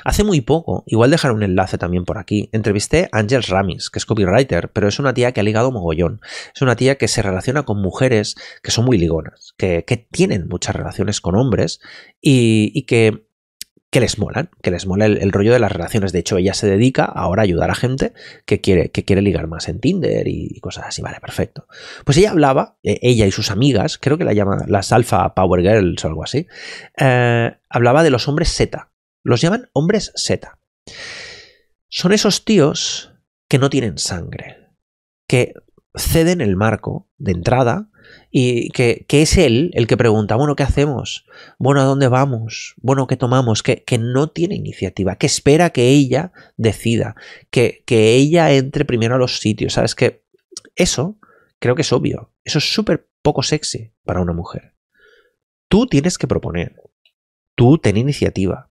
Hace 0.05 0.22
muy 0.22 0.40
poco, 0.40 0.84
igual 0.86 1.11
dejar 1.11 1.32
un 1.32 1.43
enlace 1.43 1.78
también 1.78 2.05
por 2.05 2.18
aquí, 2.18 2.51
entrevisté 2.53 3.09
a 3.11 3.18
Angels 3.18 3.49
Ramis, 3.49 3.90
que 3.90 3.99
es 3.99 4.07
copywriter, 4.07 4.70
pero 4.70 4.88
es 4.88 4.99
una 4.99 5.14
tía 5.14 5.32
que 5.32 5.40
ha 5.40 5.45
ligado 5.45 5.72
mogollón. 5.72 6.20
Es 6.55 6.62
una 6.62 6.76
tía 6.76 6.97
que 6.97 7.09
se 7.09 7.22
relaciona 7.22 7.64
con 7.64 7.80
mujeres 7.80 8.36
que 8.62 8.70
son 8.70 8.84
muy 8.84 8.99
ligonas, 8.99 9.55
que, 9.57 9.82
tienen 10.11 10.47
muchas 10.49 10.76
relaciones 10.76 11.20
con 11.20 11.36
hombres 11.36 11.80
y 12.20 12.84
que 12.84 13.26
que 13.93 14.01
les 14.01 14.18
molan, 14.18 14.49
que 14.62 14.70
les 14.70 14.86
mola 14.86 15.05
el, 15.05 15.32
rollo 15.32 15.53
de 15.53 15.59
las 15.59 15.70
relaciones. 15.70 16.12
De 16.12 16.18
hecho, 16.18 16.38
ella 16.38 16.55
se 16.55 16.66
dedica 16.66 17.05
ahora 17.05 17.43
a 17.43 17.45
ayudar 17.45 17.70
a 17.70 17.74
gente 17.74 18.14
que 18.47 18.62
quiere, 18.62 18.90
que 18.90 19.05
quiere 19.05 19.20
ligar 19.20 19.49
más 19.49 19.68
en 19.68 19.80
Tinder 19.80 20.26
y 20.26 20.59
cosas 20.61 20.86
así. 20.86 21.03
Vale, 21.03 21.20
perfecto. 21.20 21.66
Pues 22.07 22.16
ella 22.16 22.30
hablaba, 22.30 22.78
eh, 22.82 22.99
ella 23.03 23.26
y 23.26 23.30
sus 23.30 23.51
amigas, 23.51 23.99
creo 23.99 24.16
que 24.16 24.24
la 24.24 24.32
llaman 24.32 24.61
las 24.66 24.93
Alpha 24.93 25.34
Power 25.34 25.61
Girls 25.61 26.03
o 26.03 26.09
algo 26.09 26.24
así, 26.24 26.47
eh, 26.97 27.55
hablaba 27.68 28.03
de 28.03 28.09
los 28.09 28.28
hombres 28.28 28.49
Z. 28.55 28.90
Los 29.22 29.43
llaman 29.43 29.68
hombres 29.74 30.11
Z. 30.16 30.59
Son 31.90 32.12
esos 32.12 32.47
tíos 32.47 33.12
que 33.47 33.59
no 33.59 33.68
tienen 33.68 33.99
sangre, 33.99 34.70
que 35.28 35.53
ceden 35.95 36.40
el 36.40 36.57
marco 36.57 37.11
de 37.18 37.32
entrada 37.32 37.90
y 38.31 38.71
que, 38.71 39.05
es 39.09 39.37
él 39.37 39.71
el 39.75 39.87
que 39.87 39.97
pregunta, 39.97 40.37
bueno, 40.37 40.57
¿qué 40.57 40.63
hacemos? 40.63 41.27
Bueno, 41.59 41.81
¿a 41.81 41.85
dónde 41.85 42.09
vamos? 42.09 42.75
Bueno, 42.79 43.07
¿qué 43.07 43.17
tomamos? 43.17 43.63
Que, 43.63 43.85
que 43.85 43.99
no 43.99 44.29
tiene 44.29 44.55
iniciativa, 44.55 45.17
que 45.17 45.27
espera 45.27 45.71
que 45.71 45.89
ella 45.89 46.33
decida, 46.57 47.15
que, 47.51 47.83
que 47.87 48.15
ella 48.15 48.53
entre 48.53 48.85
primero 48.85 49.15
a 49.15 49.19
los 49.19 49.39
sitios, 49.39 49.75
¿sabes? 49.75 49.95
Que 49.95 50.25
eso 50.77 51.19
creo 51.59 51.75
que 51.75 51.83
es 51.83 51.93
obvio, 51.93 52.33
eso 52.45 52.59
es 52.59 52.73
súper 52.73 53.09
poco 53.23 53.43
sexy 53.43 53.93
para 54.05 54.21
una 54.21 54.33
mujer. 54.33 54.75
Tú 55.69 55.87
tienes 55.87 56.19
que 56.19 56.27
proponer, 56.27 56.77
tú 57.55 57.79
ten 57.79 57.97
iniciativa. 57.97 58.71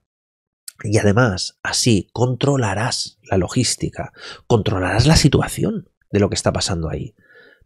Y 0.84 0.98
además, 0.98 1.58
así 1.62 2.08
controlarás 2.12 3.18
la 3.22 3.36
logística, 3.36 4.12
controlarás 4.46 5.06
la 5.06 5.16
situación 5.16 5.88
de 6.10 6.20
lo 6.20 6.28
que 6.28 6.34
está 6.34 6.52
pasando 6.52 6.88
ahí. 6.88 7.14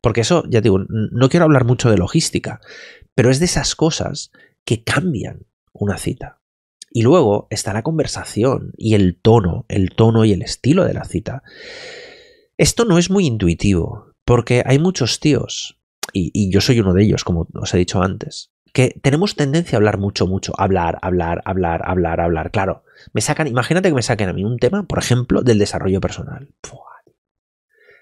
Porque 0.06 0.20
eso, 0.20 0.44
ya 0.48 0.60
digo, 0.60 0.78
no 0.88 1.28
quiero 1.28 1.46
hablar 1.46 1.64
mucho 1.64 1.90
de 1.90 1.98
logística, 1.98 2.60
pero 3.16 3.28
es 3.28 3.40
de 3.40 3.46
esas 3.46 3.74
cosas 3.74 4.30
que 4.64 4.84
cambian 4.84 5.46
una 5.72 5.98
cita. 5.98 6.38
Y 6.92 7.02
luego 7.02 7.48
está 7.50 7.72
la 7.72 7.82
conversación 7.82 8.70
y 8.76 8.94
el 8.94 9.18
tono, 9.20 9.64
el 9.66 9.96
tono 9.96 10.24
y 10.24 10.30
el 10.30 10.42
estilo 10.42 10.84
de 10.84 10.94
la 10.94 11.06
cita. 11.06 11.42
Esto 12.56 12.84
no 12.84 12.98
es 12.98 13.10
muy 13.10 13.26
intuitivo, 13.26 14.12
porque 14.24 14.62
hay 14.64 14.78
muchos 14.78 15.18
tíos, 15.18 15.80
y, 16.12 16.52
yo 16.52 16.60
soy 16.60 16.78
uno 16.78 16.94
de 16.94 17.02
ellos, 17.02 17.24
como 17.24 17.48
os 17.54 17.74
he 17.74 17.78
dicho 17.78 18.00
antes, 18.00 18.52
que 18.72 18.96
tenemos 19.02 19.34
tendencia 19.34 19.74
a 19.74 19.78
hablar 19.78 19.98
mucho, 19.98 20.28
mucho, 20.28 20.52
hablar, 20.56 21.00
hablar, 21.02 21.42
hablar, 21.46 21.82
hablar, 21.84 22.20
hablar. 22.20 22.52
Claro, 22.52 22.84
me 23.12 23.22
sacan, 23.22 23.48
imagínate 23.48 23.88
que 23.88 23.94
me 23.96 24.02
saquen 24.02 24.28
a 24.28 24.32
mí 24.32 24.44
un 24.44 24.58
tema, 24.58 24.84
por 24.84 25.00
ejemplo, 25.00 25.42
del 25.42 25.58
desarrollo 25.58 26.00
personal. 26.00 26.54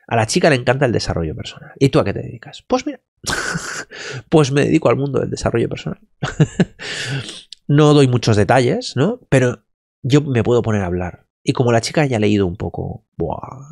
A 0.07 0.17
la 0.17 0.27
chica 0.27 0.51
le 0.51 0.57
encanta 0.57 0.87
el 0.87 0.93
desarrollo 0.93 1.35
personal. 1.35 1.73
¿Y 1.79 1.89
tú 1.89 1.99
a 1.99 2.05
qué 2.05 2.13
te 2.13 2.23
dedicas? 2.23 2.63
Pues 2.67 2.87
mira, 2.87 3.01
pues 4.29 4.53
me 4.53 4.65
dedico 4.65 4.89
al 4.89 4.97
mundo 4.97 5.21
del 5.21 5.31
desarrollo 5.31 5.69
personal. 5.69 6.01
no 7.69 7.95
doy 7.95 8.09
muchos 8.09 8.37
detalles, 8.37 8.97
¿no? 8.97 9.21
Pero 9.29 9.65
yo 10.03 10.21
me 10.21 10.43
puedo 10.43 10.63
poner 10.63 10.83
a 10.83 10.87
hablar. 10.87 11.25
Y 11.47 11.53
como 11.53 11.73
la 11.73 11.83
chica 11.83 12.07
ya 12.07 12.17
ha 12.17 12.21
leído 12.21 12.47
un 12.47 12.57
poco, 12.57 13.05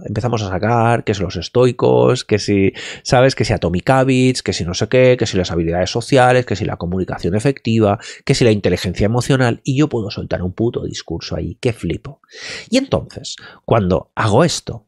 empezamos 0.04 0.42
a 0.42 0.50
sacar 0.50 1.04
que 1.04 1.14
si 1.14 1.22
los 1.22 1.36
estoicos, 1.36 2.22
que 2.22 2.38
si, 2.38 2.74
¿sabes? 3.02 3.34
Que 3.34 3.46
si 3.46 3.54
Atomic 3.54 3.88
Habits, 3.88 4.42
que 4.42 4.52
si 4.52 4.64
no 4.64 4.74
sé 4.74 4.88
qué, 4.88 5.16
que 5.18 5.24
si 5.24 5.38
las 5.38 5.50
habilidades 5.50 5.88
sociales, 5.88 6.44
que 6.44 6.54
si 6.54 6.66
la 6.66 6.76
comunicación 6.76 7.34
efectiva, 7.34 7.98
que 8.26 8.34
si 8.34 8.44
la 8.44 8.50
inteligencia 8.50 9.06
emocional, 9.06 9.62
y 9.64 9.78
yo 9.78 9.88
puedo 9.88 10.10
soltar 10.10 10.42
un 10.42 10.52
puto 10.52 10.84
discurso 10.84 11.34
ahí, 11.34 11.54
que 11.62 11.72
flipo. 11.72 12.20
Y 12.68 12.76
entonces, 12.76 13.36
cuando 13.64 14.12
hago 14.14 14.44
esto, 14.44 14.86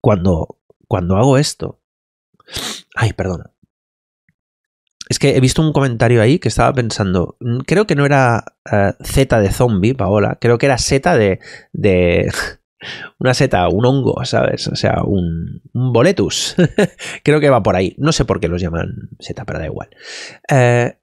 cuando, 0.00 0.58
cuando 0.88 1.16
hago 1.16 1.38
esto. 1.38 1.80
Ay, 2.94 3.12
perdona. 3.12 3.50
Es 5.08 5.18
que 5.18 5.36
he 5.36 5.40
visto 5.40 5.60
un 5.60 5.72
comentario 5.72 6.22
ahí 6.22 6.38
que 6.38 6.48
estaba 6.48 6.72
pensando. 6.72 7.36
Mm, 7.40 7.58
creo 7.60 7.86
que 7.86 7.94
no 7.94 8.06
era 8.06 8.44
eh, 8.70 8.92
Z 9.02 9.40
de 9.40 9.52
zombie, 9.52 9.94
Paola. 9.94 10.38
Creo 10.40 10.58
que 10.58 10.66
era 10.66 10.78
Z 10.78 11.16
de. 11.16 11.40
de 11.72 12.32
una 13.18 13.34
seta, 13.34 13.68
un 13.68 13.84
hongo, 13.84 14.24
¿sabes? 14.24 14.66
O 14.68 14.76
sea, 14.76 15.02
un, 15.04 15.62
un 15.72 15.92
boletus. 15.92 16.56
creo 17.22 17.40
que 17.40 17.50
va 17.50 17.62
por 17.62 17.76
ahí. 17.76 17.94
No 17.98 18.12
sé 18.12 18.24
por 18.24 18.40
qué 18.40 18.48
los 18.48 18.62
llaman 18.62 19.10
seta, 19.18 19.44
pero 19.44 19.58
da 19.58 19.66
igual. 19.66 19.90
Eh, 20.50 20.98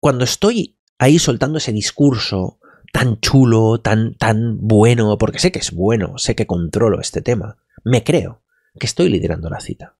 cuando 0.00 0.24
estoy 0.24 0.78
ahí 0.98 1.18
soltando 1.18 1.58
ese 1.58 1.72
discurso 1.72 2.58
tan 2.92 3.20
chulo, 3.20 3.80
tan, 3.80 4.14
tan 4.14 4.58
bueno, 4.58 5.18
porque 5.18 5.38
sé 5.38 5.52
que 5.52 5.58
es 5.58 5.72
bueno, 5.72 6.18
sé 6.18 6.34
que 6.34 6.46
controlo 6.46 7.00
este 7.00 7.20
tema, 7.20 7.58
me 7.84 8.04
creo 8.04 8.42
que 8.78 8.86
estoy 8.86 9.08
liderando 9.08 9.48
la 9.48 9.60
cita. 9.60 9.96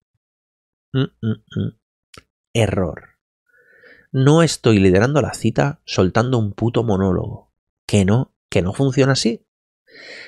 Mm, 0.93 1.27
mm, 1.27 1.61
mm. 1.61 1.79
Error. 2.53 3.17
No 4.13 4.43
estoy 4.43 4.79
liderando 4.79 5.21
la 5.21 5.35
cita 5.35 5.81
soltando 5.85 6.39
un 6.39 6.53
puto 6.53 6.85
monólogo. 6.85 7.53
Que 7.87 8.05
no, 8.05 8.35
que 8.49 8.63
no 8.63 8.73
funciona 8.73 9.13
así. 9.13 9.47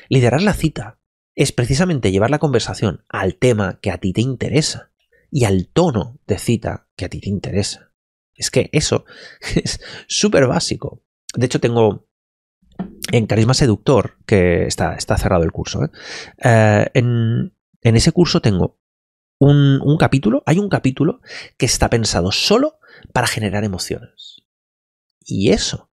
Liderar 0.08 0.42
la 0.42 0.54
cita 0.54 0.98
es 1.34 1.52
precisamente 1.52 2.10
llevar 2.10 2.30
la 2.30 2.38
conversación 2.38 3.04
al 3.08 3.36
tema 3.36 3.78
que 3.80 3.90
a 3.90 3.98
ti 3.98 4.12
te 4.12 4.20
interesa 4.20 4.90
y 5.30 5.44
al 5.44 5.68
tono 5.68 6.18
de 6.26 6.38
cita 6.38 6.88
que 6.96 7.04
a 7.04 7.08
ti 7.08 7.20
te 7.20 7.28
interesa. 7.28 7.92
Es 8.34 8.50
que 8.50 8.70
eso 8.72 9.04
es 9.54 9.80
súper 10.06 10.46
básico. 10.46 11.02
De 11.34 11.46
hecho, 11.46 11.60
tengo 11.60 12.07
en 13.12 13.26
Carisma 13.26 13.54
Seductor, 13.54 14.18
que 14.26 14.66
está, 14.66 14.94
está 14.94 15.16
cerrado 15.16 15.44
el 15.44 15.52
curso, 15.52 15.84
¿eh? 15.84 15.90
Eh, 16.44 16.86
en, 16.94 17.52
ese 17.82 18.12
curso 18.12 18.40
tengo 18.40 18.78
un, 19.38 19.96
capítulo, 19.98 20.42
hay 20.46 20.58
un 20.58 20.68
capítulo 20.68 21.20
que 21.56 21.66
está 21.66 21.88
pensado 21.88 22.32
solo 22.32 22.78
para 23.12 23.26
generar 23.26 23.64
emociones. 23.64 24.42
Y 25.24 25.50
eso, 25.50 25.90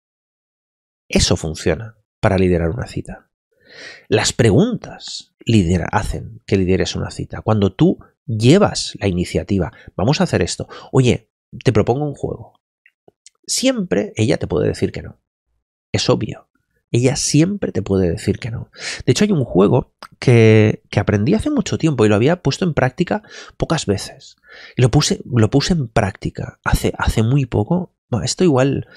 eso 1.07 1.37
funciona 1.37 1.97
para 2.19 2.37
liderar 2.37 2.69
una 2.69 2.87
cita. 2.87 3.29
Las 4.07 4.33
preguntas 4.33 5.33
lidera, 5.39 5.87
hacen 5.91 6.41
que 6.45 6.57
lideres 6.57 6.95
una 6.95 7.11
cita. 7.11 7.41
Cuando 7.41 7.73
tú 7.73 7.99
llevas 8.25 8.93
la 8.99 9.07
iniciativa, 9.07 9.71
vamos 9.95 10.19
a 10.19 10.25
hacer 10.25 10.41
esto. 10.41 10.67
Oye, 10.91 11.29
te 11.63 11.71
propongo 11.71 12.05
un 12.05 12.15
juego. 12.15 12.59
Siempre 13.45 14.11
ella 14.15 14.37
te 14.37 14.47
puede 14.47 14.67
decir 14.67 14.91
que 14.91 15.03
no. 15.03 15.19
Es 15.91 16.09
obvio 16.09 16.49
ella 16.95 17.15
siempre 17.15 17.71
te 17.71 17.81
puede 17.81 18.09
decir 18.09 18.39
que 18.39 18.51
no. 18.51 18.69
De 19.05 19.11
hecho, 19.11 19.25
hay 19.25 19.31
un 19.31 19.43
juego 19.43 19.93
que, 20.19 20.81
aprendí 20.95 21.33
hace 21.33 21.49
mucho 21.49 21.77
tiempo 21.77 22.05
y 22.05 22.09
lo 22.09 22.15
había 22.15 22.41
puesto 22.41 22.65
en 22.65 22.73
práctica 22.73 23.23
pocas 23.57 23.85
veces. 23.85 24.37
Y 24.75 24.81
lo 24.81 24.89
puse, 24.89 25.21
lo 25.25 25.49
puse 25.49 25.73
en 25.73 25.87
práctica 25.87 26.59
hace, 26.63 26.93
hace 26.97 27.23
muy 27.23 27.45
poco. 27.45 27.95
esto 28.23 28.43
igual. 28.43 28.87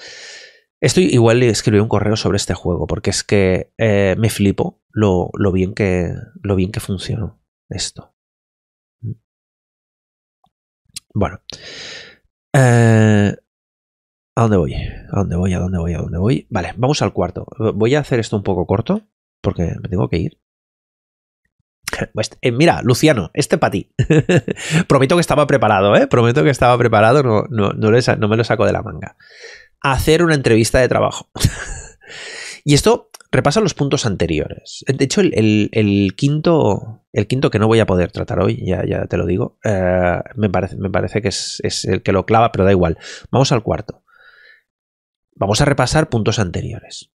Esto 0.81 1.01
igual 1.01 1.39
le 1.41 1.49
escribí 1.49 1.79
un 1.79 1.89
correo 1.89 2.15
sobre 2.15 2.37
este 2.37 2.53
juego, 2.53 2.87
porque 2.87 3.09
es 3.09 3.25
que 3.25 3.73
eh, 3.77 4.15
me 4.17 4.29
flipo 4.29 4.81
lo, 4.91 5.29
lo, 5.33 5.51
bien 5.51 5.73
que, 5.73 6.13
lo 6.41 6.55
bien 6.55 6.71
que 6.71 6.79
funcionó 6.79 7.41
esto. 7.69 8.13
Bueno. 11.13 11.41
Eh, 12.53 13.35
¿A 14.39 14.43
dónde 14.43 14.55
voy? 14.55 14.73
¿A 14.73 15.17
dónde 15.17 15.35
voy? 15.35 15.53
¿A 15.53 15.59
dónde 15.59 15.77
voy? 15.79 15.93
¿A 15.93 15.97
dónde 15.97 16.17
voy? 16.17 16.47
Vale, 16.49 16.73
vamos 16.77 17.01
al 17.01 17.11
cuarto. 17.11 17.45
Voy 17.75 17.95
a 17.95 17.99
hacer 17.99 18.21
esto 18.21 18.37
un 18.37 18.43
poco 18.43 18.65
corto 18.65 19.01
porque 19.41 19.75
me 19.83 19.89
tengo 19.89 20.07
que 20.07 20.17
ir. 20.17 20.39
Pues, 22.13 22.29
eh, 22.41 22.53
mira, 22.53 22.81
Luciano, 22.81 23.31
este 23.33 23.57
para 23.57 23.71
ti. 23.71 23.91
Prometo 24.87 25.15
que 25.15 25.21
estaba 25.21 25.45
preparado, 25.45 25.93
¿eh? 25.97 26.07
Prometo 26.07 26.41
que 26.43 26.51
estaba 26.51 26.77
preparado, 26.77 27.21
no, 27.21 27.43
no, 27.49 27.73
no, 27.73 28.27
me 28.29 28.37
lo 28.37 28.43
saco 28.45 28.65
de 28.65 28.71
la 28.71 28.81
manga. 28.81 29.17
Hacer 29.81 30.23
una 30.23 30.35
entrevista 30.35 30.79
de 30.79 30.87
trabajo. 30.87 31.29
y 32.63 32.75
esto 32.75 33.09
repasa 33.33 33.59
los 33.59 33.73
puntos 33.73 34.05
anteriores. 34.05 34.85
De 34.87 35.03
hecho, 35.03 35.19
el, 35.19 36.13
quinto, 36.15 37.03
el 37.11 37.27
quinto 37.27 37.49
que 37.49 37.59
no 37.59 37.67
voy 37.67 37.81
a 37.81 37.85
poder 37.85 38.13
tratar 38.13 38.39
hoy, 38.39 38.63
ya, 38.65 39.05
te 39.07 39.17
lo 39.17 39.25
digo, 39.25 39.57
eh, 39.65 40.21
me, 40.35 40.49
parece, 40.49 40.77
me 40.77 40.89
parece 40.89 41.21
que 41.21 41.27
es 41.27 41.85
el 41.85 42.01
que 42.03 42.13
lo 42.13 42.25
clava, 42.25 42.53
pero 42.53 42.63
da 42.63 42.71
igual. 42.71 42.97
Vamos 43.31 43.51
al 43.51 43.63
cuarto. 43.63 44.03
Vamos 45.39 45.61
a 45.61 45.65
repasar 45.65 46.09
puntos 46.09 46.37
anteriores. 46.37 47.11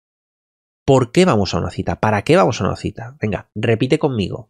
¿Por 0.86 1.12
qué 1.12 1.26
vamos 1.26 1.54
a 1.54 1.60
una 1.60 1.70
cita? 1.70 2.00
¿Para 2.00 2.24
qué 2.24 2.38
vamos 2.38 2.60
a 2.60 2.66
una 2.66 2.78
cita? 2.78 3.18
Venga, 3.22 3.50
repite 3.54 4.00
conmigo. 4.00 4.50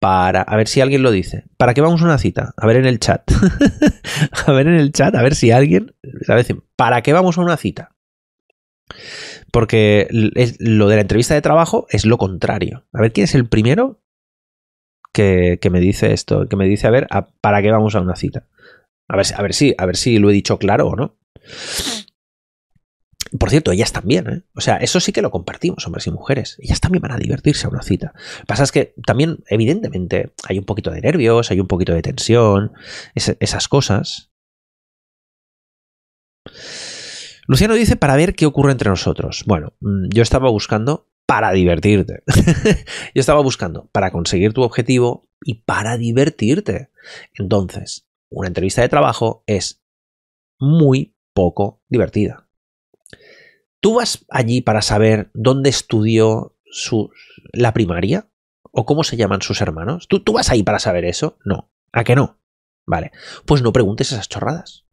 Para, 0.00 0.42
a 0.42 0.56
ver 0.56 0.68
si 0.68 0.80
alguien 0.80 1.02
lo 1.02 1.10
dice. 1.10 1.44
¿Para 1.56 1.74
qué 1.74 1.80
vamos 1.80 2.02
a 2.02 2.04
una 2.04 2.18
cita? 2.18 2.54
A 2.56 2.66
ver 2.66 2.76
en 2.76 2.86
el 2.86 3.00
chat. 3.00 3.28
a 4.46 4.52
ver 4.52 4.68
en 4.68 4.74
el 4.74 4.92
chat, 4.92 5.14
a 5.14 5.22
ver 5.22 5.34
si 5.34 5.50
alguien. 5.50 5.94
¿Para 6.76 7.02
qué 7.02 7.12
vamos 7.12 7.36
a 7.36 7.40
una 7.40 7.56
cita? 7.56 7.96
Porque 9.50 10.06
lo 10.10 10.88
de 10.88 10.96
la 10.96 11.02
entrevista 11.02 11.34
de 11.34 11.42
trabajo 11.42 11.86
es 11.90 12.04
lo 12.04 12.18
contrario. 12.18 12.86
A 12.92 13.00
ver 13.00 13.12
quién 13.12 13.24
es 13.24 13.34
el 13.34 13.48
primero 13.48 14.02
que, 15.12 15.58
me 15.70 15.80
dice 15.80 16.12
esto, 16.12 16.48
que 16.48 16.56
me 16.56 16.66
dice, 16.66 16.86
a 16.86 16.90
ver, 16.90 17.08
¿para 17.40 17.62
qué 17.62 17.70
vamos 17.70 17.94
a 17.94 18.00
una 18.00 18.16
cita? 18.16 18.46
A 19.08 19.16
ver, 19.16 19.26
a 19.36 19.42
ver 19.42 19.54
si, 19.54 19.74
a 19.78 19.86
ver 19.86 19.96
si 19.96 20.18
lo 20.18 20.30
he 20.30 20.32
dicho 20.32 20.58
claro 20.58 20.88
o 20.88 20.96
no. 20.96 21.16
Por 23.38 23.50
cierto, 23.50 23.72
ellas 23.72 23.92
también, 23.92 24.28
¿eh? 24.28 24.42
O 24.54 24.60
sea, 24.60 24.76
eso 24.76 25.00
sí 25.00 25.12
que 25.12 25.22
lo 25.22 25.30
compartimos, 25.30 25.86
hombres 25.86 26.06
y 26.06 26.10
mujeres. 26.10 26.56
Ellas 26.60 26.80
también 26.80 27.02
van 27.02 27.12
a 27.12 27.18
divertirse 27.18 27.66
a 27.66 27.70
una 27.70 27.82
cita. 27.82 28.12
Lo 28.14 28.40
que 28.40 28.46
pasa 28.46 28.62
es 28.62 28.72
que 28.72 28.94
también, 29.04 29.38
evidentemente, 29.48 30.32
hay 30.44 30.58
un 30.58 30.64
poquito 30.64 30.90
de 30.90 31.00
nervios, 31.00 31.50
hay 31.50 31.58
un 31.58 31.66
poquito 31.66 31.92
de 31.92 32.02
tensión, 32.02 32.72
esas 33.14 33.68
cosas. 33.68 34.30
Luciano 37.46 37.74
dice 37.74 37.96
para 37.96 38.16
ver 38.16 38.34
qué 38.34 38.46
ocurre 38.46 38.72
entre 38.72 38.90
nosotros. 38.90 39.44
Bueno, 39.46 39.72
mm, 39.80 40.08
yo 40.10 40.22
estaba 40.22 40.50
buscando 40.50 41.08
para 41.26 41.52
divertirte. 41.52 42.22
yo 43.14 43.20
estaba 43.20 43.42
buscando 43.42 43.88
para 43.92 44.12
conseguir 44.12 44.52
tu 44.52 44.62
objetivo 44.62 45.28
y 45.42 45.62
para 45.62 45.96
divertirte. 45.98 46.90
Entonces, 47.34 48.06
una 48.30 48.48
entrevista 48.48 48.82
de 48.82 48.88
trabajo 48.88 49.42
es 49.46 49.82
muy 50.60 51.16
poco 51.34 51.82
divertida. 51.88 52.43
¿Tú 53.84 53.96
vas 53.96 54.24
allí 54.30 54.62
para 54.62 54.80
saber 54.80 55.30
dónde 55.34 55.68
estudió 55.68 56.56
su, 56.64 57.10
la 57.52 57.74
primaria? 57.74 58.30
¿O 58.72 58.86
cómo 58.86 59.04
se 59.04 59.18
llaman 59.18 59.42
sus 59.42 59.60
hermanos? 59.60 60.08
¿Tú, 60.08 60.20
¿Tú 60.20 60.32
vas 60.32 60.48
ahí 60.48 60.62
para 60.62 60.78
saber 60.78 61.04
eso? 61.04 61.36
No. 61.44 61.70
¿A 61.92 62.02
qué 62.02 62.16
no? 62.16 62.40
Vale. 62.86 63.12
Pues 63.44 63.60
no 63.60 63.74
preguntes 63.74 64.10
esas 64.10 64.30
chorradas. 64.30 64.86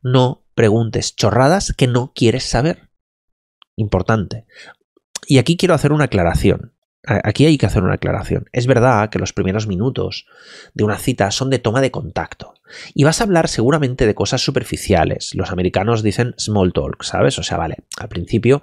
No 0.00 0.46
preguntes 0.54 1.16
chorradas 1.16 1.74
que 1.76 1.88
no 1.88 2.12
quieres 2.14 2.44
saber. 2.44 2.90
Importante. 3.74 4.46
Y 5.26 5.38
aquí 5.38 5.56
quiero 5.56 5.74
hacer 5.74 5.90
una 5.90 6.04
aclaración. 6.04 6.76
Aquí 7.06 7.46
hay 7.46 7.56
que 7.56 7.66
hacer 7.66 7.82
una 7.82 7.94
aclaración. 7.94 8.46
Es 8.52 8.66
verdad 8.66 9.08
que 9.08 9.18
los 9.18 9.32
primeros 9.32 9.66
minutos 9.66 10.26
de 10.74 10.84
una 10.84 10.98
cita 10.98 11.30
son 11.30 11.48
de 11.48 11.58
toma 11.58 11.80
de 11.80 11.90
contacto. 11.90 12.54
Y 12.94 13.04
vas 13.04 13.20
a 13.20 13.24
hablar 13.24 13.48
seguramente 13.48 14.06
de 14.06 14.14
cosas 14.14 14.42
superficiales. 14.42 15.30
Los 15.34 15.50
americanos 15.50 16.02
dicen 16.02 16.34
small 16.36 16.72
talk, 16.72 17.02
¿sabes? 17.02 17.38
O 17.38 17.42
sea, 17.42 17.56
vale, 17.56 17.76
al 17.98 18.08
principio, 18.08 18.62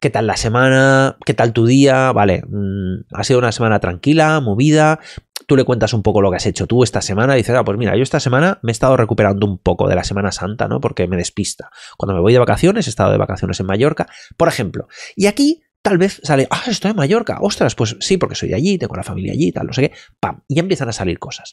¿qué 0.00 0.10
tal 0.10 0.28
la 0.28 0.36
semana? 0.36 1.16
¿Qué 1.24 1.34
tal 1.34 1.52
tu 1.52 1.66
día? 1.66 2.12
Vale, 2.12 2.44
mm, 2.46 3.06
ha 3.12 3.24
sido 3.24 3.40
una 3.40 3.50
semana 3.50 3.80
tranquila, 3.80 4.40
movida. 4.40 5.00
Tú 5.48 5.56
le 5.56 5.64
cuentas 5.64 5.92
un 5.92 6.02
poco 6.02 6.20
lo 6.20 6.30
que 6.30 6.36
has 6.36 6.46
hecho 6.46 6.66
tú 6.66 6.82
esta 6.82 7.02
semana 7.02 7.34
dices, 7.34 7.54
ah, 7.56 7.64
pues 7.64 7.78
mira, 7.78 7.96
yo 7.96 8.02
esta 8.02 8.20
semana 8.20 8.58
me 8.62 8.70
he 8.70 8.72
estado 8.72 8.96
recuperando 8.96 9.44
un 9.44 9.58
poco 9.58 9.88
de 9.88 9.94
la 9.94 10.02
Semana 10.02 10.32
Santa, 10.32 10.66
¿no? 10.66 10.80
Porque 10.80 11.06
me 11.08 11.16
despista. 11.16 11.70
Cuando 11.96 12.14
me 12.14 12.20
voy 12.20 12.32
de 12.32 12.38
vacaciones, 12.38 12.86
he 12.86 12.90
estado 12.90 13.12
de 13.12 13.18
vacaciones 13.18 13.58
en 13.60 13.66
Mallorca, 13.66 14.08
por 14.36 14.48
ejemplo. 14.48 14.88
Y 15.14 15.26
aquí 15.26 15.62
tal 15.86 15.98
vez 15.98 16.20
sale, 16.24 16.48
ah, 16.50 16.64
estoy 16.66 16.90
en 16.90 16.96
Mallorca, 16.96 17.38
ostras, 17.40 17.76
pues 17.76 17.96
sí, 18.00 18.16
porque 18.16 18.34
soy 18.34 18.48
de 18.48 18.56
allí, 18.56 18.76
tengo 18.76 18.96
la 18.96 19.04
familia 19.04 19.32
allí, 19.32 19.52
tal, 19.52 19.68
no 19.68 19.72
sé 19.72 19.82
qué, 19.82 19.92
pam, 20.18 20.42
y 20.48 20.56
ya 20.56 20.62
empiezan 20.62 20.88
a 20.88 20.92
salir 20.92 21.20
cosas. 21.20 21.52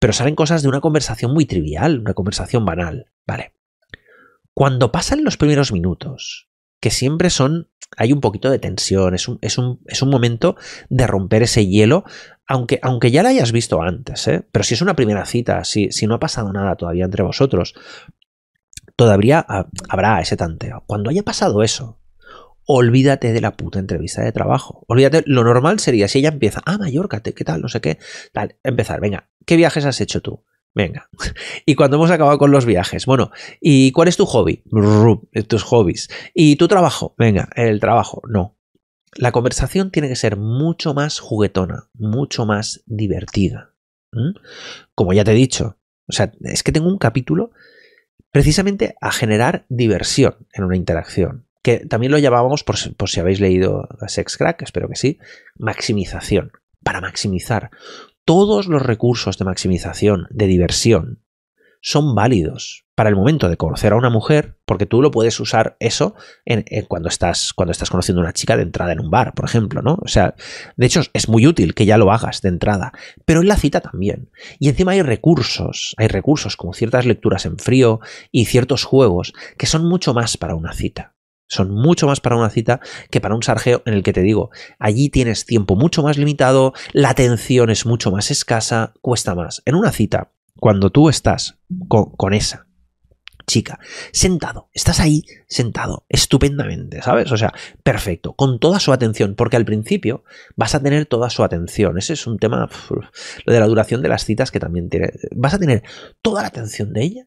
Pero 0.00 0.12
salen 0.12 0.34
cosas 0.34 0.62
de 0.62 0.68
una 0.68 0.80
conversación 0.80 1.32
muy 1.32 1.46
trivial, 1.46 2.00
una 2.00 2.12
conversación 2.12 2.64
banal, 2.64 3.12
¿vale? 3.28 3.52
Cuando 4.54 4.90
pasan 4.90 5.22
los 5.22 5.36
primeros 5.36 5.70
minutos, 5.70 6.48
que 6.80 6.90
siempre 6.90 7.30
son, 7.30 7.68
hay 7.96 8.12
un 8.12 8.20
poquito 8.20 8.50
de 8.50 8.58
tensión, 8.58 9.14
es 9.14 9.28
un, 9.28 9.38
es 9.40 9.56
un, 9.56 9.80
es 9.86 10.02
un 10.02 10.10
momento 10.10 10.56
de 10.88 11.06
romper 11.06 11.44
ese 11.44 11.68
hielo, 11.68 12.02
aunque, 12.48 12.80
aunque 12.82 13.12
ya 13.12 13.22
la 13.22 13.28
hayas 13.28 13.52
visto 13.52 13.80
antes, 13.80 14.26
¿eh? 14.26 14.44
pero 14.50 14.64
si 14.64 14.74
es 14.74 14.82
una 14.82 14.96
primera 14.96 15.24
cita, 15.26 15.62
si, 15.62 15.92
si 15.92 16.08
no 16.08 16.16
ha 16.16 16.18
pasado 16.18 16.52
nada 16.52 16.74
todavía 16.74 17.04
entre 17.04 17.22
vosotros, 17.22 17.74
todavía 18.96 19.46
habrá 19.88 20.20
ese 20.20 20.36
tanteo. 20.36 20.82
Cuando 20.88 21.10
haya 21.10 21.22
pasado 21.22 21.62
eso, 21.62 22.00
olvídate 22.72 23.32
de 23.32 23.40
la 23.40 23.56
puta 23.56 23.80
entrevista 23.80 24.22
de 24.22 24.30
trabajo. 24.30 24.84
Olvídate, 24.86 25.24
lo 25.26 25.42
normal 25.42 25.80
sería 25.80 26.06
si 26.06 26.20
ella 26.20 26.28
empieza, 26.28 26.62
ah, 26.64 26.78
Mallorca, 26.78 27.20
¿qué 27.20 27.44
tal? 27.44 27.60
No 27.60 27.68
sé 27.68 27.80
qué. 27.80 27.98
Tal, 28.32 28.56
empezar, 28.62 29.00
venga, 29.00 29.28
¿qué 29.44 29.56
viajes 29.56 29.84
has 29.84 30.00
hecho 30.00 30.22
tú? 30.22 30.44
Venga. 30.72 31.10
Y 31.66 31.74
cuando 31.74 31.96
hemos 31.96 32.12
acabado 32.12 32.38
con 32.38 32.52
los 32.52 32.66
viajes, 32.66 33.06
bueno, 33.06 33.32
¿y 33.60 33.90
cuál 33.90 34.06
es 34.06 34.16
tu 34.16 34.24
hobby? 34.24 34.62
tus 35.48 35.62
hobbies. 35.64 36.08
¿Y 36.32 36.56
tu 36.56 36.68
trabajo? 36.68 37.14
Venga, 37.18 37.48
el 37.56 37.80
trabajo. 37.80 38.22
No. 38.28 38.56
La 39.16 39.32
conversación 39.32 39.90
tiene 39.90 40.08
que 40.08 40.16
ser 40.16 40.36
mucho 40.36 40.94
más 40.94 41.18
juguetona, 41.18 41.90
mucho 41.94 42.46
más 42.46 42.84
divertida. 42.86 43.74
Como 44.94 45.12
ya 45.12 45.24
te 45.24 45.32
he 45.32 45.34
dicho. 45.34 45.78
O 46.06 46.12
sea, 46.12 46.32
es 46.42 46.62
que 46.62 46.72
tengo 46.72 46.88
un 46.88 46.98
capítulo 46.98 47.50
precisamente 48.30 48.94
a 49.00 49.10
generar 49.10 49.66
diversión 49.68 50.46
en 50.52 50.64
una 50.64 50.76
interacción 50.76 51.49
que 51.62 51.86
también 51.86 52.12
lo 52.12 52.18
llamábamos, 52.18 52.64
por, 52.64 52.76
si 52.76 53.20
habéis 53.20 53.40
leído 53.40 53.88
Sex 54.06 54.36
Crack, 54.36 54.62
espero 54.62 54.88
que 54.88 54.96
sí, 54.96 55.18
maximización. 55.56 56.52
Para 56.82 57.02
maximizar. 57.02 57.70
Todos 58.24 58.66
los 58.66 58.82
recursos 58.82 59.36
de 59.36 59.44
maximización, 59.44 60.26
de 60.30 60.46
diversión, 60.46 61.22
son 61.82 62.14
válidos 62.14 62.84
para 62.94 63.08
el 63.08 63.16
momento 63.16 63.48
de 63.48 63.56
conocer 63.56 63.94
a 63.94 63.96
una 63.96 64.10
mujer, 64.10 64.58
porque 64.66 64.84
tú 64.84 65.00
lo 65.00 65.10
puedes 65.10 65.40
usar 65.40 65.76
eso 65.80 66.14
en, 66.44 66.64
cuando, 66.86 67.08
estás, 67.08 67.54
cuando 67.54 67.72
estás 67.72 67.88
conociendo 67.88 68.20
a 68.20 68.24
una 68.24 68.34
chica 68.34 68.56
de 68.56 68.62
entrada 68.62 68.92
en 68.92 69.00
un 69.00 69.10
bar, 69.10 69.32
por 69.32 69.46
ejemplo, 69.46 69.80
¿no? 69.80 69.98
O 70.02 70.08
sea, 70.08 70.34
de 70.76 70.86
hecho 70.86 71.00
es 71.14 71.28
muy 71.28 71.46
útil 71.46 71.74
que 71.74 71.86
ya 71.86 71.96
lo 71.96 72.12
hagas 72.12 72.42
de 72.42 72.50
entrada, 72.50 72.92
pero 73.24 73.40
en 73.40 73.48
la 73.48 73.56
cita 73.56 73.80
también. 73.80 74.30
Y 74.58 74.68
encima 74.68 74.92
hay 74.92 75.00
recursos, 75.00 75.94
hay 75.96 76.08
recursos 76.08 76.56
como 76.56 76.74
ciertas 76.74 77.06
lecturas 77.06 77.46
en 77.46 77.58
frío 77.58 78.00
y 78.30 78.44
ciertos 78.44 78.84
juegos 78.84 79.32
que 79.56 79.66
son 79.66 79.86
mucho 79.86 80.12
más 80.12 80.36
para 80.36 80.54
una 80.54 80.74
cita. 80.74 81.14
Son 81.50 81.72
mucho 81.72 82.06
más 82.06 82.20
para 82.20 82.36
una 82.36 82.48
cita 82.48 82.80
que 83.10 83.20
para 83.20 83.34
un 83.34 83.42
sargeo 83.42 83.82
en 83.84 83.94
el 83.94 84.04
que 84.04 84.12
te 84.12 84.22
digo, 84.22 84.50
allí 84.78 85.08
tienes 85.08 85.46
tiempo 85.46 85.74
mucho 85.74 86.00
más 86.04 86.16
limitado, 86.16 86.74
la 86.92 87.10
atención 87.10 87.70
es 87.70 87.86
mucho 87.86 88.12
más 88.12 88.30
escasa, 88.30 88.94
cuesta 89.02 89.34
más. 89.34 89.60
En 89.64 89.74
una 89.74 89.90
cita, 89.90 90.30
cuando 90.60 90.90
tú 90.90 91.08
estás 91.08 91.58
con, 91.88 92.34
esa 92.34 92.68
chica, 93.48 93.80
sentado, 94.12 94.70
estás 94.72 95.00
ahí 95.00 95.24
sentado, 95.48 96.06
estupendamente, 96.08 97.02
¿sabes? 97.02 97.32
O 97.32 97.36
sea, 97.36 97.52
perfecto, 97.82 98.34
con 98.34 98.60
toda 98.60 98.78
su 98.78 98.92
atención, 98.92 99.34
porque 99.34 99.56
al 99.56 99.64
principio 99.64 100.22
vas 100.54 100.76
a 100.76 100.82
tener 100.82 101.06
toda 101.06 101.30
su 101.30 101.42
atención. 101.42 101.98
Ese 101.98 102.12
es 102.12 102.28
un 102.28 102.38
tema, 102.38 102.70
lo 103.44 103.52
de 103.52 103.58
la 103.58 103.66
duración 103.66 104.02
de 104.02 104.08
las 104.08 104.24
citas 104.24 104.52
que 104.52 104.60
también 104.60 104.88
tiene. 104.88 105.14
Vas 105.34 105.54
a 105.54 105.58
tener 105.58 105.82
toda 106.22 106.42
la 106.42 106.48
atención 106.48 106.92
de 106.92 107.02
ella 107.02 107.26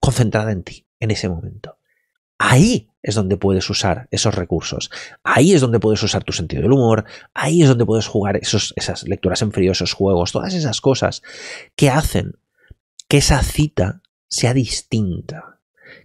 concentrada 0.00 0.50
en 0.50 0.64
ti, 0.64 0.88
en 0.98 1.12
ese 1.12 1.28
momento. 1.28 1.78
Ahí 2.38 2.90
es 3.02 3.14
donde 3.14 3.36
puedes 3.36 3.68
usar 3.70 4.08
esos 4.10 4.34
recursos. 4.34 4.90
Ahí 5.22 5.52
es 5.52 5.60
donde 5.60 5.80
puedes 5.80 6.02
usar 6.02 6.24
tu 6.24 6.32
sentido 6.32 6.62
del 6.62 6.72
humor. 6.72 7.04
Ahí 7.34 7.62
es 7.62 7.68
donde 7.68 7.86
puedes 7.86 8.06
jugar 8.06 8.36
esos, 8.36 8.72
esas 8.76 9.04
lecturas 9.04 9.42
en 9.42 9.52
frío, 9.52 9.72
esos 9.72 9.92
juegos, 9.92 10.32
todas 10.32 10.54
esas 10.54 10.80
cosas 10.80 11.22
que 11.76 11.90
hacen 11.90 12.38
que 13.08 13.18
esa 13.18 13.42
cita 13.42 14.02
sea 14.28 14.54
distinta 14.54 15.53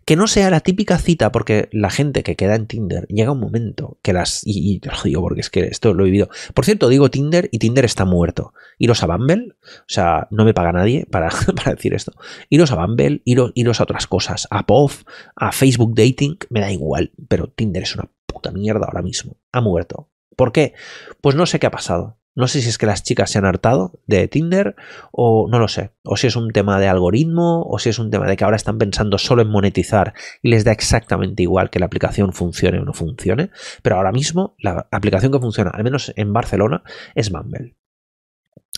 que 0.09 0.15
no 0.15 0.25
sea 0.25 0.49
la 0.49 0.61
típica 0.61 0.97
cita, 0.97 1.31
porque 1.31 1.69
la 1.71 1.91
gente 1.91 2.23
que 2.23 2.35
queda 2.35 2.55
en 2.55 2.65
Tinder 2.65 3.05
llega 3.09 3.31
un 3.31 3.39
momento 3.39 3.99
que 4.01 4.11
las. 4.11 4.41
Y, 4.43 4.79
te 4.79 4.89
lo 4.89 5.03
digo 5.03 5.21
porque 5.21 5.41
es 5.41 5.51
que 5.51 5.65
esto 5.65 5.93
lo 5.93 6.01
he 6.01 6.05
vivido. 6.05 6.29
Por 6.55 6.65
cierto, 6.65 6.89
digo 6.89 7.11
Tinder 7.11 7.47
y 7.51 7.59
Tinder 7.59 7.85
está 7.85 8.05
muerto. 8.05 8.51
Iros 8.79 9.03
a 9.03 9.05
Bumble, 9.05 9.49
o 9.61 9.83
sea, 9.85 10.27
no 10.31 10.45
me 10.45 10.55
paga 10.55 10.71
nadie 10.71 11.05
para, 11.05 11.29
para 11.55 11.75
decir 11.75 11.93
esto. 11.93 12.13
Iros 12.49 12.71
a 12.71 12.83
Bumble, 12.83 13.21
iros, 13.23 13.51
iros 13.53 13.79
a 13.79 13.83
otras 13.83 14.07
cosas, 14.07 14.47
a 14.49 14.65
POF, 14.65 15.03
a 15.35 15.51
Facebook 15.51 15.93
Dating, 15.93 16.39
me 16.49 16.61
da 16.61 16.71
igual, 16.71 17.11
pero 17.27 17.47
Tinder 17.47 17.83
es 17.83 17.93
una 17.93 18.09
puta 18.25 18.49
mierda 18.49 18.87
ahora 18.87 19.03
mismo. 19.03 19.37
Ha 19.51 19.61
muerto. 19.61 20.09
¿Por 20.35 20.51
qué? 20.51 20.73
Pues 21.21 21.35
no 21.35 21.45
sé 21.45 21.59
qué 21.59 21.67
ha 21.67 21.71
pasado. 21.71 22.18
No 22.35 22.47
sé 22.47 22.61
si 22.61 22.69
es 22.69 22.77
que 22.77 22.85
las 22.85 23.03
chicas 23.03 23.31
se 23.31 23.37
han 23.37 23.45
hartado 23.45 23.99
de 24.07 24.27
Tinder 24.27 24.75
o 25.11 25.47
no 25.49 25.59
lo 25.59 25.67
sé. 25.67 25.91
O 26.03 26.15
si 26.15 26.27
es 26.27 26.35
un 26.35 26.51
tema 26.51 26.79
de 26.79 26.87
algoritmo 26.87 27.63
o 27.63 27.79
si 27.79 27.89
es 27.89 27.99
un 27.99 28.11
tema 28.11 28.27
de 28.27 28.37
que 28.37 28.43
ahora 28.43 28.55
están 28.55 28.77
pensando 28.77 29.17
solo 29.17 29.41
en 29.41 29.49
monetizar 29.49 30.13
y 30.41 30.49
les 30.49 30.63
da 30.63 30.71
exactamente 30.71 31.43
igual 31.43 31.69
que 31.69 31.79
la 31.79 31.87
aplicación 31.87 32.31
funcione 32.33 32.79
o 32.79 32.85
no 32.85 32.93
funcione. 32.93 33.51
Pero 33.81 33.97
ahora 33.97 34.11
mismo 34.11 34.55
la 34.59 34.87
aplicación 34.91 35.31
que 35.31 35.39
funciona, 35.39 35.71
al 35.71 35.83
menos 35.83 36.13
en 36.15 36.31
Barcelona, 36.31 36.83
es 37.15 37.31
Bumble. 37.31 37.75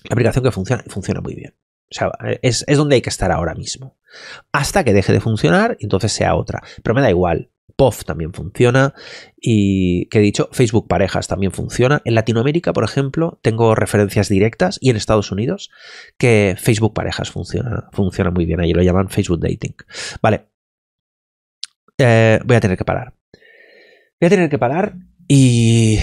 La 0.09 0.13
aplicación 0.13 0.43
que 0.43 0.51
funciona 0.51 0.83
funciona 0.87 1.21
muy 1.21 1.35
bien. 1.35 1.55
O 1.91 1.93
sea, 1.93 2.09
es, 2.41 2.63
es, 2.67 2.77
donde 2.77 2.95
hay 2.95 3.01
que 3.01 3.09
estar 3.09 3.31
ahora 3.31 3.53
mismo. 3.53 3.97
Hasta 4.53 4.85
que 4.85 4.93
deje 4.93 5.11
de 5.11 5.19
funcionar 5.19 5.77
entonces 5.81 6.13
sea 6.13 6.35
otra. 6.35 6.63
Pero 6.81 6.95
me 6.95 7.01
da 7.01 7.09
igual. 7.09 7.51
POF 7.81 8.05
también 8.05 8.31
funciona 8.31 8.93
y 9.35 10.05
que 10.09 10.19
he 10.19 10.21
dicho, 10.21 10.49
Facebook 10.51 10.87
Parejas 10.87 11.27
también 11.27 11.51
funciona. 11.51 11.99
En 12.05 12.13
Latinoamérica, 12.13 12.73
por 12.73 12.83
ejemplo, 12.83 13.39
tengo 13.41 13.73
referencias 13.73 14.29
directas 14.29 14.77
y 14.79 14.91
en 14.91 14.97
Estados 14.97 15.31
Unidos 15.31 15.71
que 16.19 16.55
Facebook 16.59 16.93
Parejas 16.93 17.31
funciona, 17.31 17.89
funciona 17.91 18.29
muy 18.29 18.45
bien. 18.45 18.59
Ahí 18.59 18.71
lo 18.71 18.83
llaman 18.83 19.09
Facebook 19.09 19.39
Dating. 19.39 19.73
Vale. 20.21 20.45
Eh, 21.97 22.39
voy 22.45 22.55
a 22.55 22.59
tener 22.59 22.77
que 22.77 22.85
parar. 22.85 23.15
Voy 24.19 24.27
a 24.27 24.29
tener 24.29 24.47
que 24.47 24.59
parar 24.59 24.93
y... 25.27 25.97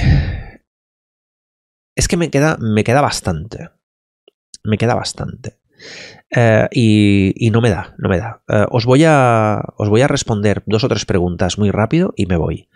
Es 1.94 2.08
que 2.08 2.16
me 2.16 2.28
queda, 2.28 2.56
me 2.58 2.82
queda 2.82 3.02
bastante. 3.02 3.70
Me 4.64 4.78
queda 4.78 4.96
bastante. 4.96 5.60
Eh, 6.30 6.68
y, 6.72 7.50
no 7.50 7.60
me 7.60 7.70
da, 7.70 7.94
no 7.98 8.08
me 8.08 8.18
da. 8.18 8.42
Eh, 8.48 8.66
os, 8.70 8.84
voy 8.84 9.04
a, 9.04 9.62
os 9.76 9.88
voy 9.88 10.02
a 10.02 10.08
responder 10.08 10.62
dos 10.66 10.84
o 10.84 10.88
tres 10.88 11.04
preguntas 11.04 11.58
muy 11.58 11.70
rápido 11.70 12.12
y 12.16 12.26
me 12.26 12.36
voy. 12.36 12.68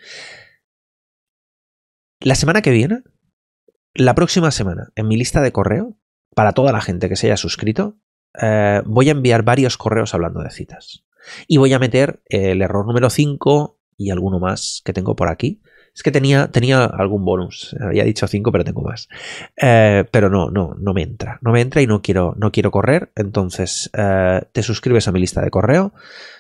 La 2.21 2.35
semana 2.35 2.63
que 2.63 2.71
viene, 2.71 3.03
la 3.95 4.15
próxima 4.15 4.51
semana, 4.51 4.93
en 4.95 5.09
mi 5.09 5.17
lista 5.17 5.43
de 5.43 5.53
correo, 5.53 5.99
para 6.35 6.53
toda 6.53 6.73
la 6.73 6.81
gente 6.81 7.09
que 7.09 7.17
se 7.17 7.27
haya 7.27 7.37
suscrito, 7.37 7.99
eh, 8.41 8.81
voy 8.87 9.09
a 9.09 9.13
enviar 9.13 9.43
varios 9.43 9.77
correos 9.77 10.15
hablando 10.15 10.41
de 10.41 10.51
citas. 10.51 11.05
Y 11.47 11.59
voy 11.59 11.73
a 11.73 11.79
meter 11.79 12.23
el 12.27 12.63
error 12.63 12.87
número 12.87 13.11
5 13.11 13.79
y 13.97 14.11
alguno 14.11 14.41
más 14.41 14.83
que 14.85 14.93
tengo 14.93 15.15
por 15.15 15.29
aquí, 15.29 15.63
Es 15.95 16.03
que 16.03 16.11
tenía, 16.11 16.51
tenía 16.51 16.85
algún 16.85 17.25
bonus. 17.25 17.77
Había 17.79 18.05
dicho 18.05 18.27
5, 18.27 18.51
pero 18.51 18.65
tengo 18.65 18.81
más. 18.81 19.09
Eh, 19.61 20.05
pero 20.11 20.31
no, 20.31 20.51
no, 20.51 20.75
no 20.79 20.95
me 20.95 21.03
entra. 21.03 21.39
No 21.43 21.53
me 21.53 21.61
entra 21.61 21.83
y 21.83 21.87
no 21.87 22.01
quiero, 22.01 22.35
no 22.39 22.51
quiero 22.51 22.71
correr. 22.71 23.13
Entonces, 23.15 23.91
eh, 23.93 24.41
te 24.53 24.63
suscribes 24.63 25.07
a 25.09 25.13
mi 25.13 25.21
lista 25.21 25.43
de 25.43 25.51
correo. 25.51 25.93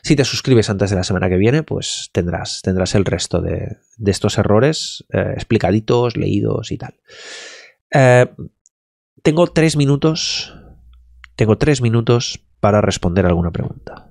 Si 0.03 0.16
te 0.16 0.24
suscribes 0.24 0.70
antes 0.70 0.88
de 0.88 0.96
la 0.96 1.05
semana 1.05 1.28
que 1.28 1.36
viene, 1.36 1.62
pues 1.62 2.09
tendrás, 2.12 2.62
tendrás 2.62 2.94
el 2.94 3.05
resto 3.05 3.42
de, 3.42 3.76
de 3.98 4.11
estos 4.11 4.38
errores 4.38 5.05
eh, 5.12 5.32
explicaditos, 5.34 6.16
leídos 6.16 6.72
y 6.72 6.78
tal. 6.78 6.94
tengo 9.22 9.46
tres 9.48 9.76
minutos. 9.76 10.55
Tengo 11.36 11.59
tres 11.59 11.82
minutos 11.82 12.40
para 12.61 12.80
responder 12.80 13.26
alguna 13.26 13.50
pregunta. 13.50 14.09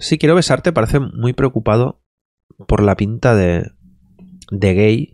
Sí, 0.00 0.18
quiero 0.18 0.34
besarte, 0.34 0.72
parece 0.72 0.98
muy 0.98 1.34
preocupado 1.34 2.02
por 2.66 2.82
la 2.82 2.96
pinta 2.96 3.34
de, 3.34 3.70
de 4.50 4.74
gay. 4.74 5.12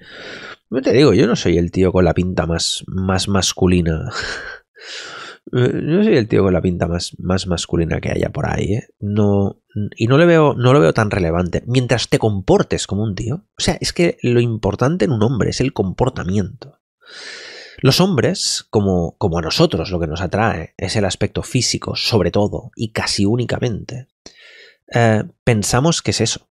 No 0.70 0.80
te 0.80 0.92
digo, 0.92 1.12
yo 1.12 1.26
no 1.26 1.36
soy 1.36 1.58
el 1.58 1.72
tío 1.72 1.92
con 1.92 2.04
la 2.04 2.14
pinta 2.14 2.46
más, 2.46 2.84
más 2.86 3.28
masculina. 3.28 4.10
No 5.52 6.02
soy 6.02 6.16
el 6.16 6.26
tío 6.26 6.42
con 6.42 6.52
la 6.52 6.60
pinta 6.60 6.88
más, 6.88 7.14
más 7.20 7.46
masculina 7.46 8.00
que 8.00 8.10
haya 8.10 8.30
por 8.30 8.46
ahí, 8.46 8.74
¿eh? 8.74 8.88
No, 8.98 9.62
y 9.96 10.08
no, 10.08 10.18
le 10.18 10.26
veo, 10.26 10.54
no 10.54 10.72
lo 10.72 10.80
veo 10.80 10.92
tan 10.92 11.08
relevante. 11.08 11.62
Mientras 11.66 12.08
te 12.08 12.18
comportes 12.18 12.88
como 12.88 13.04
un 13.04 13.14
tío. 13.14 13.44
O 13.56 13.60
sea, 13.60 13.78
es 13.80 13.92
que 13.92 14.18
lo 14.22 14.40
importante 14.40 15.04
en 15.04 15.12
un 15.12 15.22
hombre 15.22 15.50
es 15.50 15.60
el 15.60 15.72
comportamiento. 15.72 16.80
Los 17.78 18.00
hombres, 18.00 18.66
como, 18.70 19.16
como 19.18 19.38
a 19.38 19.42
nosotros, 19.42 19.90
lo 19.90 20.00
que 20.00 20.08
nos 20.08 20.20
atrae 20.20 20.74
es 20.78 20.96
el 20.96 21.04
aspecto 21.04 21.44
físico, 21.44 21.94
sobre 21.94 22.32
todo, 22.32 22.72
y 22.74 22.90
casi 22.90 23.24
únicamente. 23.24 24.08
Eh, 24.92 25.24
pensamos 25.44 26.02
que 26.02 26.10
es 26.12 26.20
eso. 26.20 26.48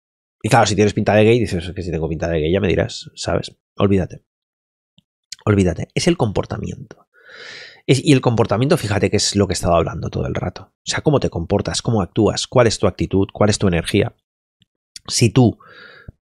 Y 0.43 0.49
claro, 0.49 0.67
si 0.67 0.75
tienes 0.75 0.95
pinta 0.95 1.15
de 1.15 1.25
gay, 1.25 1.39
dices 1.39 1.73
que 1.75 1.83
si 1.83 1.91
tengo 1.91 2.09
pinta 2.09 2.29
de 2.29 2.41
gay, 2.41 2.53
ya 2.53 2.61
me 2.61 2.69
dirás, 2.69 3.11
¿sabes? 3.15 3.55
Olvídate. 3.77 4.25
Olvídate. 5.45 5.89
Es 5.95 6.09
el 6.09 6.17
comportamiento. 6.17 7.07
y 7.87 8.13
el 8.13 8.21
comportamiento, 8.21 8.77
fíjate 8.77 9.11
que 9.11 9.17
es 9.17 9.35
lo 9.35 9.47
que 9.47 9.53
he 9.53 9.55
estado 9.55 9.75
hablando 9.75 10.11
todo 10.11 10.27
el 10.27 10.35
rato. 10.35 10.73
O 10.77 10.91
sea, 10.91 11.01
cómo 11.01 11.19
te 11.19 11.31
comportas, 11.31 11.83
cómo 11.83 12.03
actúas, 12.03 12.47
cuál 12.47 12.67
es 12.67 12.79
tu 12.79 12.87
actitud, 12.87 13.27
cuál 13.33 13.51
es 13.51 13.59
tu 13.59 13.67
energía. 13.69 14.15
Si 15.09 15.31
tú, 15.31 15.59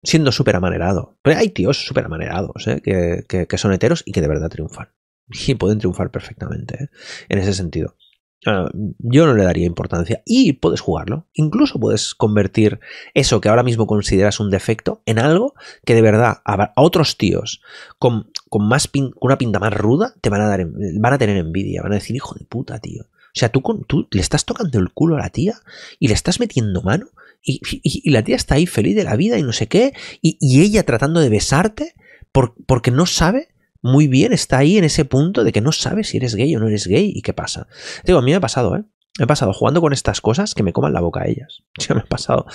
siendo 0.02 0.32
súper 0.32 0.56
amanerado, 0.56 1.18
pero 1.22 1.38
hay 1.38 1.50
tíos 1.50 1.84
súper 1.84 2.04
amanerados, 2.04 2.66
¿eh? 2.68 2.80
que, 2.82 3.46
que, 3.46 3.58
son 3.58 3.72
heteros 3.72 4.02
y 4.06 4.12
que 4.12 4.20
de 4.20 4.28
verdad 4.28 4.48
triunfan. 4.48 4.88
Y 5.48 5.54
pueden 5.56 5.78
triunfar 5.78 6.10
perfectamente, 6.10 6.84
¿eh? 6.84 6.88
en 7.28 7.38
ese 7.38 7.52
sentido. 7.52 7.96
Ah, 8.44 8.68
yo 8.98 9.26
no 9.26 9.34
le 9.34 9.44
daría 9.44 9.66
importancia. 9.66 10.22
Y 10.26 10.54
puedes 10.54 10.80
jugarlo. 10.80 11.26
Incluso 11.32 11.80
puedes 11.80 12.14
convertir 12.14 12.80
eso 13.14 13.40
que 13.40 13.48
ahora 13.48 13.62
mismo 13.62 13.86
consideras 13.86 14.40
un 14.40 14.50
defecto 14.50 15.02
en 15.06 15.18
algo 15.18 15.54
que 15.84 15.94
de 15.94 16.02
verdad 16.02 16.42
a 16.44 16.72
otros 16.76 17.16
tíos 17.16 17.62
con, 17.98 18.30
con 18.48 18.68
más 18.68 18.90
una 19.20 19.38
pinta 19.38 19.58
más 19.58 19.72
ruda 19.72 20.14
te 20.20 20.30
van 20.30 20.42
a 20.42 20.48
dar 20.48 20.66
van 20.66 21.12
a 21.12 21.18
tener 21.18 21.36
envidia. 21.36 21.82
Van 21.82 21.92
a 21.92 21.96
decir, 21.96 22.14
hijo 22.14 22.34
de 22.34 22.44
puta, 22.44 22.78
tío. 22.78 23.04
O 23.04 23.38
sea, 23.38 23.50
tú, 23.50 23.62
tú 23.86 24.08
le 24.10 24.20
estás 24.20 24.44
tocando 24.44 24.78
el 24.78 24.90
culo 24.92 25.16
a 25.16 25.20
la 25.20 25.30
tía 25.30 25.56
y 25.98 26.08
le 26.08 26.14
estás 26.14 26.40
metiendo 26.40 26.82
mano 26.82 27.08
y, 27.46 28.10
la 28.10 28.22
tía 28.22 28.36
está 28.36 28.56
ahí 28.56 28.66
feliz 28.66 28.96
de 28.96 29.04
la 29.04 29.16
vida 29.16 29.38
y 29.38 29.42
no 29.42 29.52
sé 29.52 29.68
qué. 29.68 29.92
Y, 30.20 30.60
ella 30.60 30.84
tratando 30.84 31.20
de 31.20 31.28
besarte 31.28 31.94
porque 32.32 32.90
no 32.90 33.06
sabe 33.06 33.48
muy 33.86 34.08
bien, 34.08 34.32
está 34.32 34.58
ahí 34.58 34.76
en 34.76 34.84
ese 34.84 35.04
punto 35.04 35.44
de 35.44 35.52
que 35.52 35.60
no 35.60 35.72
sabes 35.72 36.08
si 36.08 36.18
eres 36.18 36.34
gay 36.34 36.54
o 36.56 36.60
no 36.60 36.68
eres 36.68 36.86
gay 36.86 37.12
y 37.14 37.22
qué 37.22 37.32
pasa. 37.32 37.68
Digo, 38.04 38.18
a 38.18 38.22
mí 38.22 38.30
me 38.30 38.36
ha 38.36 38.40
pasado, 38.40 38.76
¿eh? 38.76 38.84
Me 39.18 39.24
ha 39.24 39.26
pasado 39.26 39.52
jugando 39.54 39.80
con 39.80 39.92
estas 39.94 40.20
cosas 40.20 40.54
que 40.54 40.62
me 40.62 40.72
coman 40.72 40.92
la 40.92 41.00
boca 41.00 41.22
a 41.22 41.26
ellas. 41.26 41.62
Ya 41.78 41.94
me 41.94 42.02
ha 42.02 42.06
pasado. 42.06 42.46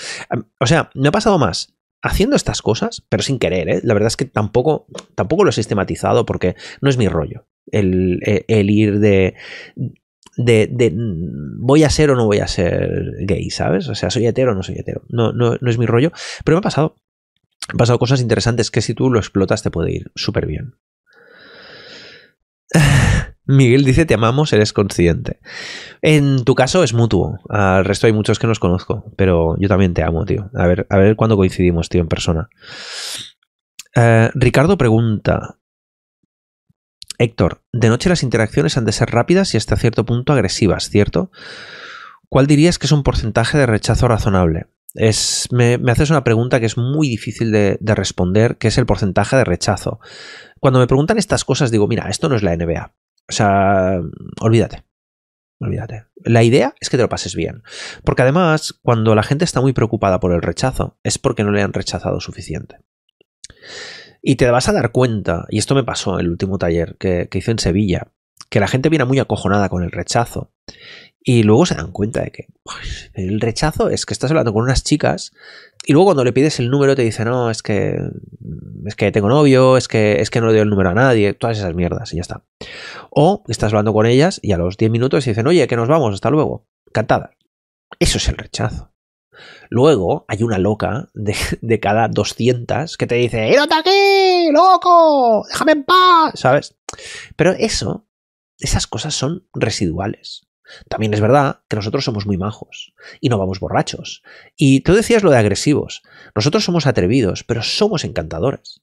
O 0.59 0.67
sea, 0.67 0.91
me 0.93 1.07
ha 1.07 1.11
pasado 1.11 1.39
más 1.39 1.73
haciendo 2.03 2.35
estas 2.35 2.61
cosas, 2.61 3.03
pero 3.09 3.23
sin 3.23 3.39
querer, 3.39 3.69
¿eh? 3.69 3.81
La 3.83 3.93
verdad 3.93 4.07
es 4.07 4.17
que 4.17 4.25
tampoco, 4.25 4.87
tampoco 5.15 5.43
lo 5.43 5.51
he 5.51 5.53
sistematizado 5.53 6.25
porque 6.25 6.55
no 6.81 6.89
es 6.89 6.97
mi 6.97 7.07
rollo. 7.07 7.45
El, 7.71 8.19
el, 8.47 8.69
ir 8.69 8.99
de, 8.99 9.35
de, 10.35 10.67
de, 10.71 10.91
voy 10.95 11.83
a 11.83 11.89
ser 11.89 12.09
o 12.09 12.15
no 12.15 12.25
voy 12.25 12.39
a 12.39 12.47
ser 12.47 12.89
gay, 13.19 13.49
¿sabes? 13.51 13.87
O 13.87 13.95
sea, 13.95 14.09
soy 14.09 14.25
hetero 14.25 14.51
o 14.51 14.55
no 14.55 14.63
soy 14.63 14.79
hetero. 14.79 15.03
No, 15.09 15.31
no, 15.31 15.57
no 15.61 15.69
es 15.69 15.77
mi 15.77 15.85
rollo, 15.85 16.11
pero 16.43 16.57
me 16.57 16.59
ha 16.59 16.63
pasado. 16.63 16.95
Han 17.69 17.77
pasado 17.77 17.99
cosas 17.99 18.19
interesantes 18.19 18.71
que 18.71 18.81
si 18.81 18.95
tú 18.95 19.09
lo 19.09 19.19
explotas 19.19 19.61
te 19.61 19.69
puede 19.69 19.93
ir 19.93 20.11
súper 20.15 20.47
bien. 20.47 20.75
Miguel 23.45 23.83
dice, 23.83 24.05
te 24.05 24.13
amamos, 24.13 24.53
eres 24.53 24.73
consciente. 24.73 25.39
En 26.01 26.43
tu 26.43 26.55
caso 26.55 26.83
es 26.83 26.93
mutuo. 26.93 27.39
Al 27.49 27.85
resto 27.85 28.07
hay 28.07 28.13
muchos 28.13 28.39
que 28.39 28.47
nos 28.47 28.59
conozco, 28.59 29.11
pero 29.17 29.55
yo 29.59 29.67
también 29.67 29.93
te 29.93 30.03
amo, 30.03 30.25
tío. 30.25 30.49
A 30.55 30.67
ver, 30.67 30.87
a 30.89 30.97
ver 30.97 31.15
cuándo 31.15 31.35
coincidimos, 31.35 31.89
tío, 31.89 32.01
en 32.01 32.07
persona. 32.07 32.49
Eh, 33.95 34.29
Ricardo 34.33 34.77
pregunta. 34.77 35.57
Héctor, 37.17 37.61
de 37.71 37.89
noche 37.89 38.09
las 38.09 38.23
interacciones 38.23 38.77
han 38.77 38.85
de 38.85 38.93
ser 38.93 39.11
rápidas 39.11 39.53
y 39.53 39.57
hasta 39.57 39.75
cierto 39.75 40.05
punto 40.05 40.33
agresivas, 40.33 40.89
¿cierto? 40.89 41.31
¿Cuál 42.29 42.47
dirías 42.47 42.79
que 42.79 42.87
es 42.87 42.91
un 42.91 43.03
porcentaje 43.03 43.57
de 43.57 43.67
rechazo 43.67 44.07
razonable? 44.07 44.67
Es, 44.93 45.47
me, 45.51 45.79
haces 45.89 46.09
una 46.09 46.23
pregunta 46.23 46.59
que 46.59 46.65
es 46.65 46.77
muy 46.77 47.07
difícil 47.07 47.51
de, 47.51 47.77
de 47.79 47.95
responder, 47.95 48.57
que 48.57 48.67
es 48.67 48.77
el 48.77 48.85
porcentaje 48.85 49.37
de 49.37 49.45
rechazo 49.45 49.99
cuando 50.61 50.79
me 50.79 50.87
preguntan 50.87 51.17
estas 51.17 51.43
cosas, 51.43 51.71
digo, 51.71 51.87
mira, 51.87 52.07
esto 52.07 52.29
no 52.29 52.35
es 52.35 52.43
la 52.43 52.55
NBA. 52.55 52.93
O 53.27 53.33
sea, 53.33 53.99
olvídate. 54.39 54.85
Olvídate. 55.59 56.05
La 56.23 56.43
idea 56.43 56.75
es 56.79 56.89
que 56.89 56.97
te 56.97 57.03
lo 57.03 57.09
pases 57.09 57.35
bien. 57.35 57.63
Porque 58.05 58.21
además, 58.21 58.79
cuando 58.83 59.15
la 59.15 59.23
gente 59.23 59.43
está 59.43 59.59
muy 59.59 59.73
preocupada 59.73 60.19
por 60.19 60.31
el 60.31 60.41
rechazo, 60.43 60.99
es 61.03 61.17
porque 61.17 61.43
no 61.43 61.51
le 61.51 61.63
han 61.63 61.73
rechazado 61.73 62.19
suficiente. 62.19 62.77
Y 64.21 64.35
te 64.35 64.51
vas 64.51 64.69
a 64.69 64.73
dar 64.73 64.91
cuenta, 64.91 65.47
y 65.49 65.57
esto 65.57 65.73
me 65.73 65.83
pasó 65.83 66.19
en 66.19 66.27
el 66.27 66.31
último 66.31 66.59
taller 66.59 66.95
que, 66.99 67.27
que 67.27 67.39
hice 67.39 67.49
en 67.49 67.59
Sevilla, 67.59 68.11
que 68.51 68.59
la 68.59 68.67
gente 68.67 68.89
viene 68.89 69.05
muy 69.05 69.17
acojonada 69.17 69.67
con 69.67 69.83
el 69.83 69.91
rechazo. 69.91 70.53
Y 71.23 71.43
luego 71.43 71.67
se 71.67 71.75
dan 71.75 71.91
cuenta 71.91 72.21
de 72.21 72.31
que 72.31 72.47
el 73.13 73.39
rechazo 73.39 73.89
es 73.89 74.05
que 74.05 74.13
estás 74.13 74.31
hablando 74.31 74.53
con 74.53 74.63
unas 74.63 74.83
chicas 74.83 75.31
y 75.85 75.93
luego 75.93 76.05
cuando 76.05 76.23
le 76.23 76.33
pides 76.33 76.59
el 76.59 76.69
número 76.69 76.95
te 76.95 77.03
dicen, 77.03 77.25
no, 77.27 77.51
es 77.51 77.61
que 77.61 77.99
es 78.85 78.95
que 78.95 79.11
tengo 79.11 79.29
novio, 79.29 79.77
es 79.77 79.87
que, 79.87 80.21
es 80.21 80.29
que 80.29 80.41
no 80.41 80.47
le 80.47 80.53
doy 80.53 80.61
el 80.61 80.69
número 80.69 80.89
a 80.89 80.93
nadie, 80.93 81.33
todas 81.33 81.57
esas 81.57 81.75
mierdas 81.75 82.13
y 82.13 82.17
ya 82.17 82.21
está. 82.21 82.43
O 83.11 83.43
estás 83.47 83.71
hablando 83.71 83.93
con 83.93 84.05
ellas 84.05 84.39
y 84.41 84.53
a 84.53 84.57
los 84.57 84.77
10 84.77 84.91
minutos 84.91 85.25
dicen, 85.25 85.47
oye, 85.47 85.67
que 85.67 85.75
nos 85.75 85.87
vamos, 85.87 86.13
hasta 86.13 86.29
luego. 86.29 86.67
Cantada. 86.91 87.31
Eso 87.99 88.17
es 88.17 88.27
el 88.27 88.37
rechazo. 88.37 88.91
Luego 89.69 90.25
hay 90.27 90.43
una 90.43 90.57
loca 90.57 91.09
de, 91.13 91.79
cada 91.79 92.07
200 92.07 92.97
que 92.97 93.07
te 93.07 93.15
dice, 93.15 93.49
¡Írate 93.49 93.75
aquí, 93.75 94.51
loco! 94.51 95.45
¡Déjame 95.47 95.71
en 95.73 95.83
paz! 95.83 96.33
¿Sabes? 96.35 96.75
Pero 97.35 97.51
eso, 97.51 98.07
esas 98.57 98.87
cosas 98.87 99.13
son 99.13 99.47
residuales. 99.53 100.47
También 100.89 101.13
es 101.13 101.21
verdad 101.21 101.61
que 101.67 101.75
nosotros 101.75 102.03
somos 102.03 102.25
muy 102.25 102.37
majos 102.37 102.93
y 103.19 103.29
no 103.29 103.37
vamos 103.37 103.59
borrachos. 103.59 104.23
Y 104.55 104.81
tú 104.81 104.93
decías 104.93 105.23
lo 105.23 105.31
de 105.31 105.37
agresivos. 105.37 106.01
Nosotros 106.35 106.63
somos 106.63 106.87
atrevidos, 106.87 107.43
pero 107.43 107.63
somos 107.63 108.03
encantadores. 108.03 108.81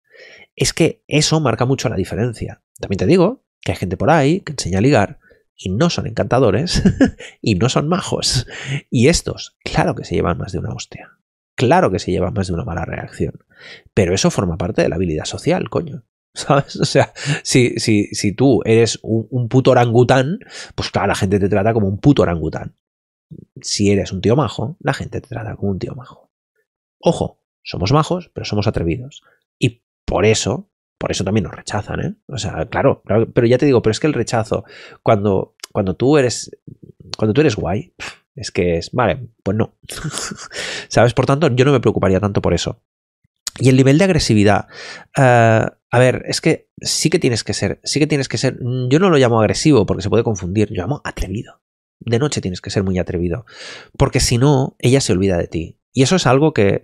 Es 0.56 0.72
que 0.72 1.02
eso 1.06 1.40
marca 1.40 1.64
mucho 1.64 1.88
la 1.88 1.96
diferencia. 1.96 2.62
También 2.80 2.98
te 2.98 3.06
digo 3.06 3.44
que 3.60 3.72
hay 3.72 3.78
gente 3.78 3.96
por 3.96 4.10
ahí 4.10 4.40
que 4.40 4.52
enseña 4.52 4.78
a 4.78 4.82
ligar 4.82 5.18
y 5.56 5.70
no 5.70 5.90
son 5.90 6.06
encantadores 6.06 6.82
y 7.42 7.56
no 7.56 7.68
son 7.68 7.88
majos. 7.88 8.46
Y 8.90 9.08
estos, 9.08 9.56
claro 9.64 9.94
que 9.94 10.04
se 10.04 10.14
llevan 10.14 10.38
más 10.38 10.52
de 10.52 10.58
una 10.58 10.72
hostia. 10.72 11.18
Claro 11.54 11.90
que 11.90 11.98
se 11.98 12.12
llevan 12.12 12.34
más 12.34 12.46
de 12.46 12.54
una 12.54 12.64
mala 12.64 12.84
reacción. 12.84 13.44
Pero 13.92 14.14
eso 14.14 14.30
forma 14.30 14.56
parte 14.56 14.82
de 14.82 14.88
la 14.88 14.94
habilidad 14.94 15.24
social, 15.24 15.68
coño. 15.68 16.04
¿Sabes? 16.34 16.76
O 16.76 16.84
sea, 16.84 17.12
si, 17.42 17.78
si, 17.78 18.06
si 18.12 18.32
tú 18.32 18.60
eres 18.64 18.98
un, 19.02 19.48
puto 19.48 19.70
orangután, 19.70 20.38
pues 20.74 20.90
claro, 20.90 21.08
la 21.08 21.14
gente 21.14 21.38
te 21.38 21.48
trata 21.48 21.72
como 21.72 21.88
un 21.88 21.98
puto 21.98 22.22
orangután. 22.22 22.76
Si 23.60 23.90
eres 23.90 24.12
un 24.12 24.20
tío 24.20 24.36
majo, 24.36 24.76
la 24.80 24.94
gente 24.94 25.20
te 25.20 25.28
trata 25.28 25.56
como 25.56 25.72
un 25.72 25.78
tío 25.78 25.94
majo. 25.94 26.30
Ojo, 27.00 27.42
somos 27.62 27.92
majos, 27.92 28.30
pero 28.32 28.44
somos 28.44 28.66
atrevidos. 28.66 29.22
Y 29.58 29.82
por 30.04 30.24
eso, 30.24 30.70
por 30.96 31.10
eso 31.10 31.24
también 31.24 31.44
nos 31.44 31.54
rechazan, 31.54 32.00
¿eh? 32.00 32.14
O 32.26 32.38
sea, 32.38 32.66
claro, 32.66 33.02
pero 33.34 33.46
ya 33.46 33.58
te 33.58 33.66
digo, 33.66 33.82
pero 33.82 33.92
es 33.92 34.00
que 34.00 34.06
el 34.06 34.14
rechazo, 34.14 34.64
cuando, 35.02 35.54
cuando 35.72 35.94
tú 35.94 36.16
eres, 36.16 36.50
cuando 37.16 37.34
tú 37.34 37.40
eres 37.40 37.56
guay, 37.56 37.94
es 38.34 38.52
que 38.52 38.78
es, 38.78 38.92
vale, 38.92 39.28
pues 39.42 39.56
no. 39.56 39.74
¿Sabes? 40.88 41.12
Por 41.12 41.26
tanto, 41.26 41.48
yo 41.48 41.64
no 41.64 41.72
me 41.72 41.80
preocuparía 41.80 42.20
tanto 42.20 42.40
por 42.40 42.54
eso. 42.54 42.80
Y 43.58 43.68
el 43.68 43.76
nivel 43.76 43.98
de 43.98 44.04
agresividad. 44.04 44.68
Eh, 45.16 45.66
a 45.90 45.98
ver, 45.98 46.22
es 46.26 46.40
que 46.40 46.68
sí 46.80 47.10
que 47.10 47.18
tienes 47.18 47.44
que 47.44 47.54
ser, 47.54 47.80
sí 47.82 47.98
que 47.98 48.06
tienes 48.06 48.28
que 48.28 48.38
ser, 48.38 48.58
yo 48.90 48.98
no 48.98 49.10
lo 49.10 49.16
llamo 49.16 49.40
agresivo 49.40 49.86
porque 49.86 50.02
se 50.02 50.10
puede 50.10 50.24
confundir, 50.24 50.68
yo 50.70 50.82
llamo 50.82 51.00
atrevido. 51.04 51.62
De 52.00 52.18
noche 52.18 52.40
tienes 52.40 52.60
que 52.60 52.70
ser 52.70 52.84
muy 52.84 52.98
atrevido, 52.98 53.44
porque 53.96 54.20
si 54.20 54.38
no, 54.38 54.76
ella 54.78 55.00
se 55.00 55.12
olvida 55.12 55.36
de 55.36 55.48
ti. 55.48 55.78
Y 55.92 56.02
eso 56.02 56.16
es 56.16 56.26
algo 56.26 56.52
que, 56.52 56.82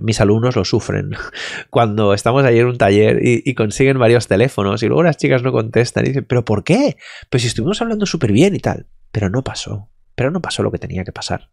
mis 0.00 0.20
alumnos 0.20 0.56
lo 0.56 0.64
sufren. 0.64 1.10
Cuando 1.70 2.14
estamos 2.14 2.44
ahí 2.44 2.58
en 2.58 2.66
un 2.66 2.78
taller 2.78 3.18
y, 3.22 3.54
consiguen 3.54 3.98
varios 3.98 4.28
teléfonos 4.28 4.82
y 4.82 4.86
luego 4.86 5.02
las 5.02 5.18
chicas 5.18 5.42
no 5.42 5.52
contestan 5.52 6.04
y 6.04 6.08
dicen, 6.08 6.24
¿pero 6.24 6.44
por 6.44 6.64
qué? 6.64 6.96
Pues 7.28 7.42
si 7.42 7.48
estuvimos 7.48 7.82
hablando 7.82 8.06
súper 8.06 8.32
bien 8.32 8.54
y 8.54 8.60
tal. 8.60 8.86
Pero 9.12 9.28
no 9.28 9.44
pasó. 9.44 9.90
Pero 10.14 10.30
no 10.30 10.40
pasó 10.40 10.62
lo 10.62 10.70
que 10.70 10.78
tenía 10.78 11.04
que 11.04 11.12
pasar. 11.12 11.50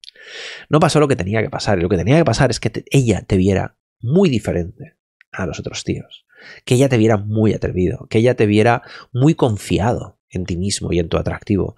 No 0.70 0.80
pasó 0.80 1.02
lo 1.02 1.10
que 1.10 1.18
tenía 1.18 1.42
que 1.42 1.50
pasar. 1.50 1.78
Y 1.78 1.82
lo 1.82 1.90
que 1.90 1.98
tenía 1.98 2.18
que 2.18 2.24
pasar 2.24 2.52
es 2.52 2.62
que 2.62 2.72
ella 2.90 3.24
te 3.28 3.36
viera 3.36 3.76
muy 4.00 4.30
diferente 4.30 4.96
a 5.34 5.46
los 5.46 5.60
otros 5.60 5.84
tíos. 5.84 6.23
Que 6.66 6.76
ella 6.76 6.90
te 6.90 6.98
viera 6.98 7.18
muy 7.18 7.54
atrevido. 7.54 8.08
Que 8.10 8.20
ella 8.20 8.36
te 8.36 8.46
viera 8.46 8.84
muy 9.12 9.36
confiado 9.36 10.20
en 10.34 10.46
ti 10.46 10.58
mismo 10.58 10.92
y 10.92 11.00
en 11.00 11.10
tu 11.10 11.18
atractivo. 11.18 11.76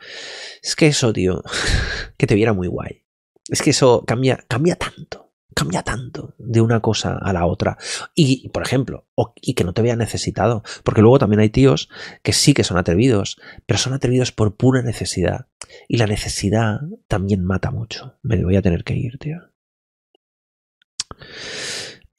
Es 0.64 0.76
que 0.76 0.88
eso, 0.88 1.14
tío, 1.14 1.44
que 2.18 2.28
te 2.28 2.36
viera 2.36 2.54
muy 2.54 2.68
guay. 2.68 3.04
Es 3.50 3.62
que 3.62 3.70
eso 3.70 4.04
cambia, 4.08 4.44
cambia 4.48 4.76
tanto, 4.76 5.34
cambia 5.54 5.84
tanto 5.84 6.34
de 6.40 6.62
una 6.62 6.80
cosa 6.80 7.18
a 7.22 7.32
la 7.32 7.46
otra. 7.46 7.78
Y, 8.16 8.50
por 8.50 8.64
ejemplo, 8.64 9.08
y 9.42 9.54
que 9.54 9.64
no 9.64 9.74
te 9.74 9.82
vea 9.84 9.96
necesitado. 9.96 10.64
Porque 10.84 11.02
luego 11.02 11.20
también 11.20 11.42
hay 11.42 11.50
tíos 11.50 11.90
que 12.24 12.34
sí 12.34 12.54
que 12.54 12.64
son 12.64 12.78
atrevidos, 12.78 13.40
pero 13.66 13.78
son 13.78 13.94
atrevidos 13.94 14.32
por 14.32 14.56
pura 14.56 14.82
necesidad. 14.82 15.48
Y 15.88 15.98
la 15.98 16.08
necesidad 16.08 16.80
también 17.08 17.44
mata 17.44 17.72
mucho. 17.72 18.18
Me 18.24 18.44
voy 18.44 18.56
a 18.56 18.62
tener 18.62 18.84
que 18.84 18.96
ir, 18.96 19.20
tío. 19.20 19.52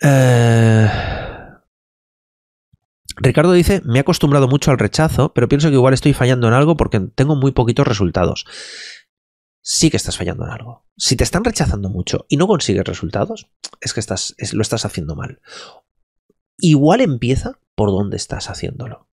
Eh... 0.00 1.25
Ricardo 3.16 3.52
dice, 3.52 3.82
me 3.84 3.98
he 3.98 4.00
acostumbrado 4.00 4.46
mucho 4.46 4.70
al 4.70 4.78
rechazo, 4.78 5.32
pero 5.32 5.48
pienso 5.48 5.68
que 5.68 5.74
igual 5.74 5.94
estoy 5.94 6.12
fallando 6.12 6.48
en 6.48 6.54
algo 6.54 6.76
porque 6.76 7.00
tengo 7.00 7.34
muy 7.34 7.52
poquitos 7.52 7.86
resultados. 7.86 8.44
Sí 9.62 9.90
que 9.90 9.96
estás 9.96 10.16
fallando 10.16 10.44
en 10.44 10.50
algo. 10.50 10.86
Si 10.96 11.16
te 11.16 11.24
están 11.24 11.44
rechazando 11.44 11.88
mucho 11.88 12.26
y 12.28 12.36
no 12.36 12.46
consigues 12.46 12.84
resultados, 12.84 13.50
es 13.80 13.94
que 13.94 14.02
lo 14.52 14.62
estás 14.62 14.84
haciendo 14.84 15.16
mal. 15.16 15.40
Igual 16.58 17.00
empieza 17.00 17.58
por 17.74 17.90
donde 17.90 18.16
estás 18.16 18.48
haciéndolo. 18.48 19.08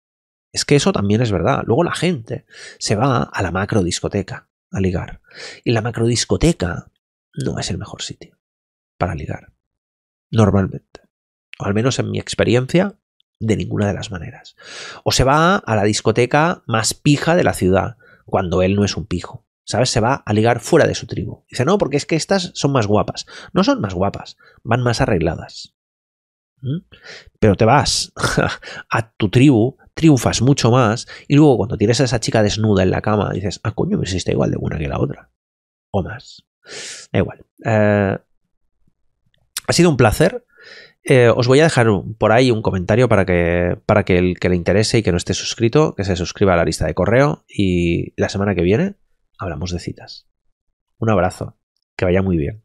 Es 0.52 0.66
que 0.66 0.76
eso 0.76 0.92
también 0.92 1.22
es 1.22 1.32
verdad. 1.32 1.64
Luego 1.66 1.84
la 1.84 1.94
gente 1.94 2.46
se 2.80 2.96
va 2.96 3.24
a 3.24 3.42
la 3.42 3.52
macro 3.52 3.84
discoteca 3.84 4.50
a 4.72 4.80
ligar. 4.80 5.22
Y 5.64 5.72
la 5.72 5.82
macro 5.82 6.06
discoteca 6.06 6.92
no 7.34 7.60
es 7.60 7.70
el 7.70 7.78
mejor 7.78 8.02
sitio 8.02 8.40
para 8.98 9.16
ligar. 9.16 9.54
Normalmente. 10.32 11.02
O 11.60 11.66
al 11.66 11.74
menos 11.74 12.00
en 12.00 12.10
mi 12.12 12.20
experiencia, 12.20 12.98
de 13.40 13.56
ninguna 13.56 13.88
de 13.88 13.94
las 13.94 14.12
maneras. 14.12 14.56
O 15.04 15.12
se 15.12 15.24
va 15.24 15.56
a 15.56 15.76
la 15.76 15.84
discoteca 15.84 16.64
más 16.68 16.94
pija 16.94 17.36
de 17.36 17.44
la 17.44 17.54
ciudad, 17.54 17.98
cuando 18.26 18.62
él 18.62 18.76
no 18.76 18.86
es 18.86 18.96
un 18.98 19.06
pijo. 19.06 19.46
¿Sabes? 19.64 19.92
Se 19.92 20.00
va 20.00 20.16
a 20.16 20.34
ligar 20.34 20.62
fuera 20.62 20.88
de 20.88 20.96
su 20.96 21.06
tribu. 21.06 21.46
Dice, 21.48 21.64
no, 21.64 21.78
porque 21.78 21.98
es 21.98 22.08
que 22.08 22.16
estas 22.16 22.52
son 22.56 22.72
más 22.72 22.88
guapas. 22.88 23.28
No 23.54 23.64
son 23.64 23.82
más 23.82 23.94
guapas, 23.94 24.36
van 24.64 24.82
más 24.82 25.00
arregladas. 25.00 25.76
¿Mm? 26.62 26.80
Pero 27.40 27.56
te 27.56 27.66
vas 27.66 28.12
a 28.90 29.12
tu 29.12 29.30
tribu, 29.30 29.78
triunfas 29.94 30.42
mucho 30.42 30.72
más, 30.72 31.08
y 31.28 31.36
luego 31.36 31.58
cuando 31.58 31.78
tienes 31.78 32.02
a 32.02 32.06
esa 32.06 32.20
chica 32.20 32.42
desnuda 32.42 32.82
en 32.82 32.90
la 32.90 33.02
cama, 33.02 33.32
dices, 33.32 33.60
ah, 33.64 33.72
coño, 33.72 33.98
pues 33.98 34.14
está 34.14 34.32
igual 34.32 34.50
de 34.50 34.58
buena 34.58 34.80
que 34.80 34.88
la 34.88 35.00
otra. 35.00 35.30
O 35.92 36.02
más. 36.02 36.44
Da 37.12 37.20
igual. 37.20 37.46
Eh, 37.64 38.18
ha 39.68 39.74
sido 39.74 39.90
un 39.92 39.98
placer. 39.98 40.46
Eh, 41.12 41.34
os 41.36 41.48
voy 41.48 41.60
a 41.60 41.64
dejar 41.64 41.88
por 42.20 42.32
ahí 42.32 42.52
un 42.52 42.62
comentario 42.62 43.10
para 43.10 43.26
que, 43.26 43.80
para 43.88 44.06
que 44.06 44.20
el 44.20 44.40
que 44.40 44.48
le 44.48 44.56
interese 44.56 45.00
y 45.00 45.02
que 45.02 45.10
no 45.10 45.18
esté 45.18 45.34
suscrito, 45.34 45.96
que 45.96 46.04
se 46.04 46.16
suscriba 46.16 46.54
a 46.54 46.58
la 46.58 46.66
lista 46.66 46.86
de 46.86 46.94
correo 46.94 47.46
y 47.48 48.14
la 48.16 48.30
semana 48.30 48.54
que 48.54 48.62
viene 48.62 48.94
hablamos 49.40 49.72
de 49.72 49.80
citas. 49.80 50.28
Un 51.00 51.10
abrazo, 51.10 51.58
que 51.96 52.06
vaya 52.06 52.22
muy 52.22 52.38
bien. 52.38 52.64